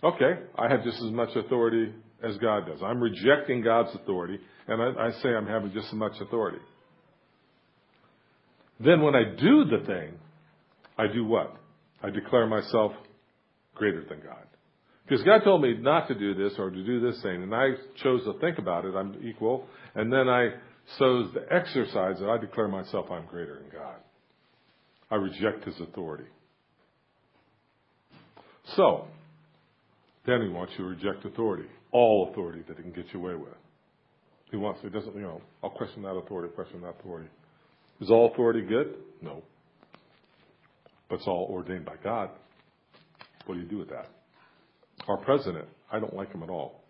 okay, 0.03 0.40
I 0.59 0.68
have 0.68 0.84
just 0.84 0.99
as 0.99 1.11
much 1.11 1.34
authority 1.36 1.93
as 2.22 2.36
God 2.38 2.66
does. 2.66 2.80
I'm 2.82 3.01
rejecting 3.01 3.62
God's 3.62 3.95
authority, 3.95 4.38
and 4.68 4.82
I, 4.82 5.07
I 5.07 5.11
say 5.22 5.30
I'm 5.30 5.47
having 5.47 5.72
just 5.72 5.88
as 5.88 5.95
much 5.95 6.20
authority. 6.20 6.59
Then 8.80 9.03
when 9.03 9.14
I 9.14 9.24
do 9.24 9.64
the 9.64 9.84
thing, 9.86 10.14
I 10.99 11.07
do 11.12 11.24
what? 11.24 11.55
I 12.03 12.11
declare 12.11 12.47
myself 12.47 12.93
greater 13.74 14.05
than 14.05 14.20
God. 14.20 14.45
Because 15.07 15.24
God 15.24 15.45
told 15.45 15.62
me 15.62 15.76
not 15.78 16.09
to 16.09 16.14
do 16.14 16.34
this 16.34 16.59
or 16.59 16.70
to 16.70 16.84
do 16.84 17.01
this 17.01 17.20
thing, 17.22 17.43
and 17.43 17.55
I 17.55 17.70
chose 18.03 18.24
to 18.24 18.38
think 18.40 18.59
about 18.59 18.84
it, 18.84 18.95
I'm 18.95 19.16
equal, 19.24 19.66
and 19.95 20.12
then 20.12 20.28
I 20.28 20.51
so 20.99 21.24
as 21.24 21.33
the 21.33 21.47
exercise 21.51 22.18
that 22.20 22.28
I 22.28 22.39
declare 22.39 22.68
myself 22.68 23.11
I'm 23.11 23.26
greater 23.26 23.57
than 23.57 23.70
God. 23.70 23.97
I 25.11 25.16
reject 25.16 25.64
his 25.64 25.78
authority. 25.80 26.24
So, 28.76 29.07
then 30.26 30.43
he 30.43 30.49
wants 30.49 30.72
you 30.78 30.85
to 30.85 30.91
reject 30.91 31.24
authority. 31.24 31.68
All 31.91 32.30
authority 32.30 32.62
that 32.68 32.76
he 32.76 32.83
can 32.83 32.93
get 32.93 33.12
you 33.12 33.20
away 33.20 33.35
with. 33.35 33.55
He 34.51 34.57
wants, 34.57 34.80
he 34.83 34.89
doesn't, 34.89 35.14
you 35.14 35.22
know, 35.22 35.41
I'll 35.62 35.70
question 35.70 36.03
that 36.03 36.11
authority, 36.11 36.55
question 36.55 36.80
that 36.83 36.95
authority. 37.01 37.28
Is 38.01 38.11
all 38.11 38.33
authority 38.33 38.62
good? 38.62 38.95
No. 39.20 39.43
But 41.09 41.16
it's 41.16 41.26
all 41.26 41.49
ordained 41.51 41.85
by 41.85 41.97
God. 42.03 42.30
What 43.47 43.57
do 43.57 43.61
you 43.61 43.66
do 43.66 43.78
with 43.78 43.91
that? 43.91 44.09
Our 45.09 45.18
president, 45.18 45.66
I 45.91 45.99
don't 45.99 46.14
like 46.14 46.33
him 46.33 46.43
at 46.43 46.51
all. 46.51 46.83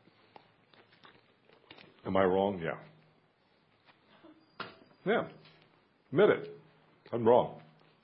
Am 2.06 2.16
I 2.16 2.24
wrong? 2.24 2.60
Yeah. 2.62 2.76
Yeah. 5.04 5.24
Admit 6.10 6.30
it. 6.30 6.56
I'm 7.12 7.26
wrong. 7.26 7.60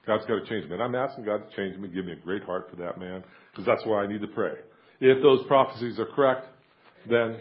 God's 0.07 0.25
got 0.27 0.37
to 0.37 0.47
change 0.47 0.67
me. 0.69 0.75
And 0.75 0.83
I'm 0.83 0.95
asking 0.95 1.25
God 1.25 1.49
to 1.49 1.57
change 1.57 1.79
me, 1.79 1.89
give 1.89 2.05
me 2.05 2.13
a 2.13 2.17
great 2.17 2.43
heart 2.45 2.69
for 2.71 2.77
that 2.77 2.99
man, 2.99 3.23
because 3.51 3.67
that's 3.67 3.85
why 3.85 4.03
I 4.03 4.07
need 4.07 4.23
to 4.23 4.29
pray. 4.29 4.55
If 5.01 5.23
those 5.23 5.47
prophecies 5.47 5.99
are 5.99 6.07
correct, 6.07 6.47
then, 7.09 7.37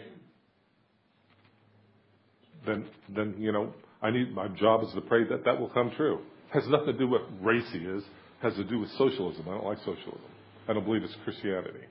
then, 2.66 2.86
then, 3.14 3.34
you 3.38 3.52
know, 3.52 3.72
I 4.02 4.10
need, 4.10 4.34
my 4.34 4.48
job 4.48 4.84
is 4.84 4.92
to 4.94 5.00
pray 5.00 5.24
that 5.28 5.44
that 5.44 5.58
will 5.58 5.70
come 5.70 5.90
true. 5.96 6.20
Has 6.50 6.66
nothing 6.68 6.86
to 6.86 6.92
do 6.92 7.08
with 7.08 7.22
race 7.40 7.66
he 7.72 7.78
is, 7.78 8.04
has 8.42 8.54
to 8.54 8.64
do 8.64 8.78
with 8.78 8.90
socialism. 8.92 9.48
I 9.48 9.52
don't 9.52 9.64
like 9.64 9.78
socialism. 9.78 10.20
I 10.68 10.74
don't 10.74 10.84
believe 10.84 11.02
it's 11.02 11.16
Christianity. 11.24 11.86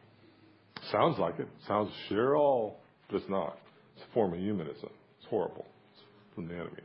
Sounds 0.92 1.18
like 1.18 1.40
it. 1.40 1.48
Sounds 1.68 1.92
sure 2.08 2.36
all, 2.38 2.80
but 3.10 3.18
it's 3.18 3.30
not. 3.30 3.58
It's 3.96 4.06
a 4.10 4.14
form 4.14 4.34
of 4.34 4.40
humanism. 4.40 4.90
It's 5.20 5.28
horrible. 5.30 5.66
It's 5.94 6.04
from 6.36 6.48
the 6.48 6.54
enemy. 6.54 6.82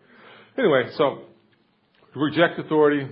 Anyway, 0.59 0.83
so 0.97 1.23
reject 2.15 2.59
authority, 2.59 3.09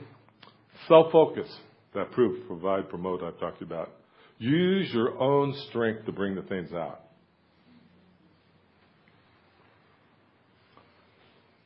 self-focus. 0.89 1.49
That 1.95 2.13
proof, 2.13 2.47
provide, 2.47 2.89
promote, 2.89 3.23
I've 3.23 3.39
talked 3.41 3.63
about. 3.63 3.91
Use 4.39 4.93
your 4.93 5.19
own 5.21 5.55
strength 5.69 6.07
to 6.07 6.13
bring 6.13 6.37
the 6.37 6.43
things 6.43 6.73
out. 6.73 7.01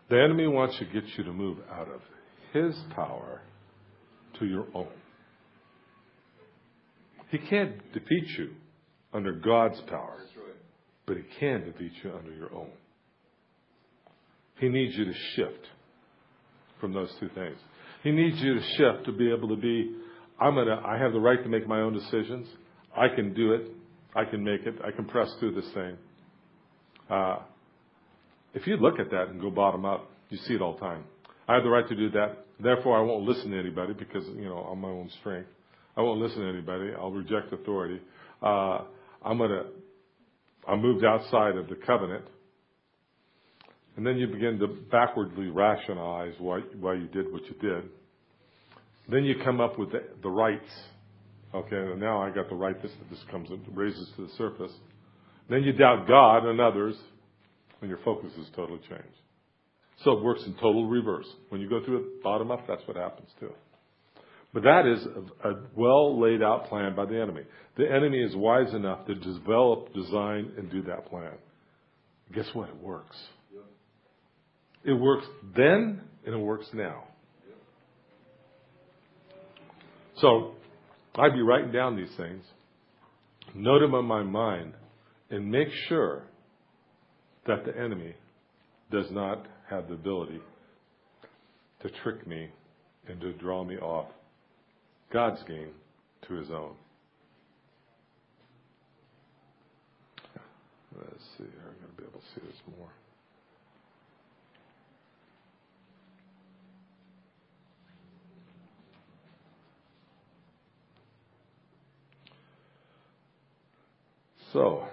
The 0.09 0.21
enemy 0.21 0.47
wants 0.47 0.79
to 0.79 0.85
get 0.85 1.05
you 1.17 1.25
to 1.25 1.33
move 1.33 1.59
out 1.71 1.89
of 1.89 2.01
his 2.53 2.75
power 2.95 3.43
to 4.39 4.47
your 4.47 4.67
own. 4.75 4.89
He 7.31 7.39
can't 7.39 7.93
defeat 7.93 8.29
you 8.39 8.51
under 9.13 9.33
God's 9.33 9.81
power, 9.89 10.19
but 11.07 11.17
he 11.17 11.23
can 11.39 11.65
defeat 11.65 11.93
you 12.03 12.13
under 12.17 12.33
your 12.33 12.55
own. 12.55 12.71
He 14.59 14.69
needs 14.69 14.95
you 14.97 15.05
to 15.05 15.15
shift 15.35 15.67
from 16.81 16.93
those 16.93 17.11
two 17.21 17.29
things. 17.35 17.57
He 18.03 18.11
needs 18.11 18.39
you 18.41 18.55
to 18.55 18.61
shift 18.77 19.07
to 19.07 19.13
be 19.13 19.33
able 19.33 19.49
to 19.49 19.57
be, 19.57 19.97
I'm 20.41 20.55
gonna, 20.55 20.81
I 20.85 20.99
have 20.99 21.13
the 21.13 21.21
right 21.21 21.43
to 21.43 21.49
make 21.49 21.67
my 21.67 21.81
own 21.81 21.95
decisions. 21.95 22.47
I 22.97 23.09
can 23.09 23.35
do 23.35 23.53
it. 23.53 23.71
I 24.15 24.25
can 24.25 24.45
make 24.45 24.63
it. 24.67 24.77
I 24.85 24.91
can 24.91 25.07
press 25.07 25.35
through 25.41 25.55
this 25.55 25.71
thing. 25.73 25.97
Uh, 27.11 27.39
if 28.55 28.67
you 28.67 28.77
look 28.77 29.01
at 29.01 29.11
that 29.11 29.29
and 29.29 29.41
go 29.41 29.51
bottom 29.51 29.85
up, 29.85 30.11
you 30.31 30.39
see 30.39 30.55
it 30.55 30.63
all 30.63 30.75
the 30.75 30.81
time. 30.81 31.05
I 31.49 31.55
have 31.55 31.65
the 31.65 31.71
right 31.71 31.89
to 31.89 31.97
do 31.97 32.11
that. 32.11 32.47
Therefore, 32.61 32.99
I 32.99 33.03
won't 33.03 33.25
listen 33.25 33.51
to 33.51 33.59
anybody 33.59 33.93
because, 33.95 34.25
you 34.37 34.45
know, 34.45 34.59
I'm 34.59 34.81
my 34.81 34.89
own 34.89 35.11
strength. 35.21 35.49
I 35.97 36.03
won't 36.03 36.21
listen 36.21 36.41
to 36.41 36.49
anybody. 36.49 36.91
I'll 36.97 37.11
reject 37.11 37.53
authority. 37.53 38.01
Uh, 38.43 38.83
I'm 39.25 39.39
gonna, 39.39 39.65
I 40.69 40.77
moved 40.77 41.05
outside 41.05 41.57
of 41.57 41.69
the 41.69 41.77
covenant. 41.77 42.25
And 43.97 44.07
then 44.07 44.17
you 44.17 44.27
begin 44.27 44.59
to 44.59 44.67
backwardly 44.91 45.49
rationalize 45.49 46.35
why, 46.39 46.61
why 46.81 46.95
you 46.95 47.07
did 47.09 47.33
what 47.33 47.43
you 47.45 47.55
did. 47.61 47.85
Then 49.09 49.25
you 49.25 49.37
come 49.45 49.61
up 49.61 49.79
with 49.79 49.93
the, 49.93 50.03
the 50.23 50.31
rights. 50.31 50.71
Okay, 51.55 51.77
and 51.77 52.01
now 52.01 52.21
I 52.21 52.31
got 52.31 52.49
the 52.49 52.57
right, 52.57 52.81
this, 52.83 52.91
this 53.11 53.21
comes 53.31 53.51
and 53.51 53.61
raises 53.77 54.11
to 54.17 54.27
the 54.27 54.33
surface. 54.37 54.73
Then 55.49 55.63
you 55.63 55.73
doubt 55.73 56.09
God 56.09 56.47
and 56.47 56.61
others, 56.61 56.97
and 57.81 57.89
your 57.89 58.01
focus 58.05 58.33
is 58.41 58.49
totally 58.57 58.81
changed. 58.89 59.19
So 60.03 60.13
it 60.13 60.25
works 60.25 60.43
in 60.47 60.55
total 60.55 60.89
reverse. 60.89 61.27
When 61.51 61.61
you 61.61 61.69
go 61.69 61.85
through 61.85 61.99
it 61.99 62.23
bottom 62.23 62.51
up, 62.51 62.67
that's 62.67 62.83
what 62.87 62.97
happens 62.97 63.29
too. 63.39 63.53
But 64.53 64.65
that 64.65 64.87
is 64.87 65.07
a, 65.45 65.51
a 65.51 65.55
well 65.77 66.21
laid 66.21 66.43
out 66.43 66.69
plan 66.69 66.97
by 66.97 67.07
the 67.07 67.21
enemy. 67.21 67.43
The 67.77 67.91
enemy 67.91 68.19
is 68.19 68.35
wise 68.35 68.73
enough 68.73 69.07
to 69.07 69.15
develop, 69.15 69.93
design, 69.95 70.53
and 70.57 70.71
do 70.71 70.83
that 70.85 71.07
plan. 71.07 71.35
Guess 72.33 72.47
what? 72.53 72.69
It 72.69 72.77
works. 72.81 73.17
It 74.85 74.93
works 74.93 75.27
then 75.57 76.03
and 76.27 76.35
it 76.35 76.39
works 76.39 76.67
now. 76.73 77.05
So 80.17 80.53
I'd 81.17 81.33
be 81.33 81.43
writing 81.43 81.73
down 81.73 81.97
these 81.97 82.15
things, 82.17 82.45
note 83.55 83.81
them 83.81 83.95
on 83.95 84.05
my 84.05 84.23
mind, 84.23 84.75
and 85.31 85.51
make 85.51 85.69
sure 85.89 86.25
that 87.47 87.65
the 87.65 87.77
enemy 87.77 88.15
does 88.91 89.07
not 89.11 89.47
have 89.69 89.89
the 89.89 89.95
ability 89.95 90.41
to 91.83 91.91
trick 92.03 92.27
me 92.27 92.49
and 93.09 93.21
to 93.21 93.33
draw 93.35 93.65
me 93.65 93.77
off 93.77 94.09
God's 95.13 95.43
game 95.45 95.73
to 96.29 96.35
his 96.35 96.51
own. 96.51 96.75
Let's 100.97 101.25
see. 101.37 101.45
I'm 101.45 101.75
going 101.81 101.91
to 101.97 102.03
be 102.03 102.09
able 102.09 102.21
to 102.21 102.27
see 102.35 102.47
this 102.47 102.77
more. 102.79 102.89
So, 114.55 114.85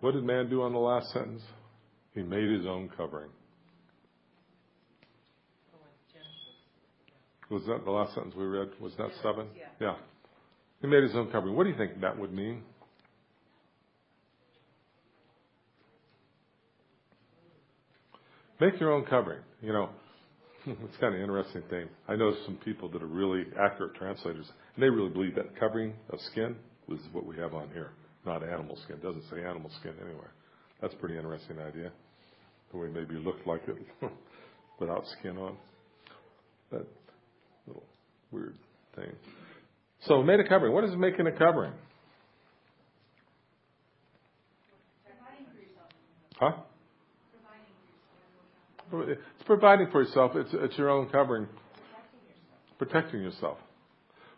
what 0.00 0.14
did 0.14 0.24
man 0.24 0.50
do 0.50 0.62
on 0.62 0.72
the 0.72 0.80
last 0.80 1.12
sentence? 1.12 1.42
He 2.12 2.22
made 2.24 2.50
his 2.50 2.66
own 2.66 2.90
covering. 2.96 3.30
Was 7.50 7.62
that 7.66 7.84
the 7.84 7.90
last 7.92 8.14
sentence 8.14 8.34
we 8.36 8.46
read? 8.46 8.70
Was 8.80 8.94
that 8.98 9.10
seven? 9.22 9.46
Yeah. 9.56 9.66
Yeah. 9.80 9.94
He 10.80 10.88
made 10.88 11.04
his 11.04 11.14
own 11.14 11.30
covering. 11.30 11.54
What 11.54 11.62
do 11.62 11.70
you 11.70 11.76
think 11.76 12.00
that 12.00 12.18
would 12.18 12.32
mean? 12.32 12.62
Make 18.60 18.80
your 18.80 18.92
own 18.92 19.04
covering. 19.04 19.42
You 19.62 19.72
know, 19.72 19.88
it's 20.66 20.96
kind 20.96 21.14
of 21.14 21.20
an 21.20 21.20
interesting 21.20 21.62
thing. 21.70 21.86
I 22.08 22.16
know 22.16 22.34
some 22.44 22.56
people 22.56 22.88
that 22.88 23.02
are 23.02 23.06
really 23.06 23.44
accurate 23.56 23.94
translators, 23.94 24.46
they 24.78 24.88
really 24.88 25.10
believe 25.10 25.34
that 25.34 25.58
covering 25.58 25.94
of 26.10 26.20
skin 26.32 26.56
was 26.88 27.00
what 27.12 27.26
we 27.26 27.36
have 27.36 27.54
on 27.54 27.68
here, 27.72 27.90
not 28.24 28.42
animal 28.42 28.76
skin. 28.84 28.96
It 28.96 29.02
doesn't 29.02 29.24
say 29.30 29.44
animal 29.44 29.70
skin 29.80 29.92
anywhere. 30.04 30.32
That's 30.80 30.94
a 30.94 30.96
pretty 30.96 31.16
interesting 31.16 31.58
idea. 31.58 31.92
The 32.72 32.78
way 32.78 32.88
maybe 32.88 33.14
looked 33.14 33.46
like 33.46 33.62
it 33.68 33.76
without 34.80 35.04
skin 35.18 35.36
on. 35.36 35.56
That 36.70 36.86
little 37.66 37.84
weird 38.30 38.54
thing. 38.96 39.10
So 40.06 40.22
made 40.22 40.40
a 40.40 40.48
covering. 40.48 40.72
What 40.72 40.84
is 40.84 40.94
making 40.96 41.26
a 41.26 41.32
covering? 41.32 41.72
Huh? 46.38 46.52
Providing 47.42 47.66
for 48.88 49.04
yourself. 49.04 49.18
it's 49.36 49.44
providing 49.44 49.90
for 49.90 50.02
yourself. 50.02 50.32
It's, 50.36 50.50
it's 50.54 50.78
your 50.78 50.88
own 50.88 51.10
covering. 51.10 51.46
Protecting 52.78 53.20
yourself. 53.20 53.58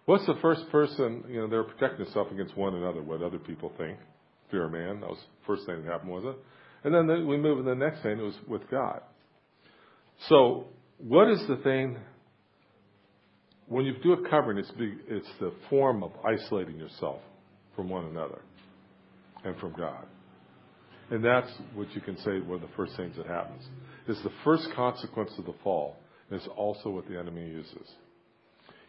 What's 0.05 0.26
the 0.26 0.36
first 0.42 0.68
person, 0.70 1.24
you 1.28 1.40
know, 1.40 1.48
they're 1.48 1.62
protecting 1.62 2.05
themselves 2.05 2.32
against 2.32 2.57
one 2.57 2.74
another, 2.74 3.03
what 3.03 3.22
other 3.22 3.38
people 3.38 3.72
think. 3.78 3.98
Fear 4.50 4.66
of 4.66 4.72
man. 4.72 5.00
That 5.00 5.11
was 5.11 5.18
the 5.18 5.46
first 5.46 5.64
thing 5.66 5.82
that 5.82 5.90
happened, 5.90 6.11
was 6.11 6.24
it? 6.24 6.36
And 6.84 6.94
then 6.94 7.07
the, 7.07 7.24
we 7.24 7.36
move 7.36 7.59
to 7.59 7.62
the 7.64 7.74
next 7.76 8.03
thing, 8.03 8.18
it 8.18 8.22
was 8.22 8.34
with 8.48 8.68
God. 8.70 9.00
So, 10.28 10.66
what 10.98 11.30
is 11.30 11.40
the 11.48 11.57
thing 11.57 11.98
when 13.68 13.86
you 13.86 13.94
do 14.03 14.12
a 14.12 14.28
covering, 14.28 14.59
it's, 14.59 14.70
the, 14.76 14.92
it's 15.09 15.28
the 15.40 15.53
form 15.70 16.03
of 16.03 16.12
isolating 16.26 16.76
yourself 16.76 17.20
from 17.74 17.88
one 17.88 18.05
another 18.05 18.42
and 19.44 19.57
from 19.59 19.72
God. 19.72 20.05
And 21.11 21.24
that's 21.24 21.50
what 21.74 21.90
you 21.94 22.00
can 22.00 22.16
say 22.18 22.40
one 22.40 22.57
of 22.57 22.61
the 22.61 22.76
first 22.76 22.96
things 22.96 23.16
that 23.16 23.26
happens. 23.26 23.62
It's 24.09 24.22
the 24.22 24.32
first 24.44 24.68
consequence 24.74 25.30
of 25.38 25.46
the 25.46 25.55
fall, 25.62 25.96
and 26.28 26.38
it's 26.38 26.48
also 26.57 26.90
what 26.90 27.09
the 27.09 27.18
enemy 27.18 27.48
uses. 27.48 27.88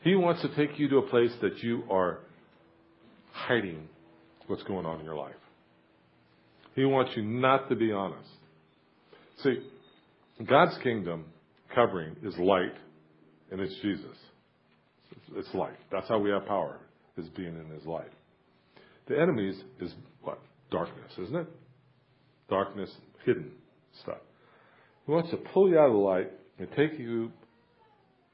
He 0.03 0.15
wants 0.15 0.41
to 0.41 0.53
take 0.55 0.77
you 0.77 0.89
to 0.89 0.97
a 0.97 1.09
place 1.09 1.31
that 1.41 1.63
you 1.63 1.83
are 1.89 2.19
hiding 3.31 3.87
what's 4.47 4.63
going 4.63 4.85
on 4.85 4.99
in 4.99 5.05
your 5.05 5.15
life. 5.15 5.35
He 6.75 6.85
wants 6.85 7.11
you 7.15 7.23
not 7.23 7.69
to 7.69 7.75
be 7.75 7.91
honest. 7.91 8.29
See, 9.43 9.59
God's 10.45 10.77
kingdom 10.83 11.25
covering 11.73 12.15
is 12.23 12.37
light, 12.37 12.75
and 13.51 13.61
it's 13.61 13.75
Jesus. 13.81 14.17
It's 15.35 15.53
light. 15.53 15.77
That's 15.91 16.07
how 16.09 16.19
we 16.19 16.31
have 16.31 16.45
power, 16.47 16.79
is 17.17 17.29
being 17.29 17.55
in 17.55 17.69
His 17.73 17.85
light. 17.85 18.11
The 19.07 19.19
enemy's 19.19 19.55
is 19.79 19.93
what? 20.21 20.39
Darkness, 20.71 21.11
isn't 21.21 21.35
it? 21.35 21.47
Darkness, 22.49 22.91
hidden 23.25 23.51
stuff. 24.01 24.17
He 25.05 25.11
wants 25.11 25.29
to 25.31 25.37
pull 25.37 25.69
you 25.69 25.77
out 25.77 25.87
of 25.87 25.93
the 25.93 25.99
light 25.99 26.31
and 26.59 26.67
take 26.75 26.99
you 26.99 27.31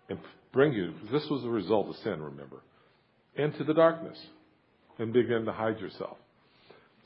and 0.10 0.20
bring 0.52 0.74
you, 0.74 0.94
this 1.12 1.26
was 1.30 1.44
the 1.44 1.50
result 1.50 1.90
of 1.90 1.96
sin, 1.98 2.22
remember, 2.22 2.62
into 3.36 3.64
the 3.64 3.74
darkness 3.74 4.18
and 4.98 5.14
begin 5.14 5.46
to 5.46 5.52
hide 5.52 5.80
yourself. 5.80 6.18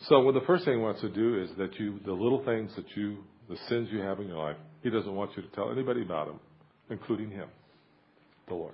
So, 0.08 0.22
well, 0.22 0.34
the 0.34 0.41
first 0.41 0.66
thing 0.66 0.76
he 0.76 0.80
wants 0.80 1.02
to 1.02 1.10
do 1.10 1.41
is 1.41 1.50
that 1.58 1.80
you, 1.80 2.00
the 2.06 2.12
little 2.12 2.44
things 2.44 2.72
that 2.76 2.86
you, 2.96 3.18
the 3.50 3.58
sins 3.70 3.89
you 3.91 4.00
have 4.00 4.20
in 4.20 4.28
your 4.28 4.38
life, 4.38 4.58
he 4.82 4.89
doesn't 4.89 5.14
want 5.14 5.32
you 5.36 5.44
to 5.44 5.50
tell 5.50 5.72
anybody 5.72 6.02
about 6.02 6.28
them, 6.28 6.39
including 6.89 7.30
him, 7.30 7.48
the 8.48 8.54
Lord. 8.54 8.74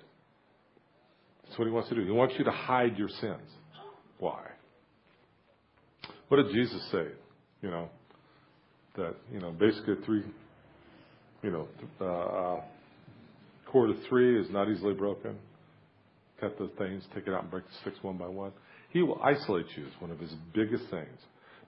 That's 1.45 1.57
what 1.59 1.65
he 1.65 1.71
wants 1.71 1.89
to 1.89 1.95
do. 1.95 2.03
He 2.03 2.11
wants 2.11 2.35
you 2.37 2.45
to 2.45 2.51
hide 2.51 2.97
your 2.97 3.09
sins. 3.09 3.49
Why? 4.19 4.41
What 6.29 6.37
did 6.37 6.53
Jesus 6.53 6.81
say? 6.91 7.07
You 7.61 7.71
know, 7.71 7.89
that, 8.95 9.15
you 9.31 9.39
know, 9.39 9.51
basically 9.51 9.95
three, 10.05 10.23
you 11.43 11.51
know, 11.51 11.67
uh, 12.01 12.61
cord 13.71 13.89
of 13.89 13.97
three 14.07 14.39
is 14.39 14.49
not 14.49 14.69
easily 14.69 14.93
broken. 14.93 15.37
Cut 16.39 16.57
the 16.57 16.69
things, 16.77 17.03
take 17.13 17.27
it 17.27 17.33
out 17.33 17.43
and 17.43 17.51
break 17.51 17.65
the 17.65 17.73
sticks 17.81 18.03
one 18.03 18.17
by 18.17 18.27
one. 18.27 18.51
He 18.91 19.01
will 19.01 19.21
isolate 19.21 19.65
you 19.75 19.85
is 19.85 19.93
one 19.99 20.11
of 20.11 20.19
his 20.19 20.33
biggest 20.53 20.89
things. 20.89 21.19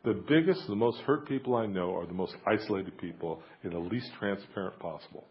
The 0.04 0.14
biggest, 0.28 0.66
the 0.68 0.76
most 0.76 1.00
hurt 1.02 1.28
people 1.28 1.56
I 1.56 1.68
know 1.68 1.96
are 1.96 2.08
the 2.08 2.14
most 2.14 2.36
isolated 2.48 2.98
people 2.98 3.42
and 3.64 3.72
the 3.72 3.80
least 3.80 4.10
transparent 4.20 4.80
possible. 4.80 5.26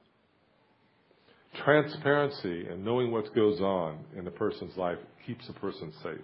Transparency 1.64 2.66
and 2.68 2.84
knowing 2.84 3.10
what 3.10 3.34
goes 3.34 3.60
on 3.60 3.98
in 4.16 4.26
a 4.26 4.30
person's 4.30 4.76
life 4.76 4.98
keeps 5.26 5.48
a 5.48 5.52
person 5.54 5.92
safe. 6.02 6.20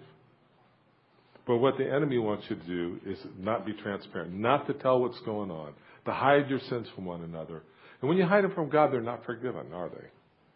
But 1.46 1.58
what 1.58 1.76
the 1.78 1.90
enemy 1.90 2.18
wants 2.18 2.44
you 2.48 2.56
to 2.56 2.66
do 2.66 3.00
is 3.04 3.18
not 3.38 3.66
be 3.66 3.72
transparent, 3.72 4.32
not 4.32 4.66
to 4.68 4.74
tell 4.74 5.00
what's 5.00 5.18
going 5.20 5.50
on, 5.50 5.72
to 6.04 6.12
hide 6.12 6.48
your 6.48 6.60
sins 6.68 6.86
from 6.94 7.04
one 7.04 7.22
another. 7.22 7.62
And 8.00 8.08
when 8.08 8.18
you 8.18 8.26
hide 8.26 8.44
them 8.44 8.52
from 8.54 8.68
God, 8.68 8.92
they're 8.92 9.00
not 9.00 9.24
forgiven, 9.24 9.72
are 9.72 9.88
they? 9.88 10.06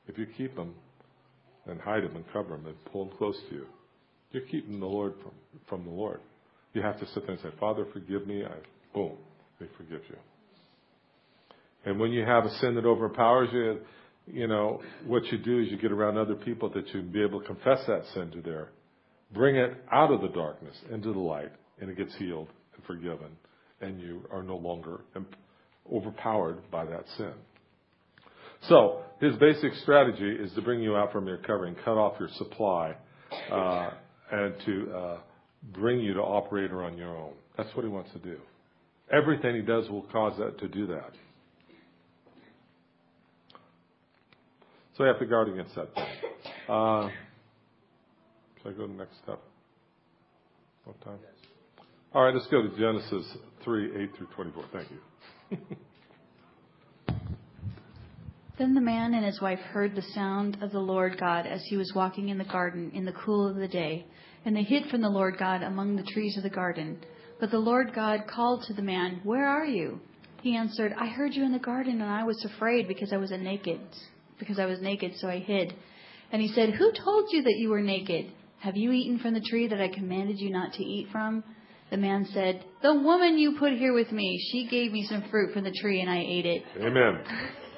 If 0.07 0.18
you 0.18 0.26
keep 0.36 0.57
them 0.57 0.74
and 1.66 1.80
hide 1.80 2.03
them 2.05 2.16
and 2.16 2.24
cover 2.32 2.57
them 2.57 2.66
and 2.66 2.84
pull 2.86 3.07
them 3.07 3.16
close 3.16 3.38
to 3.48 3.55
you, 3.55 3.66
you're 4.32 4.44
keeping 4.44 4.80
the 4.80 4.86
Lord 4.86 5.14
from, 5.22 5.32
from 5.68 5.84
the 5.84 5.90
Lord. 5.90 6.20
You 6.72 6.82
have 6.82 7.01
to 7.01 7.07
sit 7.09 7.26
there 7.26 7.34
and 7.34 7.40
say, 7.40 7.51
Father, 7.59 7.86
forgive 7.92 8.26
me. 8.26 8.44
I, 8.44 8.55
boom, 8.94 9.12
they 9.59 9.66
forgive 9.76 10.03
you. 10.09 10.16
And 11.84 11.98
when 11.98 12.12
you 12.12 12.24
have 12.24 12.44
a 12.44 12.51
sin 12.59 12.74
that 12.76 12.84
overpowers 12.84 13.48
you, 13.53 13.80
you 14.26 14.46
know, 14.46 14.82
what 15.07 15.24
you 15.26 15.38
do 15.38 15.61
is 15.61 15.70
you 15.70 15.78
get 15.78 15.92
around 15.92 16.16
other 16.16 16.34
people 16.34 16.68
that 16.70 16.86
you 16.88 17.01
can 17.01 17.11
be 17.11 17.22
able 17.22 17.40
to 17.40 17.46
confess 17.46 17.80
that 17.86 18.03
sin 18.14 18.30
to 18.32 18.42
their, 18.42 18.68
bring 19.32 19.57
it 19.57 19.72
out 19.90 20.12
of 20.12 20.20
the 20.20 20.28
darkness 20.28 20.76
into 20.92 21.12
the 21.12 21.18
light, 21.18 21.51
and 21.80 21.90
it 21.90 21.96
gets 21.96 22.14
healed 22.16 22.48
and 22.74 22.84
forgiven, 22.84 23.30
and 23.80 24.01
you 24.01 24.22
are 24.30 24.42
no 24.42 24.57
longer 24.57 25.01
overpowered 25.90 26.70
by 26.70 26.84
that 26.84 27.05
sin. 27.16 27.32
So, 28.68 29.02
his 29.20 29.36
basic 29.36 29.74
strategy 29.82 30.30
is 30.30 30.52
to 30.54 30.62
bring 30.62 30.80
you 30.80 30.96
out 30.96 31.12
from 31.12 31.26
your 31.26 31.38
covering, 31.38 31.76
cut 31.84 31.98
off 31.98 32.14
your 32.18 32.30
supply, 32.36 32.94
uh, 33.50 33.90
and 34.32 34.54
to 34.64 34.92
uh, 34.94 35.18
bring 35.72 36.00
you 36.00 36.14
to 36.14 36.22
operator 36.22 36.82
on 36.82 36.96
your 36.96 37.16
own. 37.16 37.32
That's 37.56 37.74
what 37.74 37.84
he 37.84 37.90
wants 37.90 38.11
to 38.12 38.18
do. 38.18 38.38
Everything 39.12 39.56
he 39.56 39.62
does 39.62 39.88
will 39.90 40.02
cause 40.02 40.38
that 40.38 40.58
to 40.61 40.68
do 40.68 40.86
that. 40.88 41.12
So 44.96 45.04
you 45.04 45.08
have 45.08 45.18
to 45.18 45.26
guard 45.26 45.48
against 45.48 45.74
that 45.74 45.94
thing. 45.94 46.04
Uh, 46.68 47.08
should 48.62 48.74
I 48.74 48.76
go 48.76 48.86
to 48.86 48.92
the 48.92 48.98
next 48.98 49.16
step? 49.22 49.40
What 50.84 51.00
time? 51.02 51.18
All 52.12 52.24
right, 52.24 52.34
let's 52.34 52.46
go 52.48 52.62
to 52.62 52.68
Genesis 52.76 53.26
3, 53.64 54.02
8 54.04 54.11
through 54.16 54.26
24. 54.34 54.64
Thank 54.72 54.88
you. 54.90 55.58
Then 58.61 58.74
the 58.74 58.80
man 58.82 59.14
and 59.14 59.24
his 59.24 59.40
wife 59.40 59.58
heard 59.58 59.94
the 59.94 60.04
sound 60.12 60.58
of 60.61 60.70
the 60.70 60.80
Lord 60.80 61.16
God 61.18 61.46
as 61.46 61.62
he 61.64 61.78
was 61.78 61.94
walking 61.94 62.28
in 62.28 62.36
the 62.36 62.44
garden 62.44 62.90
in 62.92 63.06
the 63.06 63.12
cool 63.24 63.48
of 63.48 63.56
the 63.56 63.66
day. 63.66 64.04
And 64.44 64.54
they 64.54 64.64
hid 64.64 64.90
from 64.90 65.00
the 65.00 65.08
Lord 65.08 65.38
God 65.38 65.62
among 65.62 65.96
the 65.96 66.02
trees 66.02 66.36
of 66.36 66.42
the 66.42 66.50
garden. 66.50 66.98
But 67.40 67.50
the 67.50 67.58
Lord 67.58 67.94
God 67.94 68.26
called 68.28 68.64
to 68.64 68.74
the 68.74 68.82
man, 68.82 69.22
Where 69.24 69.46
are 69.46 69.64
you? 69.64 69.98
He 70.42 70.56
answered, 70.56 70.92
I 70.92 71.06
heard 71.06 71.32
you 71.32 71.42
in 71.42 71.52
the 71.52 71.58
garden, 71.58 72.02
and 72.02 72.11
I 72.11 72.24
was 72.24 72.44
afraid 72.44 72.86
because 72.86 73.14
I 73.14 73.16
was 73.16 73.30
naked, 73.30 73.80
because 74.38 74.58
I 74.58 74.66
was 74.66 74.78
naked, 74.82 75.14
so 75.16 75.28
I 75.28 75.38
hid. 75.38 75.72
And 76.30 76.42
he 76.42 76.48
said, 76.48 76.74
Who 76.74 76.92
told 76.92 77.32
you 77.32 77.42
that 77.44 77.56
you 77.56 77.70
were 77.70 77.80
naked? 77.80 78.30
Have 78.58 78.76
you 78.76 78.92
eaten 78.92 79.20
from 79.20 79.32
the 79.32 79.40
tree 79.48 79.68
that 79.68 79.80
I 79.80 79.88
commanded 79.88 80.38
you 80.38 80.50
not 80.50 80.74
to 80.74 80.84
eat 80.84 81.08
from? 81.11 81.44
The 81.90 81.96
man 81.96 82.28
said, 82.34 82.62
The 82.82 82.92
woman 82.92 83.38
you 83.38 83.56
put 83.58 83.72
here 83.72 83.94
with 83.94 84.12
me, 84.12 84.38
she 84.52 84.66
gave 84.66 84.92
me 84.92 85.06
some 85.08 85.24
fruit 85.30 85.54
from 85.54 85.64
the 85.64 85.74
tree, 85.80 86.02
and 86.02 86.11
I 86.11 86.18
ate 86.18 86.44
it. 86.44 86.62
Amen. 86.78 87.24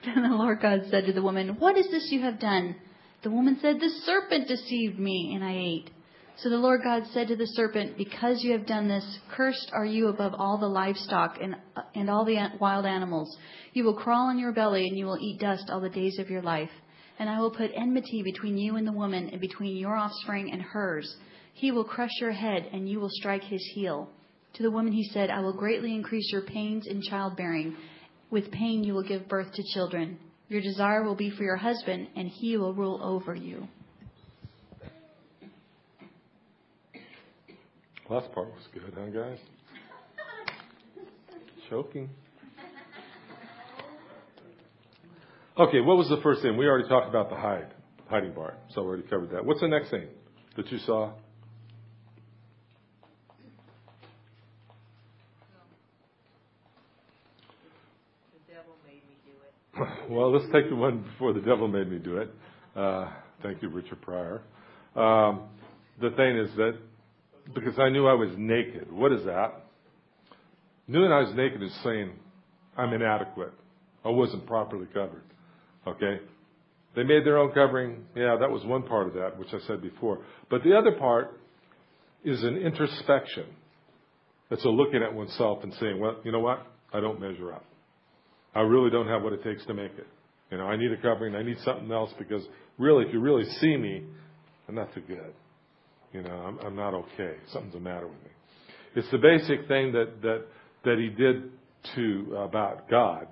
Then 0.04 0.22
the 0.22 0.36
Lord 0.36 0.60
God 0.62 0.82
said 0.90 1.06
to 1.06 1.12
the 1.12 1.22
woman, 1.22 1.56
What 1.58 1.76
is 1.76 1.90
this 1.90 2.08
you 2.10 2.22
have 2.22 2.40
done? 2.40 2.74
The 3.22 3.30
woman 3.30 3.58
said, 3.60 3.76
The 3.80 3.90
serpent 4.04 4.48
deceived 4.48 4.98
me, 4.98 5.32
and 5.34 5.44
I 5.44 5.54
ate. 5.56 5.90
So 6.36 6.48
the 6.48 6.56
Lord 6.56 6.80
God 6.82 7.02
said 7.12 7.28
to 7.28 7.36
the 7.36 7.46
serpent, 7.46 7.98
Because 7.98 8.42
you 8.42 8.52
have 8.52 8.66
done 8.66 8.88
this, 8.88 9.04
cursed 9.30 9.70
are 9.74 9.84
you 9.84 10.08
above 10.08 10.32
all 10.38 10.56
the 10.56 10.66
livestock 10.66 11.36
and, 11.40 11.54
and 11.94 12.08
all 12.08 12.24
the 12.24 12.38
wild 12.58 12.86
animals. 12.86 13.36
You 13.74 13.84
will 13.84 13.94
crawl 13.94 14.28
on 14.28 14.38
your 14.38 14.52
belly, 14.52 14.88
and 14.88 14.96
you 14.96 15.04
will 15.04 15.18
eat 15.20 15.38
dust 15.38 15.68
all 15.68 15.80
the 15.80 15.90
days 15.90 16.18
of 16.18 16.30
your 16.30 16.42
life. 16.42 16.70
And 17.18 17.28
I 17.28 17.40
will 17.40 17.50
put 17.50 17.70
enmity 17.74 18.22
between 18.22 18.56
you 18.56 18.76
and 18.76 18.86
the 18.86 18.92
woman, 18.92 19.28
and 19.28 19.40
between 19.40 19.76
your 19.76 19.96
offspring 19.96 20.50
and 20.50 20.62
hers. 20.62 21.14
He 21.52 21.72
will 21.72 21.84
crush 21.84 22.20
your 22.20 22.32
head, 22.32 22.70
and 22.72 22.88
you 22.88 23.00
will 23.00 23.10
strike 23.10 23.44
his 23.44 23.62
heel. 23.74 24.08
To 24.54 24.62
the 24.62 24.70
woman 24.70 24.94
he 24.94 25.04
said, 25.12 25.28
I 25.28 25.40
will 25.40 25.52
greatly 25.52 25.94
increase 25.94 26.32
your 26.32 26.42
pains 26.42 26.86
in 26.86 27.02
childbearing. 27.02 27.76
With 28.30 28.50
pain 28.52 28.84
you 28.84 28.94
will 28.94 29.02
give 29.02 29.28
birth 29.28 29.52
to 29.54 29.62
children. 29.74 30.18
Your 30.48 30.60
desire 30.60 31.02
will 31.02 31.14
be 31.14 31.30
for 31.30 31.42
your 31.42 31.56
husband, 31.56 32.08
and 32.16 32.28
he 32.28 32.56
will 32.56 32.74
rule 32.74 33.00
over 33.02 33.34
you. 33.34 33.68
Last 38.08 38.32
part 38.32 38.48
was 38.48 38.66
good, 38.74 38.92
huh, 38.96 39.06
guys? 39.06 39.38
Choking. 41.68 42.10
Okay, 45.56 45.80
what 45.80 45.96
was 45.96 46.08
the 46.08 46.20
first 46.22 46.42
thing? 46.42 46.56
We 46.56 46.66
already 46.66 46.88
talked 46.88 47.08
about 47.08 47.30
the 47.30 47.36
hide, 47.36 47.72
hiding 48.08 48.32
part, 48.32 48.58
so 48.74 48.82
we 48.82 48.88
already 48.88 49.02
covered 49.04 49.30
that. 49.30 49.44
What's 49.44 49.60
the 49.60 49.68
next 49.68 49.90
thing 49.90 50.08
that 50.56 50.70
you 50.72 50.78
saw? 50.78 51.12
Well, 60.10 60.32
let's 60.32 60.50
take 60.52 60.68
the 60.68 60.76
one 60.76 61.02
before 61.02 61.32
the 61.32 61.40
devil 61.40 61.68
made 61.68 61.90
me 61.90 61.98
do 61.98 62.18
it. 62.18 62.30
Uh, 62.74 63.08
thank 63.42 63.62
you, 63.62 63.68
Richard 63.68 64.00
Pryor. 64.02 64.42
Um, 64.96 65.42
the 66.00 66.10
thing 66.10 66.36
is 66.36 66.50
that 66.56 66.76
because 67.54 67.78
I 67.78 67.90
knew 67.90 68.06
I 68.06 68.14
was 68.14 68.30
naked. 68.36 68.90
What 68.90 69.12
is 69.12 69.24
that? 69.24 69.66
Knowing 70.88 71.12
I 71.12 71.20
was 71.20 71.34
naked 71.36 71.62
is 71.62 71.72
saying 71.84 72.10
I'm 72.76 72.92
inadequate. 72.92 73.52
I 74.04 74.08
wasn't 74.08 74.46
properly 74.46 74.86
covered. 74.92 75.22
Okay? 75.86 76.20
They 76.96 77.04
made 77.04 77.24
their 77.24 77.38
own 77.38 77.52
covering. 77.52 78.04
Yeah, 78.16 78.36
that 78.40 78.50
was 78.50 78.64
one 78.64 78.82
part 78.82 79.06
of 79.06 79.14
that, 79.14 79.38
which 79.38 79.48
I 79.52 79.58
said 79.66 79.80
before. 79.80 80.18
But 80.50 80.64
the 80.64 80.76
other 80.76 80.92
part 80.92 81.38
is 82.24 82.42
an 82.42 82.56
introspection. 82.56 83.46
It's 84.50 84.64
a 84.64 84.68
looking 84.68 85.02
at 85.02 85.14
oneself 85.14 85.62
and 85.62 85.72
saying, 85.74 86.00
well, 86.00 86.16
you 86.24 86.32
know 86.32 86.40
what? 86.40 86.66
I 86.92 86.98
don't 86.98 87.20
measure 87.20 87.52
up. 87.52 87.64
I 88.54 88.60
really 88.60 88.90
don't 88.90 89.08
have 89.08 89.22
what 89.22 89.32
it 89.32 89.42
takes 89.42 89.64
to 89.66 89.74
make 89.74 89.92
it. 89.96 90.06
You 90.50 90.58
know, 90.58 90.64
I 90.64 90.76
need 90.76 90.90
a 90.90 90.96
covering. 90.96 91.36
I 91.36 91.42
need 91.42 91.58
something 91.64 91.90
else 91.92 92.10
because 92.18 92.42
really, 92.78 93.06
if 93.06 93.12
you 93.12 93.20
really 93.20 93.44
see 93.60 93.76
me, 93.76 94.04
I'm 94.68 94.74
not 94.74 94.92
too 94.94 95.02
good. 95.02 95.32
You 96.12 96.22
know, 96.22 96.34
I'm, 96.34 96.58
I'm 96.58 96.76
not 96.76 96.94
okay. 96.94 97.36
Something's 97.52 97.74
the 97.74 97.80
matter 97.80 98.06
with 98.08 98.22
me. 98.24 98.30
It's 98.96 99.10
the 99.12 99.18
basic 99.18 99.68
thing 99.68 99.92
that 99.92 100.20
that 100.22 100.44
that 100.84 100.98
he 100.98 101.08
did 101.08 101.50
to 101.94 102.36
about 102.36 102.90
God. 102.90 103.28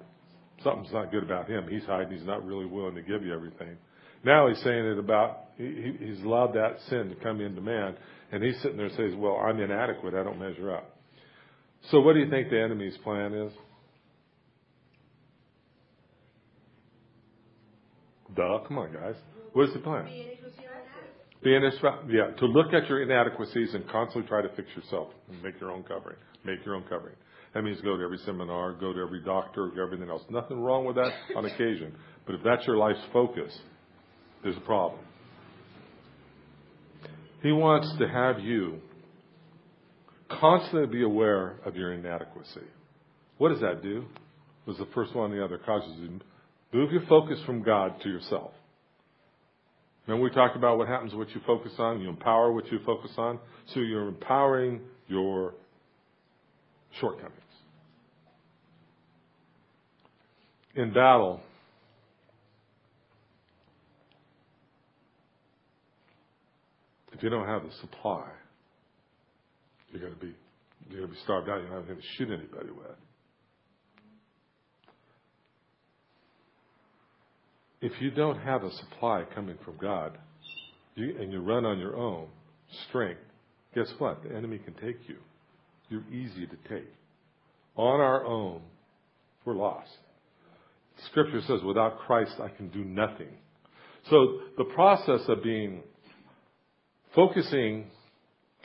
Something's 0.62 0.92
not 0.92 1.10
good 1.10 1.22
about 1.24 1.48
him. 1.48 1.66
He's 1.68 1.84
hiding. 1.84 2.16
He's 2.16 2.26
not 2.26 2.44
really 2.44 2.66
willing 2.66 2.94
to 2.94 3.02
give 3.02 3.24
you 3.24 3.34
everything. 3.34 3.76
Now 4.24 4.48
he's 4.48 4.60
saying 4.62 4.84
it 4.84 4.98
about 4.98 5.50
he, 5.56 5.96
he's 5.98 6.22
allowed 6.22 6.54
that 6.54 6.76
sin 6.88 7.08
to 7.08 7.16
come 7.16 7.40
into 7.40 7.60
man, 7.60 7.96
and 8.30 8.42
he's 8.42 8.56
sitting 8.62 8.76
there 8.76 8.86
and 8.86 8.96
says, 8.96 9.12
"Well, 9.16 9.36
I'm 9.36 9.60
inadequate. 9.60 10.14
I 10.14 10.22
don't 10.22 10.38
measure 10.38 10.72
up." 10.74 10.96
So, 11.90 12.00
what 12.00 12.14
do 12.14 12.20
you 12.20 12.30
think 12.30 12.50
the 12.50 12.60
enemy's 12.60 12.96
plan 12.98 13.34
is? 13.34 13.52
Duh, 18.38 18.60
come 18.68 18.78
on, 18.78 18.92
guys. 18.92 19.16
What 19.52 19.68
is 19.68 19.74
the 19.74 19.80
plan? 19.80 20.06
Be 21.42 21.50
yeah, 21.50 22.30
to 22.38 22.46
look 22.46 22.72
at 22.72 22.88
your 22.88 23.02
inadequacies 23.02 23.74
and 23.74 23.88
constantly 23.88 24.28
try 24.28 24.42
to 24.42 24.48
fix 24.54 24.68
yourself 24.76 25.08
and 25.28 25.42
make 25.42 25.60
your 25.60 25.72
own 25.72 25.82
covering. 25.82 26.16
Make 26.44 26.64
your 26.64 26.76
own 26.76 26.84
covering. 26.88 27.16
That 27.54 27.62
means 27.62 27.80
go 27.80 27.96
to 27.96 28.02
every 28.02 28.18
seminar, 28.18 28.74
go 28.74 28.92
to 28.92 29.00
every 29.00 29.24
doctor, 29.24 29.72
everything 29.82 30.08
else. 30.08 30.22
Nothing 30.30 30.60
wrong 30.60 30.84
with 30.84 30.94
that 30.96 31.12
on 31.36 31.46
occasion. 31.46 31.96
But 32.26 32.36
if 32.36 32.42
that's 32.44 32.64
your 32.64 32.76
life's 32.76 33.00
focus, 33.12 33.56
there's 34.44 34.56
a 34.56 34.60
problem. 34.60 35.00
He 37.42 37.50
wants 37.50 37.92
to 37.98 38.06
have 38.08 38.38
you 38.38 38.80
constantly 40.40 40.86
be 40.86 41.02
aware 41.02 41.56
of 41.64 41.74
your 41.74 41.92
inadequacy. 41.92 42.66
What 43.38 43.48
does 43.48 43.60
that 43.60 43.82
do? 43.82 44.04
Was 44.66 44.76
the 44.76 44.88
first 44.94 45.14
one 45.14 45.32
the 45.32 45.44
other 45.44 45.58
causes 45.58 45.96
you 45.98 46.20
Move 46.72 46.92
your 46.92 47.06
focus 47.06 47.38
from 47.46 47.62
God 47.62 48.00
to 48.02 48.08
yourself. 48.08 48.52
Remember 50.06 50.24
we 50.24 50.30
talked 50.30 50.56
about 50.56 50.78
what 50.78 50.88
happens 50.88 51.14
what 51.14 51.30
you 51.34 51.40
focus 51.46 51.72
on? 51.78 52.00
You 52.00 52.08
empower 52.08 52.52
what 52.52 52.70
you 52.72 52.78
focus 52.84 53.10
on. 53.18 53.38
So 53.74 53.80
you're 53.80 54.08
empowering 54.08 54.80
your 55.06 55.54
shortcomings. 57.00 57.34
In 60.74 60.92
battle, 60.92 61.40
if 67.12 67.22
you 67.22 67.28
don't 67.28 67.46
have 67.46 67.64
the 67.64 67.72
supply, 67.80 68.28
you're 69.90 70.08
to 70.08 70.16
be 70.16 70.34
you're 70.90 71.02
to 71.02 71.08
be 71.08 71.18
starved 71.24 71.48
out. 71.48 71.60
You're 71.60 71.70
not 71.70 71.86
to 71.86 72.06
shoot 72.16 72.28
anybody 72.28 72.70
with. 72.70 72.96
If 77.80 77.92
you 78.00 78.10
don't 78.10 78.38
have 78.40 78.64
a 78.64 78.72
supply 78.72 79.24
coming 79.34 79.56
from 79.64 79.76
God, 79.80 80.18
you, 80.96 81.16
and 81.20 81.32
you 81.32 81.40
run 81.40 81.64
on 81.64 81.78
your 81.78 81.96
own 81.96 82.26
strength, 82.88 83.20
guess 83.74 83.88
what? 83.98 84.22
The 84.24 84.34
enemy 84.34 84.58
can 84.58 84.74
take 84.74 84.98
you. 85.08 85.16
You're 85.88 86.06
easy 86.12 86.46
to 86.46 86.56
take. 86.68 86.88
On 87.76 88.00
our 88.00 88.24
own, 88.24 88.62
we're 89.44 89.54
lost. 89.54 89.90
Scripture 91.06 91.40
says, 91.46 91.62
without 91.62 92.00
Christ, 92.00 92.34
I 92.42 92.48
can 92.48 92.68
do 92.70 92.84
nothing. 92.84 93.28
So 94.10 94.40
the 94.56 94.64
process 94.64 95.20
of 95.28 95.44
being 95.44 95.82
focusing 97.14 97.86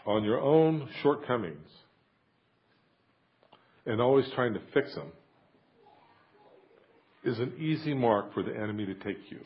on 0.05 0.23
your 0.23 0.39
own 0.39 0.89
shortcomings 1.01 1.69
and 3.85 4.01
always 4.01 4.25
trying 4.33 4.53
to 4.55 4.61
fix 4.73 4.93
them 4.95 5.11
is 7.23 7.39
an 7.39 7.53
easy 7.59 7.93
mark 7.93 8.33
for 8.33 8.43
the 8.43 8.55
enemy 8.55 8.85
to 8.85 8.93
take 8.95 9.19
you. 9.29 9.39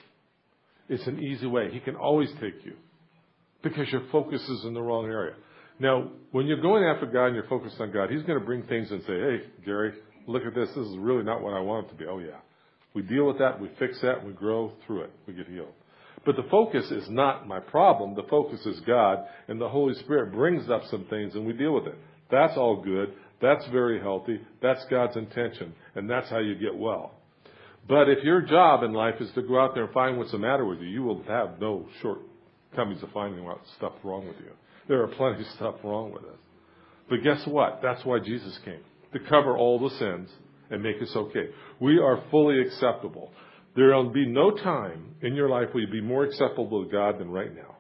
It's 0.89 1.05
an 1.07 1.19
easy 1.19 1.45
way. 1.45 1.69
He 1.71 1.80
can 1.80 1.95
always 1.95 2.30
take 2.41 2.65
you 2.65 2.73
because 3.61 3.89
your 3.91 4.03
focus 4.11 4.41
is 4.41 4.65
in 4.65 4.73
the 4.73 4.82
wrong 4.82 5.05
area. 5.05 5.36
Now, 5.80 6.09
when 6.32 6.47
you're 6.47 6.61
going 6.61 6.84
after 6.84 7.05
God 7.05 7.28
and 7.28 7.36
you're 7.36 7.47
focused 7.47 7.80
on 7.80 7.91
God, 7.91 8.09
He's 8.09 8.23
going 8.23 8.39
to 8.39 8.45
bring 8.45 8.63
things 8.63 8.89
and 8.89 9.01
say, 9.01 9.13
hey, 9.13 9.38
Gary, 9.65 9.93
look 10.25 10.43
at 10.43 10.55
this. 10.55 10.69
This 10.69 10.88
is 10.88 10.97
really 10.97 11.23
not 11.23 11.41
what 11.41 11.53
I 11.53 11.59
want 11.59 11.88
it 11.88 11.89
to 11.89 11.95
be. 11.95 12.05
Oh, 12.05 12.19
yeah. 12.19 12.39
We 12.93 13.03
deal 13.03 13.28
with 13.28 13.38
that, 13.39 13.59
we 13.59 13.69
fix 13.78 14.01
that, 14.01 14.25
we 14.25 14.34
grow 14.34 14.71
through 14.86 15.03
it, 15.03 15.11
we 15.28 15.34
get 15.34 15.47
healed. 15.47 15.73
But 16.25 16.36
the 16.36 16.47
focus 16.49 16.89
is 16.89 17.07
not 17.09 17.47
my 17.47 17.59
problem. 17.59 18.15
The 18.15 18.23
focus 18.23 18.65
is 18.65 18.80
God, 18.88 19.19
and 19.47 19.61
the 19.61 19.69
Holy 19.69 19.93
Spirit 19.95 20.34
brings 20.34 20.69
up 20.69 20.82
some 20.89 21.05
things 21.05 21.36
and 21.36 21.45
we 21.45 21.53
deal 21.53 21.73
with 21.73 21.86
it. 21.86 21.95
That's 22.32 22.57
all 22.57 22.82
good. 22.82 23.13
That's 23.39 23.65
very 23.67 23.99
healthy. 23.99 24.41
That's 24.61 24.84
God's 24.89 25.15
intention, 25.15 25.73
and 25.95 26.09
that's 26.09 26.30
how 26.30 26.39
you 26.39 26.55
get 26.55 26.75
well. 26.75 27.16
But 27.88 28.10
if 28.10 28.24
your 28.24 28.42
job 28.42 28.84
in 28.84 28.92
life 28.94 29.16
is 29.22 29.30
to 29.36 29.42
go 29.42 29.60
out 29.60 29.74
there 29.74 29.86
and 29.86 29.94
find 29.94 30.18
what's 30.18 30.32
the 30.32 30.38
matter 30.38 30.66
with 30.66 30.80
you, 30.80 30.88
you 30.88 31.04
will 31.04 31.24
have 31.24 31.60
no 31.60 31.88
shortcomings 32.02 33.02
of 33.02 33.12
finding 33.14 33.46
what 33.46 33.60
stuff 33.78 33.94
wrong 34.04 34.28
with 34.28 34.36
you. 34.40 34.52
There 34.88 35.02
are 35.04 35.08
plenty 35.08 35.42
of 35.42 35.48
stuff 35.56 35.76
wrong 35.84 36.12
with 36.12 36.24
us. 36.24 36.40
But 37.10 37.24
guess 37.24 37.46
what? 37.48 37.80
That's 37.82 38.04
why 38.04 38.20
Jesus 38.20 38.58
came 38.66 38.82
to 39.14 39.20
cover 39.30 39.58
all 39.58 39.80
the 39.80 39.96
sins 39.96 40.30
and 40.70 40.84
make 40.84 41.02
us 41.02 41.12
okay. 41.16 41.48
We 41.80 42.00
are 42.00 42.24
fully 42.30 42.60
acceptable. 42.62 43.32
There 43.76 43.96
will 43.96 44.10
be 44.10 44.26
no 44.26 44.52
time 44.52 45.16
in 45.22 45.36
your 45.36 45.50
life 45.50 45.70
where 45.72 45.84
you'll 45.84 45.92
be 45.92 46.02
more 46.02 46.26
acceptable 46.26 46.84
to 46.84 46.92
God 46.92 47.20
than 47.20 47.30
right 47.30 47.56
now. 47.56 47.78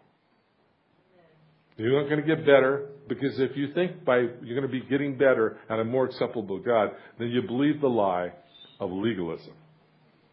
You're 1.75 2.01
not 2.01 2.09
going 2.09 2.25
to 2.25 2.35
get 2.35 2.45
better 2.45 2.89
because 3.07 3.39
if 3.39 3.55
you 3.55 3.73
think 3.73 4.03
by 4.03 4.17
you're 4.17 4.59
going 4.59 4.61
to 4.63 4.67
be 4.67 4.81
getting 4.81 5.17
better 5.17 5.57
and 5.69 5.79
I'm 5.79 5.89
more 5.89 6.05
acceptable 6.05 6.57
to 6.57 6.63
God, 6.63 6.91
then 7.19 7.29
you 7.29 7.41
believe 7.41 7.81
the 7.81 7.87
lie 7.87 8.31
of 8.79 8.91
legalism. 8.91 9.53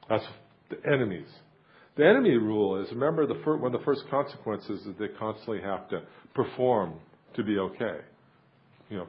That's 0.09 0.25
the 0.71 0.77
enemies. 0.91 1.29
The 1.97 2.05
enemy 2.07 2.37
rule 2.37 2.83
is 2.83 2.91
remember 2.91 3.27
the 3.27 3.41
first, 3.45 3.63
one 3.63 3.75
of 3.75 3.81
the 3.81 3.85
first 3.85 4.03
consequences 4.11 4.81
is 4.81 4.95
they 4.99 5.09
constantly 5.19 5.61
have 5.63 5.89
to 5.91 6.03
perform 6.35 6.95
to 7.37 7.45
be 7.45 7.59
okay. 7.59 7.99
You 8.91 8.99
know, 8.99 9.07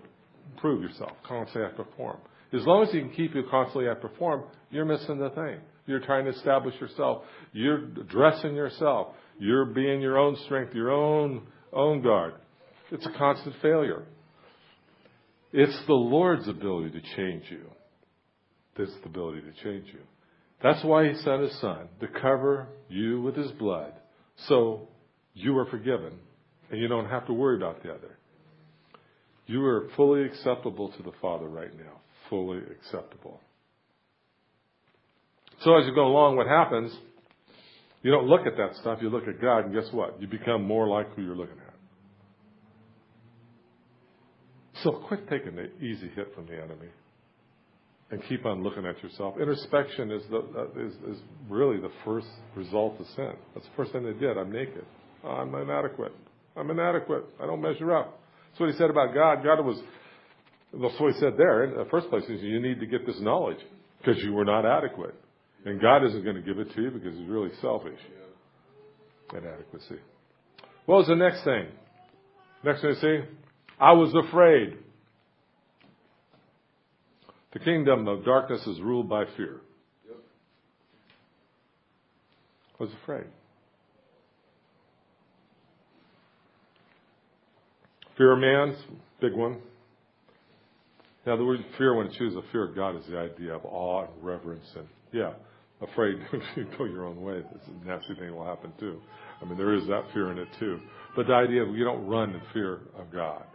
prove 0.58 0.82
yourself, 0.82 1.12
constantly 1.28 1.70
have 1.70 1.78
to 1.78 1.84
perform. 1.84 2.18
As 2.54 2.66
long 2.66 2.84
as 2.84 2.94
you 2.94 3.02
can 3.02 3.10
keep 3.10 3.34
you 3.36 3.44
constantly 3.50 3.90
at 3.90 4.02
perform, 4.02 4.44
you're 4.70 4.86
missing 4.86 5.18
the 5.18 5.30
thing. 5.32 5.60
You're 5.88 6.00
trying 6.00 6.26
to 6.26 6.32
establish 6.32 6.80
yourself. 6.80 7.24
You're 7.54 7.86
dressing 7.88 8.56
yourself. 8.56 9.10
You're 9.40 9.66
being 9.66 10.02
your 10.02 10.18
own 10.18 10.38
strength, 10.46 10.74
your 10.74 10.92
own 10.92 11.48
own 11.74 12.02
guard. 12.02 12.36
It's 12.92 13.06
a 13.06 13.18
constant 13.18 13.56
failure. 13.62 14.06
It's 15.52 15.78
the 15.88 15.94
Lord's 15.94 16.48
ability 16.48 16.92
to 16.92 17.02
change 17.16 17.44
you. 17.50 17.70
This 18.78 18.90
ability 19.04 19.42
to 19.42 19.64
change 19.64 19.88
you. 19.88 20.00
That's 20.66 20.84
why 20.84 21.08
He 21.08 21.14
sent 21.18 21.44
His 21.44 21.62
Son 21.62 21.88
to 22.00 22.08
cover 22.08 22.70
you 22.90 23.22
with 23.22 23.36
His 23.36 23.52
blood, 23.52 23.94
so 24.48 24.88
you 25.36 25.56
are 25.60 25.68
forgiven, 25.68 26.14
and 26.72 26.82
you 26.82 26.88
don't 26.88 27.08
have 27.08 27.28
to 27.28 27.34
worry 27.34 27.56
about 27.56 27.84
the 27.84 27.92
other. 27.92 28.18
You 29.46 29.64
are 29.64 29.90
fully 29.96 30.24
acceptable 30.24 30.92
to 30.94 31.04
the 31.04 31.12
Father 31.22 31.48
right 31.48 31.72
now. 31.78 32.02
Fully 32.32 32.62
acceptable. 32.72 33.40
So 35.62 35.78
as 35.78 35.86
you 35.86 35.94
go 35.94 36.08
along, 36.08 36.36
what 36.36 36.48
happens? 36.48 36.92
You 38.02 38.10
don't 38.10 38.26
look 38.26 38.48
at 38.48 38.58
that 38.58 38.76
stuff, 38.82 38.98
you 39.04 39.12
look 39.12 39.28
at 39.28 39.40
God, 39.40 39.66
and 39.66 39.74
guess 39.74 39.94
what? 39.94 40.20
You 40.20 40.26
become 40.26 40.64
more 40.64 40.88
like 40.88 41.14
who 41.14 41.22
you're 41.22 41.36
looking 41.36 41.60
at. 41.60 41.76
So 44.82 44.94
quit 44.94 45.30
taking 45.30 45.58
the 45.58 45.72
easy 45.80 46.10
hit 46.16 46.34
from 46.34 46.48
the 46.48 46.56
enemy 46.56 46.88
and 48.12 48.22
keep 48.30 48.46
on 48.46 48.64
looking 48.64 48.86
at 48.86 49.02
yourself. 49.02 49.36
Introspection 49.40 50.12
is, 50.12 50.22
the, 50.30 50.38
uh, 50.38 50.86
is, 50.86 50.94
is 51.16 51.22
really 51.50 51.80
the 51.80 51.92
first 52.04 52.28
result 52.56 53.00
of 53.00 53.06
sin. 53.16 53.34
That's 53.54 53.66
the 53.66 53.72
first 53.76 53.92
thing 53.92 54.04
they 54.04 54.14
did. 54.14 54.38
I'm 54.38 54.52
naked. 54.52 54.86
Oh, 55.24 55.30
I'm 55.30 55.54
inadequate. 55.56 56.12
I'm 56.56 56.70
inadequate. 56.70 57.26
I 57.42 57.46
don't 57.48 57.62
measure 57.62 57.96
up. 57.96 58.20
That's 58.52 58.60
what 58.60 58.72
he 58.72 58.78
said 58.78 58.90
about 58.90 59.14
God. 59.14 59.44
God 59.44 59.66
was, 59.66 59.82
that's 60.72 61.00
what 61.00 61.14
he 61.14 61.20
said 61.20 61.34
there. 61.38 61.64
In 61.64 61.78
the 61.78 61.90
first 61.90 62.10
place, 62.10 62.24
is 62.30 62.42
you 62.42 62.62
need 62.62 62.80
to 62.80 62.86
get 62.86 63.06
this 63.06 63.20
knowledge 63.20 63.58
because 64.00 64.22
you 64.24 64.34
were 64.34 64.46
not 64.46 64.66
adequate. 64.66 65.16
And 65.66 65.82
God 65.82 66.06
isn't 66.06 66.24
going 66.24 66.36
to 66.36 66.42
give 66.44 66.60
it 66.60 66.74
to 66.76 66.82
you 66.82 66.92
because 66.92 67.18
he's 67.18 67.28
really 67.28 67.50
selfish. 67.60 68.00
Inadequacy. 69.32 70.00
What 70.86 70.98
was 70.98 71.08
the 71.08 71.16
next 71.16 71.44
thing? 71.44 71.68
Next 72.64 72.82
thing 72.82 72.92
you 72.92 73.02
see? 73.02 73.28
I 73.80 73.94
was 73.94 74.14
afraid. 74.28 74.78
The 77.56 77.62
kingdom 77.62 78.06
of 78.10 78.26
darkness 78.26 78.60
is 78.68 78.82
ruled 78.82 79.08
by 79.08 79.24
fear. 79.38 79.62
Yep. 80.06 80.18
I 82.78 82.84
was 82.84 82.92
afraid. 83.02 83.28
Fear 88.18 88.34
of 88.34 88.40
man's 88.40 88.78
big 89.22 89.34
one. 89.34 89.60
Now, 91.26 91.38
the 91.38 91.46
word 91.46 91.64
fear, 91.78 91.96
when 91.96 92.08
it's 92.08 92.20
used, 92.20 92.36
the 92.36 92.44
fear 92.52 92.68
of 92.68 92.76
God 92.76 92.98
is 92.98 93.06
the 93.10 93.18
idea 93.18 93.56
of 93.56 93.64
awe 93.64 94.04
and 94.04 94.12
reverence, 94.22 94.66
and 94.76 94.88
yeah, 95.14 95.32
afraid 95.82 96.18
to 96.56 96.66
go 96.78 96.84
your 96.84 97.06
own 97.06 97.22
way. 97.22 97.42
This 97.54 97.62
is 97.62 97.70
a 97.82 97.88
nasty 97.88 98.16
thing 98.16 98.36
will 98.36 98.46
happen 98.46 98.74
too. 98.78 99.00
I 99.42 99.46
mean, 99.46 99.58
there 99.58 99.74
is 99.74 99.88
that 99.88 100.04
fear 100.14 100.30
in 100.34 100.40
it 100.40 100.50
too. 100.60 100.82
But 101.16 101.28
the 101.28 101.34
idea 101.34 101.64
of 101.64 101.74
you 101.74 101.86
don't 101.86 102.06
run 102.06 102.32
in 102.32 102.42
fear 102.52 102.82
of 103.00 103.14
God. 103.14 103.46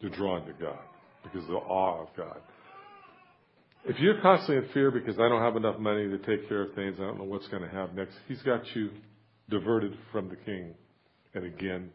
You're 0.00 0.12
drawn 0.12 0.46
to 0.46 0.52
God 0.54 0.78
because 1.22 1.42
of 1.42 1.50
the 1.50 1.56
awe 1.56 2.00
of 2.00 2.08
God. 2.16 2.38
If 3.84 3.98
you're 3.98 4.20
constantly 4.20 4.64
in 4.64 4.72
fear 4.72 4.90
because 4.92 5.16
I 5.18 5.28
don't 5.28 5.42
have 5.42 5.56
enough 5.56 5.78
money 5.78 6.08
to 6.08 6.18
take 6.18 6.48
care 6.48 6.62
of 6.62 6.74
things, 6.74 6.96
I 7.00 7.02
don't 7.02 7.18
know 7.18 7.24
what's 7.24 7.48
going 7.48 7.62
to 7.62 7.68
happen 7.68 7.96
next, 7.96 8.14
He's 8.28 8.42
got 8.42 8.60
you 8.74 8.90
diverted 9.50 9.98
from 10.12 10.28
the 10.28 10.36
King 10.36 10.74
and 11.34 11.44
again 11.44 11.90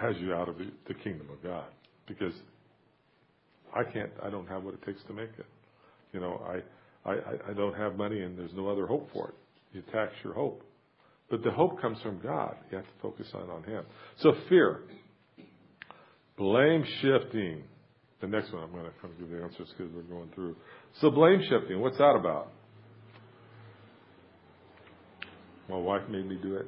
has 0.00 0.16
you 0.20 0.32
out 0.32 0.48
of 0.48 0.56
the, 0.58 0.94
kingdom 0.94 1.28
of 1.30 1.42
God 1.42 1.64
because 2.06 2.32
I 3.74 3.82
can't, 3.84 4.10
I 4.22 4.30
don't 4.30 4.46
have 4.46 4.62
what 4.62 4.74
it 4.74 4.82
takes 4.86 5.02
to 5.04 5.12
make 5.12 5.30
it. 5.38 5.46
You 6.12 6.20
know, 6.20 6.40
I, 6.46 7.10
I, 7.10 7.14
I 7.50 7.52
don't 7.54 7.74
have 7.74 7.96
money 7.96 8.20
and 8.20 8.38
there's 8.38 8.54
no 8.54 8.68
other 8.68 8.86
hope 8.86 9.10
for 9.12 9.28
it. 9.28 9.34
You 9.72 9.82
tax 9.92 10.12
your 10.22 10.34
hope. 10.34 10.62
But 11.30 11.42
the 11.42 11.50
hope 11.50 11.80
comes 11.80 11.98
from 12.02 12.20
God. 12.20 12.56
You 12.70 12.76
have 12.76 12.86
to 12.86 12.92
focus 13.00 13.26
on, 13.34 13.50
on 13.50 13.64
Him. 13.64 13.84
So 14.18 14.34
fear. 14.48 14.82
Blame 16.36 16.84
shifting. 17.00 17.64
The 18.22 18.28
next 18.28 18.52
one, 18.52 18.62
I'm 18.62 18.70
going 18.70 18.84
to 18.84 18.92
kind 19.02 19.12
of 19.12 19.18
give 19.18 19.30
the 19.30 19.42
answers 19.42 19.66
because 19.76 19.92
we're 19.92 20.02
going 20.02 20.30
through. 20.32 20.54
So 21.00 21.10
blame 21.10 21.42
shifting, 21.50 21.80
what's 21.80 21.98
that 21.98 22.14
about? 22.14 22.52
My 25.68 25.76
wife 25.76 26.02
made 26.08 26.28
me 26.28 26.38
do 26.40 26.54
it. 26.54 26.66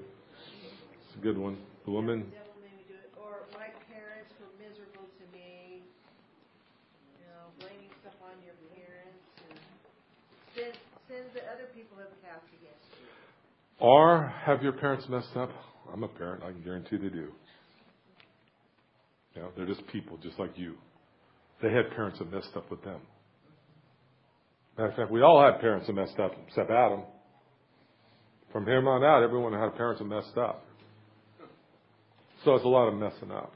It's 1.07 1.16
a 1.16 1.22
good 1.22 1.38
one. 1.38 1.57
The 1.84 1.92
woman. 1.92 2.26
The 2.26 2.42
devil 2.42 2.59
made 2.59 2.74
me 2.74 2.84
do 2.88 2.94
it. 2.94 3.14
Or 3.14 3.46
my 3.55 3.70
parents 3.86 4.34
were 4.42 4.50
miserable 4.59 5.07
to 5.07 5.24
me. 5.30 5.86
You 7.22 7.26
know, 7.30 7.46
blaming 7.62 7.94
stuff 8.02 8.18
on 8.18 8.34
your 8.42 8.59
parents 8.74 9.22
and 9.46 9.55
sins, 10.59 10.74
sins 11.07 11.30
that 11.38 11.46
other 11.55 11.70
people 11.70 12.02
have 12.02 12.11
cast 12.18 12.50
against 12.50 12.82
you. 12.98 13.07
Or 13.78 14.26
have 14.42 14.61
your 14.61 14.72
parents 14.72 15.07
messed 15.09 15.36
up? 15.36 15.50
I'm 15.92 16.02
a 16.02 16.09
parent. 16.09 16.42
I 16.42 16.50
can 16.50 16.62
guarantee 16.62 16.96
they 16.96 17.14
do. 17.14 17.30
You 19.36 19.42
know, 19.42 19.50
they're 19.57 19.70
just 19.70 19.86
people, 19.86 20.18
just 20.18 20.40
like 20.40 20.59
you. 20.59 20.74
They 21.64 21.72
had 21.72 21.90
parents 21.96 22.18
that 22.18 22.30
messed 22.30 22.54
up 22.56 22.70
with 22.70 22.84
them. 22.84 23.00
Matter 24.76 24.90
of 24.90 24.96
fact, 24.96 25.10
we 25.10 25.22
all 25.22 25.42
had 25.42 25.62
parents 25.62 25.86
that 25.86 25.94
messed 25.94 26.18
up, 26.20 26.32
except 26.46 26.70
Adam. 26.70 27.04
From 28.52 28.66
here 28.66 28.86
on 28.86 29.02
out, 29.02 29.22
everyone 29.22 29.54
had 29.54 29.74
parents 29.74 30.02
are 30.02 30.04
messed 30.04 30.36
up. 30.36 30.62
So 32.44 32.54
it's 32.54 32.66
a 32.66 32.68
lot 32.68 32.88
of 32.88 32.94
messing 32.98 33.30
up. 33.30 33.54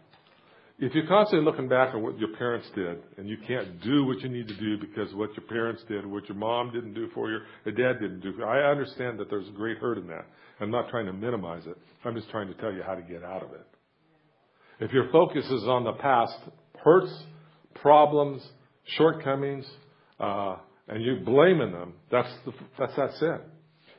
If 0.78 0.94
you're 0.94 1.06
constantly 1.06 1.44
looking 1.44 1.68
back 1.68 1.94
on 1.94 2.02
what 2.02 2.18
your 2.18 2.34
parents 2.38 2.66
did 2.74 3.02
and 3.18 3.28
you 3.28 3.36
can't 3.46 3.78
do 3.82 4.06
what 4.06 4.20
you 4.20 4.30
need 4.30 4.48
to 4.48 4.56
do 4.56 4.78
because 4.78 5.12
what 5.12 5.36
your 5.36 5.46
parents 5.46 5.82
did, 5.86 6.06
what 6.06 6.26
your 6.30 6.38
mom 6.38 6.72
didn't 6.72 6.94
do 6.94 7.08
for 7.12 7.30
you, 7.30 7.40
your 7.66 7.74
dad 7.74 8.00
didn't 8.00 8.20
do 8.20 8.32
for 8.32 8.38
you, 8.38 8.46
I 8.46 8.70
understand 8.70 9.18
that 9.18 9.28
there's 9.28 9.48
a 9.48 9.52
great 9.52 9.76
hurt 9.76 9.98
in 9.98 10.06
that. 10.06 10.24
I'm 10.60 10.70
not 10.70 10.88
trying 10.88 11.04
to 11.06 11.12
minimize 11.12 11.66
it. 11.66 11.76
I'm 12.06 12.14
just 12.14 12.30
trying 12.30 12.48
to 12.48 12.54
tell 12.54 12.72
you 12.72 12.82
how 12.82 12.94
to 12.94 13.02
get 13.02 13.22
out 13.22 13.42
of 13.42 13.52
it. 13.52 13.66
If 14.80 14.92
your 14.92 15.10
focus 15.12 15.44
is 15.44 15.64
on 15.64 15.84
the 15.84 15.92
past 15.92 16.38
hurts, 16.82 17.12
problems, 17.82 18.42
shortcomings, 18.96 19.66
uh, 20.20 20.56
and 20.88 21.02
you're 21.02 21.20
blaming 21.20 21.72
them, 21.72 21.94
that's 22.10 22.32
the, 22.44 22.52
that's 22.78 22.96
that 22.96 23.12
sin. 23.18 23.38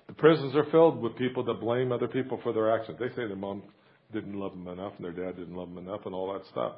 The 0.08 0.14
prisons 0.14 0.56
are 0.56 0.66
filled 0.72 1.02
with 1.02 1.16
people 1.18 1.44
that 1.46 1.60
blame 1.60 1.92
other 1.92 2.08
people 2.08 2.40
for 2.42 2.52
their 2.52 2.74
actions. 2.76 2.98
They 3.00 3.10
say 3.10 3.28
their 3.28 3.36
mom 3.36 3.64
didn't 4.12 4.34
love 4.34 4.52
them 4.54 4.68
enough 4.68 4.94
and 4.98 5.06
their 5.06 5.12
dad 5.12 5.38
didn't 5.38 5.56
love 5.56 5.70
them 5.70 5.88
enough 5.88 6.02
and 6.06 6.16
all 6.16 6.34
that 6.34 6.46
stuff. 6.48 6.74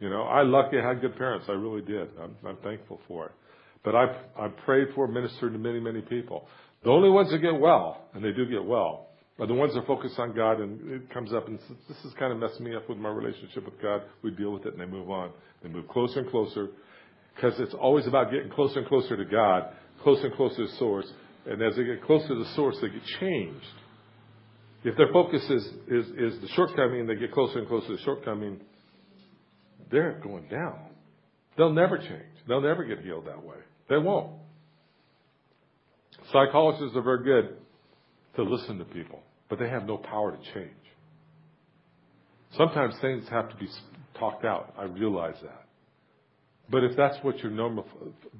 You 0.00 0.10
know, 0.10 0.22
I 0.22 0.42
lucky 0.42 0.78
I 0.78 0.86
had 0.86 1.00
good 1.00 1.16
parents. 1.16 1.46
I 1.48 1.52
really 1.52 1.80
did. 1.80 2.08
I'm, 2.20 2.36
I'm 2.44 2.56
thankful 2.58 3.00
for 3.06 3.26
it. 3.26 3.32
But 3.84 3.94
I've, 3.94 4.16
I've 4.38 4.56
prayed 4.58 4.88
for, 4.94 5.06
ministered 5.06 5.52
to 5.52 5.58
many, 5.58 5.78
many 5.78 6.00
people. 6.00 6.48
The 6.82 6.90
only 6.90 7.08
ones 7.08 7.30
that 7.30 7.38
get 7.38 7.58
well, 7.58 8.08
and 8.14 8.24
they 8.24 8.32
do 8.32 8.46
get 8.46 8.64
well, 8.64 9.05
are 9.38 9.46
the 9.46 9.54
ones 9.54 9.74
that 9.74 9.86
focus 9.86 10.12
on 10.18 10.34
God 10.34 10.60
and 10.60 10.90
it 10.90 11.12
comes 11.12 11.32
up 11.32 11.46
and 11.46 11.58
says, 11.68 11.76
this 11.88 11.98
is 12.04 12.12
kind 12.18 12.32
of 12.32 12.38
messing 12.38 12.64
me 12.64 12.74
up 12.74 12.88
with 12.88 12.98
my 12.98 13.10
relationship 13.10 13.64
with 13.64 13.80
God. 13.82 14.02
We 14.22 14.30
deal 14.30 14.50
with 14.50 14.64
it 14.64 14.72
and 14.72 14.80
they 14.80 14.86
move 14.86 15.10
on. 15.10 15.30
They 15.62 15.68
move 15.68 15.88
closer 15.88 16.20
and 16.20 16.30
closer 16.30 16.68
because 17.34 17.58
it's 17.60 17.74
always 17.74 18.06
about 18.06 18.30
getting 18.30 18.50
closer 18.50 18.78
and 18.78 18.88
closer 18.88 19.16
to 19.16 19.24
God, 19.24 19.64
closer 20.02 20.26
and 20.26 20.36
closer 20.36 20.66
to 20.66 20.76
source. 20.76 21.06
And 21.44 21.60
as 21.62 21.76
they 21.76 21.84
get 21.84 22.02
closer 22.04 22.28
to 22.28 22.34
the 22.34 22.50
source, 22.54 22.78
they 22.80 22.88
get 22.88 23.04
changed. 23.20 23.66
If 24.84 24.96
their 24.96 25.12
focus 25.12 25.42
is, 25.50 25.64
is, 25.88 26.06
is 26.16 26.40
the 26.40 26.48
shortcoming 26.54 27.00
and 27.00 27.08
they 27.08 27.16
get 27.16 27.32
closer 27.32 27.58
and 27.58 27.68
closer 27.68 27.88
to 27.88 27.96
the 27.96 28.02
shortcoming, 28.02 28.60
they're 29.90 30.18
going 30.22 30.48
down. 30.48 30.78
They'll 31.58 31.72
never 31.72 31.98
change. 31.98 32.36
They'll 32.48 32.62
never 32.62 32.84
get 32.84 33.00
healed 33.00 33.26
that 33.26 33.44
way. 33.44 33.56
They 33.90 33.98
won't. 33.98 34.32
Psychologists 36.32 36.96
are 36.96 37.02
very 37.02 37.22
good 37.22 37.56
to 38.36 38.42
listen 38.42 38.78
to 38.78 38.84
people, 38.84 39.20
but 39.48 39.58
they 39.58 39.68
have 39.68 39.86
no 39.86 39.96
power 39.96 40.32
to 40.32 40.54
change. 40.54 40.70
Sometimes 42.56 42.94
things 43.00 43.24
have 43.30 43.50
to 43.50 43.56
be 43.56 43.68
talked 44.18 44.44
out. 44.44 44.74
I 44.78 44.84
realize 44.84 45.36
that. 45.42 45.66
But 46.68 46.82
if 46.82 46.96
that's 46.96 47.16
what 47.22 47.38
your 47.38 47.52
normal 47.52 47.86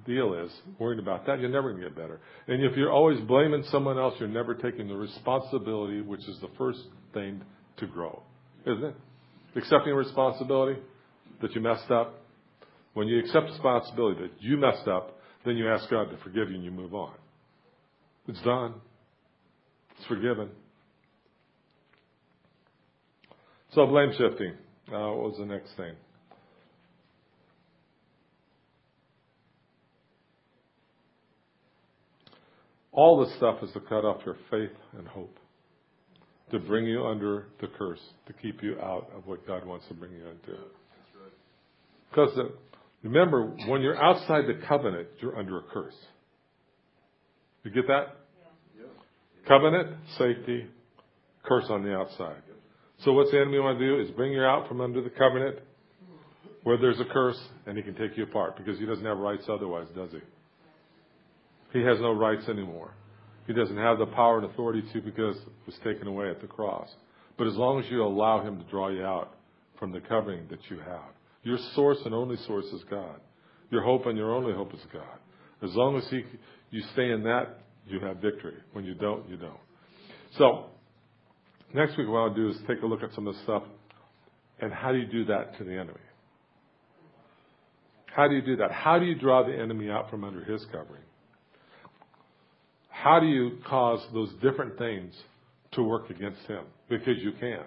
deal 0.05 0.35
is, 0.35 0.51
worrying 0.79 1.01
about 1.01 1.27
that, 1.27 1.39
you're 1.39 1.51
never 1.51 1.71
going 1.71 1.83
to 1.83 1.89
get 1.89 1.97
better. 1.97 2.21
And 2.49 2.65
if 2.65 2.77
you're 2.77 2.91
always 2.91 3.21
blaming 3.21 3.63
someone 3.71 3.99
else, 3.99 4.15
you're 4.19 4.29
never 4.29 4.55
taking 4.55 4.89
the 4.89 4.97
responsibility, 4.97 6.01
which 6.01 6.27
is 6.27 6.39
the 6.41 6.51
first 6.59 6.81
thing 7.15 7.43
to 7.77 7.87
grow, 7.87 8.23
isn't 8.67 8.85
it? 8.85 8.97
Accepting 9.55 9.95
responsibility 9.95 10.81
that 11.41 11.55
you 11.55 11.61
messed 11.61 11.91
up. 11.91 12.15
When 12.95 13.07
you 13.07 13.21
accept 13.21 13.47
responsibility 13.47 14.23
that 14.23 14.43
you 14.43 14.57
messed 14.57 14.89
up, 14.89 15.19
then 15.45 15.57
you 15.57 15.69
ask 15.71 15.89
God 15.89 16.11
to 16.11 16.17
forgive 16.25 16.49
you 16.49 16.57
and 16.57 16.65
you 16.65 16.71
move 16.71 16.95
on. 16.95 17.15
It's 18.27 18.41
done. 18.43 18.75
It's 19.99 20.07
forgiven. 20.07 20.51
So 23.73 23.87
blame 23.87 24.13
shifting. 24.17 24.55
Uh, 24.89 25.13
what 25.13 25.31
was 25.31 25.37
the 25.39 25.47
next 25.47 25.77
thing? 25.77 25.95
All 32.93 33.23
this 33.23 33.35
stuff 33.37 33.63
is 33.63 33.71
to 33.73 33.81
cut 33.81 34.07
off 34.07 34.23
your 34.25 34.37
faith 34.51 34.75
and 34.97 35.07
hope, 35.07 35.37
to 36.51 36.59
bring 36.59 36.87
you 36.87 37.05
under 37.05 37.49
the 37.61 37.67
curse, 37.67 38.01
to 38.27 38.33
keep 38.33 38.63
you 38.63 38.81
out 38.81 39.11
of 39.15 39.27
what 39.27 39.47
God 39.47 39.67
wants 39.67 39.87
to 39.89 39.95
bring 39.95 40.13
you 40.13 40.27
into. 40.27 40.59
Because 42.09 42.39
uh, 42.39 42.45
remember, 43.03 43.49
when 43.67 43.83
you're 43.83 44.03
outside 44.03 44.45
the 44.47 44.67
covenant, 44.67 45.09
you're 45.21 45.39
under 45.39 45.59
a 45.59 45.63
curse. 45.63 45.97
You 47.65 47.71
get 47.71 47.87
that? 47.89 48.17
Covenant, 49.47 49.97
safety, 50.19 50.67
curse 51.45 51.67
on 51.71 51.85
the 51.85 51.95
outside. 51.95 52.43
So 53.05 53.13
what's 53.13 53.31
the 53.31 53.39
enemy 53.39 53.59
want 53.59 53.79
to 53.79 53.87
do 53.87 54.01
is 54.01 54.11
bring 54.13 54.33
you 54.33 54.43
out 54.43 54.69
from 54.69 54.81
under 54.81 55.03
the 55.03 55.11
covenant 55.11 55.59
where 56.63 56.77
there's 56.77 56.99
a 56.99 57.05
curse 57.05 57.39
and 57.67 57.77
he 57.77 57.83
can 57.83 57.95
take 57.95 58.17
you 58.17 58.25
apart 58.25 58.57
because 58.57 58.79
he 58.79 58.87
doesn't 58.87 59.05
have 59.05 59.19
rights 59.19 59.45
otherwise, 59.49 59.87
does 59.95 60.11
he? 60.11 61.79
He 61.79 61.85
has 61.85 62.01
no 62.01 62.13
rights 62.13 62.49
anymore. 62.49 62.93
He 63.47 63.53
doesn't 63.53 63.77
have 63.77 63.99
the 63.99 64.07
power 64.07 64.39
and 64.39 64.51
authority 64.51 64.83
to 64.93 65.01
because 65.01 65.37
it 65.37 65.67
was 65.67 65.77
taken 65.85 66.09
away 66.09 66.31
at 66.31 66.41
the 66.41 66.49
cross. 66.49 66.89
But 67.39 67.47
as 67.47 67.55
long 67.55 67.81
as 67.81 67.91
you 67.91 68.03
allow 68.03 68.43
him 68.43 68.59
to 68.59 68.65
draw 68.65 68.89
you 68.89 69.05
out 69.05 69.35
from 69.79 69.93
the 69.93 70.01
covering 70.01 70.47
that 70.51 70.59
you 70.71 70.79
have, 70.79 71.13
your 71.45 71.59
source 71.75 71.99
and 72.05 72.15
only 72.15 72.37
source 72.49 72.65
is 72.67 72.83
God. 72.91 73.21
Your 73.71 73.83
hope 73.83 74.07
and 74.07 74.19
your 74.19 74.35
only 74.35 74.53
hope 74.53 74.75
is 74.75 74.81
God. 74.93 75.05
As 75.63 75.75
long 75.75 75.97
as 75.97 76.09
he, 76.09 76.25
you 76.71 76.83
stay 76.95 77.11
in 77.11 77.23
that, 77.25 77.61
you 77.87 78.01
have 78.01 78.19
victory. 78.19 78.55
When 78.73 78.85
you 78.85 78.95
don't, 78.95 79.29
you 79.29 79.37
don't. 79.37 79.59
So, 80.39 80.67
next 81.73 81.97
week 81.97 82.09
what 82.09 82.19
I'll 82.19 82.35
do 82.35 82.51
is 82.51 82.57
take 82.67 82.83
a 82.83 82.87
look 82.87 83.03
at 83.03 83.13
some 83.15 83.27
of 83.27 83.35
the 83.35 83.43
stuff 83.43 83.63
and 84.59 84.73
how 84.73 84.93
do 84.93 84.99
you 84.99 85.07
do 85.07 85.25
that 85.27 85.57
to 85.59 85.65
the 85.65 85.73
enemy? 85.73 86.01
How 88.07 88.29
do 88.29 88.35
you 88.35 88.43
do 88.43 88.57
that? 88.57 88.73
How 88.73 88.99
do 88.99 89.05
you 89.05 89.15
draw 89.15 89.47
the 89.47 89.55
enemy 89.55 89.91
out 89.91 90.09
from 90.11 90.25
under 90.25 90.43
his 90.43 90.65
covering? 90.67 91.03
How 92.89 93.21
do 93.21 93.27
you 93.27 93.59
cause 93.69 94.01
those 94.15 94.33
different 94.43 94.79
things 94.79 95.15
to 95.73 95.83
work 95.83 96.09
against 96.09 96.41
him? 96.47 96.65
Because 96.89 97.19
you 97.19 97.33
can. 97.33 97.65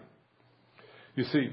You 1.15 1.23
see, 1.25 1.49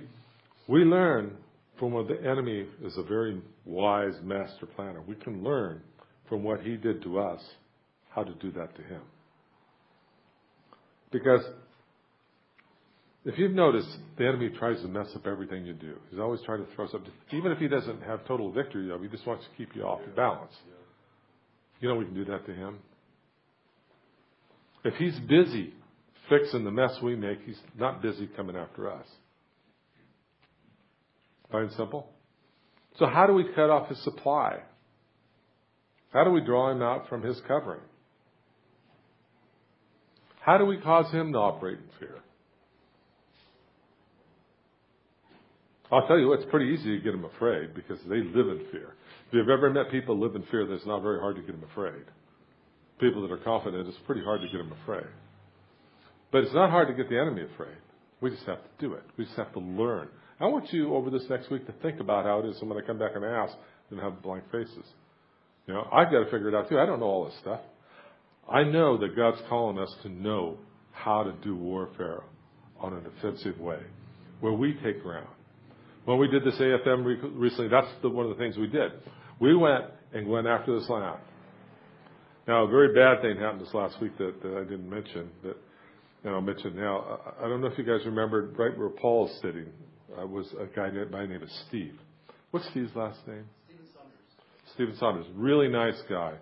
we 0.66 0.80
learn 0.80 1.36
from 1.78 1.92
what 1.92 2.08
the 2.08 2.18
enemy 2.26 2.66
is 2.82 2.96
a 2.96 3.02
very 3.02 3.40
wise 3.66 4.14
master 4.22 4.64
planner. 4.64 5.02
We 5.02 5.14
can 5.16 5.44
learn 5.44 5.82
from 6.28 6.42
what 6.42 6.62
he 6.62 6.76
did 6.76 7.02
to 7.02 7.18
us 7.18 7.40
how 8.16 8.24
to 8.24 8.32
do 8.34 8.50
that 8.52 8.74
to 8.74 8.82
him. 8.82 9.02
Because 11.12 11.42
if 13.26 13.38
you've 13.38 13.52
noticed, 13.52 13.88
the 14.16 14.26
enemy 14.26 14.48
tries 14.58 14.80
to 14.80 14.88
mess 14.88 15.08
up 15.14 15.26
everything 15.26 15.66
you 15.66 15.74
do. 15.74 15.94
He's 16.10 16.18
always 16.18 16.40
trying 16.46 16.64
to 16.64 16.74
throw 16.74 16.88
something. 16.88 17.12
Even 17.32 17.52
if 17.52 17.58
he 17.58 17.68
doesn't 17.68 18.02
have 18.02 18.26
total 18.26 18.50
victory, 18.50 18.88
though, 18.88 18.98
he 18.98 19.08
just 19.08 19.26
wants 19.26 19.44
to 19.44 19.50
keep 19.56 19.76
you 19.76 19.82
off 19.82 20.00
balance. 20.16 20.52
You 21.80 21.88
know 21.90 21.96
we 21.96 22.06
can 22.06 22.14
do 22.14 22.24
that 22.24 22.46
to 22.46 22.54
him. 22.54 22.78
If 24.82 24.94
he's 24.94 25.18
busy 25.20 25.74
fixing 26.30 26.64
the 26.64 26.70
mess 26.70 26.96
we 27.02 27.16
make, 27.16 27.40
he's 27.44 27.58
not 27.78 28.00
busy 28.00 28.28
coming 28.34 28.56
after 28.56 28.90
us. 28.90 29.06
Plain 31.50 31.70
simple. 31.76 32.08
So 32.98 33.06
how 33.06 33.26
do 33.26 33.34
we 33.34 33.44
cut 33.54 33.68
off 33.68 33.88
his 33.88 34.02
supply? 34.02 34.60
How 36.12 36.24
do 36.24 36.30
we 36.30 36.40
draw 36.40 36.70
him 36.70 36.80
out 36.80 37.08
from 37.08 37.22
his 37.22 37.38
covering? 37.46 37.82
How 40.46 40.58
do 40.58 40.64
we 40.64 40.76
cause 40.76 41.10
him 41.10 41.32
to 41.32 41.38
operate 41.38 41.78
in 41.78 41.98
fear? 41.98 42.14
I'll 45.90 46.06
tell 46.06 46.20
you, 46.20 46.32
it's 46.34 46.44
pretty 46.50 46.72
easy 46.72 46.96
to 46.96 47.02
get 47.02 47.10
them 47.10 47.24
afraid 47.24 47.74
because 47.74 47.98
they 48.08 48.18
live 48.18 48.46
in 48.46 48.62
fear. 48.70 48.94
If 49.26 49.32
you've 49.32 49.48
ever 49.48 49.70
met 49.70 49.90
people 49.90 50.16
live 50.16 50.36
in 50.36 50.44
fear, 50.44 50.72
it's 50.72 50.86
not 50.86 51.02
very 51.02 51.18
hard 51.18 51.34
to 51.34 51.42
get 51.42 51.60
them 51.60 51.68
afraid. 51.68 52.04
People 53.00 53.22
that 53.22 53.32
are 53.32 53.38
confident, 53.38 53.88
it's 53.88 53.98
pretty 54.06 54.22
hard 54.22 54.40
to 54.40 54.46
get 54.46 54.58
them 54.58 54.72
afraid. 54.84 55.06
But 56.30 56.44
it's 56.44 56.54
not 56.54 56.70
hard 56.70 56.86
to 56.88 56.94
get 56.94 57.10
the 57.10 57.18
enemy 57.18 57.42
afraid. 57.52 57.76
We 58.20 58.30
just 58.30 58.46
have 58.46 58.58
to 58.58 58.70
do 58.78 58.94
it. 58.94 59.02
We 59.16 59.24
just 59.24 59.36
have 59.36 59.52
to 59.54 59.60
learn. 59.60 60.08
I 60.38 60.46
want 60.46 60.72
you 60.72 60.94
over 60.94 61.10
this 61.10 61.24
next 61.28 61.50
week 61.50 61.66
to 61.66 61.72
think 61.82 61.98
about 61.98 62.24
how 62.24 62.38
it 62.38 62.46
is 62.46 62.62
when 62.62 62.78
I 62.78 62.86
come 62.86 63.00
back 63.00 63.12
and 63.16 63.24
ask 63.24 63.52
and 63.90 63.98
have 63.98 64.22
blank 64.22 64.44
faces. 64.52 64.86
You 65.66 65.74
know, 65.74 65.88
I've 65.92 66.12
got 66.12 66.20
to 66.20 66.30
figure 66.30 66.48
it 66.48 66.54
out 66.54 66.68
too. 66.68 66.78
I 66.78 66.86
don't 66.86 67.00
know 67.00 67.06
all 67.06 67.24
this 67.24 67.34
stuff. 67.40 67.60
I 68.50 68.62
know 68.62 68.96
that 68.98 69.16
God's 69.16 69.40
calling 69.48 69.78
us 69.78 69.92
to 70.02 70.08
know 70.08 70.58
how 70.92 71.24
to 71.24 71.32
do 71.44 71.56
warfare 71.56 72.22
on 72.80 72.92
an 72.92 73.06
offensive 73.06 73.58
way, 73.58 73.80
where 74.40 74.52
we 74.52 74.74
take 74.84 75.02
ground. 75.02 75.28
When 76.04 76.18
we 76.18 76.28
did 76.28 76.44
this 76.44 76.54
AFM 76.54 77.04
recently, 77.34 77.68
that's 77.68 77.88
the, 78.02 78.08
one 78.08 78.26
of 78.26 78.36
the 78.36 78.42
things 78.42 78.56
we 78.56 78.68
did. 78.68 78.92
We 79.40 79.56
went 79.56 79.84
and 80.14 80.28
went 80.28 80.46
after 80.46 80.78
this 80.78 80.88
land. 80.88 81.18
Now, 82.46 82.64
a 82.64 82.68
very 82.68 82.94
bad 82.94 83.22
thing 83.22 83.36
happened 83.38 83.62
this 83.62 83.74
last 83.74 84.00
week 84.00 84.16
that, 84.18 84.40
that 84.42 84.56
I 84.56 84.62
didn't 84.62 84.88
mention, 84.88 85.30
that, 85.42 85.56
and 86.22 86.32
I'll 86.32 86.40
mention 86.40 86.76
now. 86.76 87.20
I, 87.40 87.46
I 87.46 87.48
don't 87.48 87.60
know 87.60 87.66
if 87.66 87.76
you 87.76 87.84
guys 87.84 88.06
remember, 88.06 88.50
right 88.56 88.76
where 88.78 88.88
Paul's 88.88 89.36
sitting 89.42 89.66
I 90.18 90.24
was 90.24 90.46
a 90.58 90.66
guy 90.74 90.88
by 91.10 91.22
the 91.22 91.26
name 91.26 91.42
of 91.42 91.50
Steve. 91.68 91.94
What's 92.50 92.66
Steve's 92.70 92.94
last 92.94 93.18
name? 93.26 93.44
Stephen 93.66 93.86
Saunders. 93.92 94.74
Stephen 94.74 94.96
Saunders. 94.96 95.26
Really 95.34 95.68
nice 95.68 96.00
guy. 96.08 96.34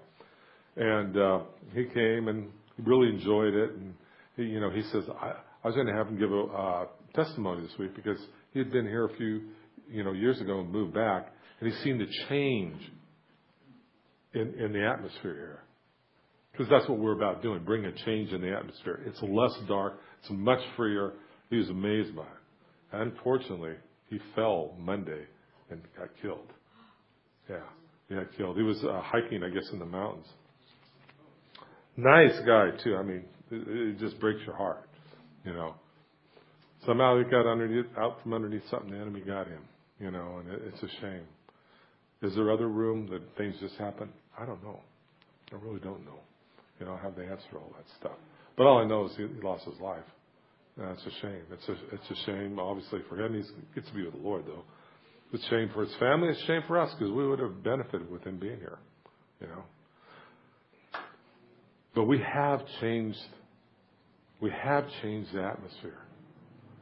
And 0.77 1.17
uh, 1.17 1.41
he 1.75 1.85
came 1.85 2.29
and 2.29 2.51
he 2.77 2.83
really 2.83 3.09
enjoyed 3.09 3.55
it. 3.55 3.71
And, 3.73 3.95
he, 4.37 4.43
you 4.43 4.61
know, 4.61 4.71
he 4.71 4.83
says, 4.83 5.05
I, 5.21 5.35
I 5.63 5.67
was 5.67 5.75
going 5.75 5.87
to 5.87 5.95
have 5.95 6.09
him 6.09 6.19
give 6.19 6.33
a 6.33 6.43
uh, 6.43 6.87
testimony 7.15 7.63
this 7.63 7.79
week 7.79 7.95
because 7.95 8.19
he 8.53 8.59
had 8.59 8.73
been 8.73 8.87
here 8.87 9.07
a 9.07 9.17
few, 9.17 9.43
you 9.89 10.05
know, 10.05 10.13
years 10.13 10.41
ago 10.41 10.61
and 10.61 10.71
moved 10.71 10.95
back, 10.95 11.33
and 11.61 11.73
he's 11.73 11.83
seen 11.83 11.99
the 11.99 12.07
change 12.29 12.81
in, 14.35 14.55
in 14.59 14.73
the 14.73 14.85
atmosphere 14.85 15.35
here. 15.35 15.61
Because 16.53 16.69
that's 16.71 16.89
what 16.89 16.99
we're 16.99 17.17
about 17.17 17.43
doing, 17.43 17.65
bring 17.65 17.85
a 17.85 17.93
change 18.05 18.33
in 18.33 18.41
the 18.41 18.55
atmosphere. 18.55 19.01
It's 19.07 19.21
less 19.23 19.53
dark. 19.67 19.95
It's 20.21 20.31
much 20.31 20.61
freer. 20.77 21.15
He 21.51 21.57
was 21.57 21.69
amazed 21.69 22.15
by 22.15 22.23
it. 22.23 22.29
Unfortunately, 22.93 23.75
he 24.09 24.19
fell 24.37 24.75
Monday 24.79 25.25
and 25.71 25.81
got 25.99 26.09
killed. 26.23 26.53
Yeah, 27.51 27.57
he 28.09 28.15
got 28.15 28.37
killed. 28.37 28.57
He 28.57 28.63
was 28.63 28.83
uh, 28.85 29.01
hiking, 29.03 29.43
I 29.43 29.49
guess, 29.49 29.69
in 29.73 29.81
the 29.81 29.87
mountains. 29.87 30.27
Nice 31.97 32.39
guy 32.47 32.71
too. 32.83 32.97
I 32.97 33.03
mean, 33.03 33.25
it, 33.51 33.69
it 33.69 33.99
just 33.99 34.19
breaks 34.21 34.41
your 34.47 34.57
heart, 34.57 34.89
you 35.45 35.53
know. 35.53 35.75
Somehow 36.87 37.19
he 37.19 37.25
got 37.25 37.47
underneath, 37.47 37.87
out 37.97 38.21
from 38.23 38.35
underneath 38.35 38.69
something. 38.71 38.91
The 38.91 38.99
enemy 38.99 39.21
got 39.21 39.47
him, 39.47 39.63
you 40.01 40.11
know, 40.11 40.41
and 40.41 40.53
it, 40.53 40.63
it's 40.67 40.83
a 40.83 41.01
shame. 41.01 41.23
Is 42.23 42.35
there 42.35 42.51
other 42.51 42.69
room 42.69 43.07
that 43.11 43.23
things 43.37 43.55
just 43.61 43.77
happen? 43.77 44.09
I 44.39 44.45
don't 44.45 44.63
know. 44.63 44.81
I 45.53 45.57
really 45.57 45.81
don't 45.81 46.05
know. 46.05 46.19
You 46.81 46.87
know, 46.87 46.95
I 46.95 47.03
have 47.03 47.15
the 47.15 47.25
answer 47.25 47.45
to 47.53 47.57
all 47.59 47.73
that 47.77 47.87
stuff. 48.01 48.19
But 48.57 48.67
all 48.67 48.79
I 48.79 48.87
know 48.87 49.07
is 49.07 49.13
he, 49.17 49.27
he 49.27 49.43
lost 49.43 49.65
his 49.65 49.79
life. 49.81 50.05
It's 50.77 51.07
a 51.07 51.21
shame. 51.23 51.43
It's 51.53 51.69
a 51.69 51.77
it's 51.95 52.11
a 52.11 52.25
shame, 52.27 52.59
obviously, 52.59 53.01
for 53.09 53.17
him. 53.21 53.35
He 53.35 53.43
gets 53.75 53.87
to 53.89 53.95
be 53.95 54.05
with 54.05 54.15
the 54.15 54.21
Lord, 54.21 54.45
though. 54.45 54.65
It's 55.33 55.45
a 55.45 55.51
shame 55.51 55.71
for 55.73 55.85
his 55.85 55.95
family. 56.01 56.29
It's 56.31 56.43
a 56.43 56.47
shame 56.47 56.63
for 56.67 56.79
us 56.81 56.93
because 56.99 57.13
we 57.13 57.27
would 57.29 57.39
have 57.39 57.63
benefited 57.63 58.11
with 58.11 58.25
him 58.25 58.39
being 58.39 58.59
here. 58.59 58.79
You 59.41 59.47
know. 59.49 59.63
But 61.95 62.05
we 62.05 62.19
have 62.21 62.63
changed. 62.81 63.19
We 64.41 64.51
have 64.51 64.85
changed 65.03 65.33
the 65.33 65.43
atmosphere. 65.43 65.99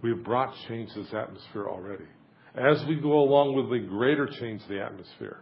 We 0.02 0.10
have 0.10 0.24
brought 0.24 0.54
change 0.68 0.92
to 0.94 1.02
this 1.02 1.14
atmosphere 1.14 1.68
already. 1.68 2.06
As 2.54 2.84
we 2.88 2.96
go 2.96 3.20
along 3.20 3.54
with 3.54 3.70
the 3.70 3.86
greater 3.86 4.26
change 4.26 4.62
the 4.68 4.82
atmosphere, 4.82 5.38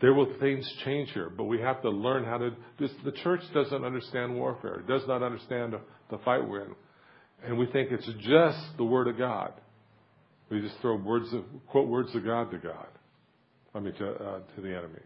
there 0.00 0.12
will 0.12 0.34
things 0.38 0.70
change 0.84 1.10
here, 1.12 1.30
but 1.30 1.44
we 1.44 1.60
have 1.60 1.80
to 1.82 1.90
learn 1.90 2.24
how 2.24 2.38
to. 2.38 2.50
This, 2.78 2.90
the 3.04 3.12
church 3.12 3.40
doesn't 3.54 3.84
understand 3.84 4.34
warfare. 4.34 4.80
It 4.80 4.88
does 4.88 5.02
not 5.06 5.22
understand 5.22 5.74
the, 5.74 5.80
the 6.10 6.18
fight 6.24 6.46
we're 6.46 6.64
in, 6.64 6.74
and 7.44 7.56
we 7.56 7.66
think 7.66 7.90
it's 7.90 8.08
just 8.20 8.76
the 8.76 8.84
word 8.84 9.08
of 9.08 9.16
God. 9.16 9.52
We 10.50 10.60
just 10.60 10.74
throw 10.80 10.96
words 10.96 11.32
of 11.32 11.44
quote 11.68 11.88
words 11.88 12.14
of 12.14 12.24
God 12.24 12.50
to 12.50 12.58
God. 12.58 12.88
I 13.74 13.80
mean 13.80 13.94
to 13.94 14.10
uh, 14.10 14.40
to 14.56 14.60
the 14.60 14.76
enemy. 14.76 15.00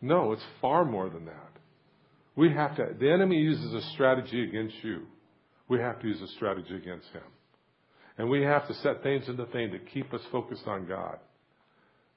No, 0.00 0.32
it's 0.32 0.44
far 0.60 0.84
more 0.84 1.10
than 1.10 1.26
that. 1.26 1.53
We 2.36 2.52
have 2.52 2.76
to. 2.76 2.88
The 2.98 3.10
enemy 3.10 3.36
uses 3.36 3.72
a 3.72 3.82
strategy 3.92 4.42
against 4.42 4.76
you. 4.82 5.02
We 5.68 5.78
have 5.78 6.00
to 6.00 6.08
use 6.08 6.20
a 6.20 6.28
strategy 6.34 6.74
against 6.74 7.06
him. 7.08 7.22
And 8.16 8.30
we 8.30 8.42
have 8.42 8.68
to 8.68 8.74
set 8.74 9.02
things 9.02 9.28
into 9.28 9.46
thing 9.46 9.72
to 9.72 9.78
keep 9.78 10.12
us 10.14 10.20
focused 10.30 10.66
on 10.66 10.86
God. 10.86 11.18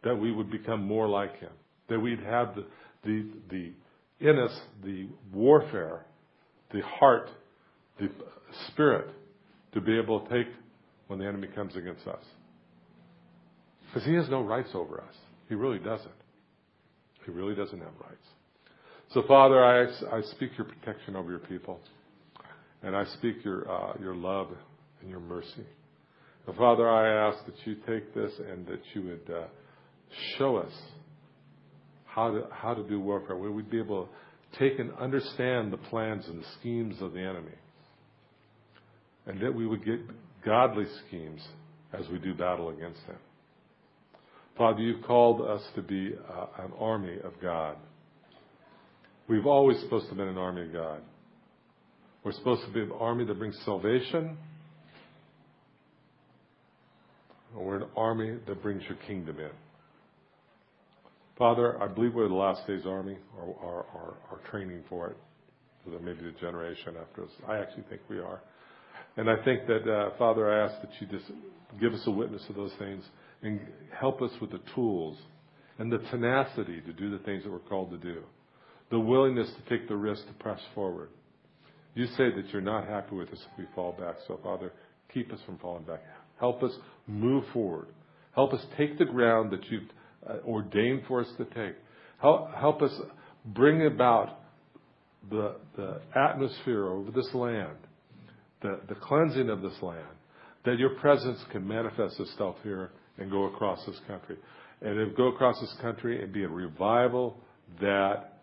That 0.04 0.16
we 0.16 0.32
would 0.32 0.52
become 0.52 0.84
more 0.86 1.08
like 1.08 1.40
Him. 1.40 1.52
That 1.90 2.00
we'd 2.00 2.20
have 2.20 2.56
the, 2.56 2.66
the, 3.04 3.30
the, 3.50 3.72
in 4.20 4.38
us, 4.38 4.56
the 4.84 5.08
warfare, 5.34 6.06
the 6.72 6.82
heart, 6.82 7.30
the 8.00 8.10
spirit 8.68 9.10
to 9.74 9.82
be 9.82 9.98
able 9.98 10.22
to 10.22 10.30
take 10.30 10.54
when 11.08 11.20
the 11.20 11.26
enemy 11.26 11.48
comes 11.48 11.76
against 11.76 12.06
us. 12.08 12.24
Because 13.88 14.08
He 14.08 14.14
has 14.14 14.30
no 14.30 14.42
rights 14.42 14.70
over 14.76 15.02
us. 15.02 15.16
He 15.50 15.56
really 15.56 15.80
doesn't. 15.80 16.12
He 17.26 17.32
really 17.32 17.56
doesn't 17.56 17.80
have 17.80 17.94
rights. 18.00 18.28
So, 19.14 19.24
Father, 19.28 19.64
I, 19.64 20.18
I 20.18 20.22
speak 20.32 20.52
your 20.58 20.66
protection 20.66 21.16
over 21.16 21.30
your 21.30 21.40
people. 21.40 21.80
And 22.84 22.96
I 22.96 23.06
speak 23.16 23.44
your, 23.44 23.70
uh, 23.70 23.94
your 24.00 24.16
love 24.16 24.50
and 25.02 25.10
your 25.10 25.20
mercy. 25.20 25.66
Father, 26.58 26.90
I 26.90 27.28
ask 27.28 27.46
that 27.46 27.56
you 27.66 27.76
take 27.88 28.14
this 28.14 28.32
and 28.50 28.66
that 28.68 28.80
you 28.94 29.02
would 29.04 29.36
uh, 29.36 29.48
show 30.38 30.56
us 30.58 30.72
how 32.06 32.32
to, 32.32 32.48
how 32.52 32.74
to 32.74 32.84
do 32.88 33.00
warfare, 33.02 33.36
where 33.36 33.52
we'd 33.52 33.70
be 33.70 33.80
able 33.80 34.06
to 34.06 34.60
take 34.60 34.80
and 34.80 34.94
understand 34.94 35.74
the 35.74 35.78
plans 35.78 36.26
and 36.28 36.42
the 36.42 36.48
schemes 36.60 37.02
of 37.02 37.14
the 37.14 37.20
enemy. 37.20 37.52
And 39.26 39.42
that 39.42 39.54
we 39.54 39.68
would 39.68 39.84
get 39.84 40.00
godly 40.46 40.86
schemes 41.08 41.42
as 41.92 42.08
we 42.10 42.18
do 42.20 42.34
battle 42.34 42.70
against 42.70 43.06
them. 43.08 43.18
Father, 44.58 44.80
you've 44.80 45.04
called 45.04 45.42
us 45.42 45.62
to 45.76 45.82
be 45.82 46.14
uh, 46.30 46.64
an 46.64 46.72
army 46.80 47.18
of 47.24 47.34
God. 47.42 47.76
We've 49.28 49.46
always 49.46 49.80
supposed 49.82 50.10
to 50.10 50.16
be 50.16 50.22
an 50.22 50.38
army 50.38 50.64
of 50.64 50.74
God. 50.74 51.02
We're 52.24 52.32
supposed 52.34 52.66
to 52.66 52.72
be 52.72 52.82
an 52.82 52.92
army 53.00 53.26
that 53.26 53.38
brings 53.38 53.58
salvation 53.66 54.38
we're 57.56 57.78
an 57.78 57.90
army 57.96 58.38
that 58.48 58.62
brings 58.62 58.84
your 58.84 58.98
kingdom 59.08 59.40
in. 59.40 59.50
Father, 61.38 61.82
I 61.82 61.88
believe 61.88 62.14
we're 62.14 62.28
the 62.28 62.34
last 62.34 62.66
days 62.68 62.84
army 62.86 63.18
or 63.40 63.86
are, 63.94 64.50
training 64.50 64.84
for 64.90 65.10
it. 65.10 65.18
So 65.84 65.92
there 65.92 66.00
may 66.00 66.14
be 66.14 66.28
a 66.28 66.40
generation 66.40 66.96
after 67.00 67.24
us. 67.24 67.30
I 67.48 67.58
actually 67.58 67.84
think 67.90 68.02
we 68.10 68.20
are. 68.20 68.42
And 69.18 69.30
I 69.30 69.36
think 69.44 69.68
that, 69.68 69.92
uh, 69.92 70.18
Father, 70.18 70.50
I 70.50 70.66
ask 70.66 70.82
that 70.82 70.90
you 71.00 71.08
just 71.08 71.30
give 71.82 71.94
us 71.94 72.02
a 72.06 72.12
witness 72.12 72.42
of 72.50 72.56
those 72.56 72.72
things 72.80 73.04
and 73.42 73.60
help 74.00 74.22
us 74.22 74.32
with 74.40 74.52
the 74.52 74.62
tools 74.74 75.18
and 75.80 75.92
the 75.92 75.98
tenacity 76.10 76.82
to 76.82 76.94
do 76.94 77.12
the 77.12 77.24
things 77.24 77.44
that 77.44 77.52
we're 77.52 77.60
called 77.60 77.92
to 77.92 77.98
do. 77.98 78.22
The 78.90 79.00
willingness 79.00 79.50
to 79.50 79.70
take 79.70 79.88
the 79.88 79.96
risk 79.96 80.26
to 80.28 80.34
press 80.34 80.60
forward. 80.74 81.10
You 81.94 82.06
say 82.08 82.30
that 82.36 82.50
you're 82.52 82.62
not 82.62 82.88
happy 82.88 83.16
with 83.16 83.30
us 83.30 83.40
if 83.40 83.58
we 83.58 83.66
fall 83.74 83.92
back. 83.94 84.16
So, 84.28 84.40
Father, 84.44 84.72
keep 85.14 85.32
us 85.34 85.40
from 85.46 85.58
falling 85.58 85.84
back. 85.84 86.02
Help 86.40 86.64
us 86.64 86.72
move 87.08 87.44
forward. 87.54 87.88
Help 88.36 88.54
us 88.54 88.64
take 88.78 88.98
the 89.00 89.06
ground 89.06 89.52
that 89.52 89.66
you've 89.70 89.90
uh, 90.30 90.38
ordained 90.48 91.02
for 91.08 91.22
us 91.22 91.28
to 91.38 91.46
take. 91.46 91.76
Help, 92.22 92.54
help 92.54 92.82
us 92.82 92.92
bring 93.46 93.88
about 93.88 94.40
the, 95.30 95.56
the 95.76 96.00
atmosphere 96.16 96.86
over 96.88 97.12
this 97.12 97.30
land, 97.34 97.78
the, 98.62 98.80
the 98.88 98.96
cleansing 98.96 99.50
of 99.50 99.62
this 99.62 99.74
land, 99.82 100.06
that 100.66 100.78
your 100.78 100.92
presence 101.00 101.40
can 101.52 101.68
manifest 101.68 102.20
itself 102.20 102.56
here 102.64 102.92
and 103.18 103.32
go 103.32 103.46
across 103.46 103.84
this 103.86 104.00
country. 104.08 104.38
And 104.82 105.00
it 105.00 105.18
go 105.18 105.30
across 105.30 105.60
this 105.60 105.76
country 105.82 106.22
and 106.22 106.32
be 106.32 106.44
a 106.44 106.48
revival 106.48 107.38
that 107.82 108.37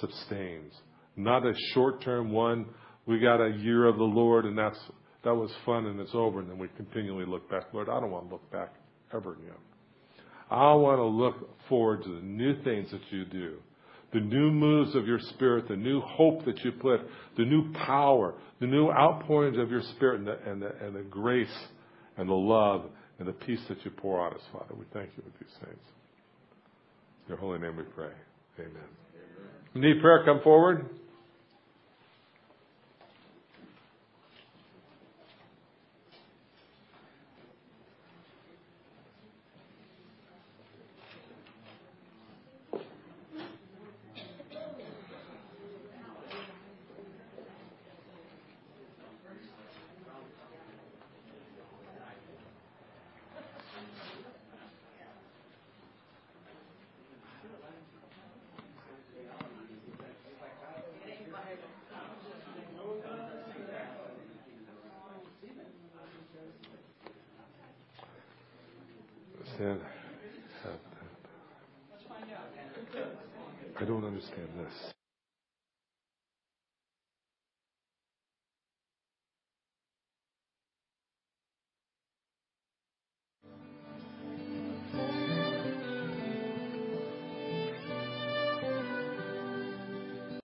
sustains. 0.00 0.72
Not 1.16 1.46
a 1.46 1.52
short 1.74 2.02
term 2.02 2.32
one. 2.32 2.66
We 3.06 3.18
got 3.18 3.40
a 3.40 3.50
year 3.50 3.86
of 3.86 3.96
the 3.96 4.04
Lord 4.04 4.44
and 4.44 4.56
that's 4.56 4.78
that 5.24 5.34
was 5.34 5.50
fun 5.64 5.86
and 5.86 6.00
it's 6.00 6.14
over, 6.14 6.40
and 6.40 6.50
then 6.50 6.58
we 6.58 6.68
continually 6.76 7.24
look 7.24 7.48
back. 7.48 7.72
Lord, 7.72 7.88
I 7.88 8.00
don't 8.00 8.10
want 8.10 8.28
to 8.28 8.32
look 8.32 8.50
back 8.50 8.74
ever 9.14 9.34
again. 9.34 9.54
I 10.50 10.74
want 10.74 10.98
to 10.98 11.04
look 11.04 11.68
forward 11.68 12.02
to 12.04 12.16
the 12.16 12.22
new 12.22 12.60
things 12.62 12.90
that 12.90 13.00
you 13.10 13.24
do, 13.24 13.58
the 14.12 14.20
new 14.20 14.50
moves 14.50 14.94
of 14.94 15.06
your 15.06 15.20
Spirit, 15.20 15.68
the 15.68 15.76
new 15.76 16.00
hope 16.00 16.44
that 16.44 16.58
you 16.64 16.72
put, 16.72 17.00
the 17.36 17.44
new 17.44 17.72
power, 17.72 18.34
the 18.60 18.66
new 18.66 18.90
outpourings 18.90 19.58
of 19.58 19.70
your 19.70 19.82
Spirit, 19.96 20.18
and 20.18 20.26
the, 20.26 20.38
and 20.50 20.62
the, 20.62 20.84
and 20.84 20.96
the 20.96 21.02
grace 21.02 21.56
and 22.16 22.28
the 22.28 22.34
love 22.34 22.86
and 23.18 23.28
the 23.28 23.32
peace 23.32 23.60
that 23.68 23.82
you 23.84 23.90
pour 23.92 24.20
on 24.20 24.34
us, 24.34 24.42
Father. 24.52 24.74
We 24.74 24.84
thank 24.92 25.10
you 25.16 25.22
for 25.22 25.44
these 25.44 25.54
things. 25.64 25.82
In 27.24 27.28
your 27.28 27.38
holy 27.38 27.60
name 27.60 27.76
we 27.76 27.84
pray. 27.84 28.10
Amen. 28.58 29.11
Need 29.74 30.00
prayer? 30.00 30.22
Come 30.24 30.40
forward. 30.42 30.86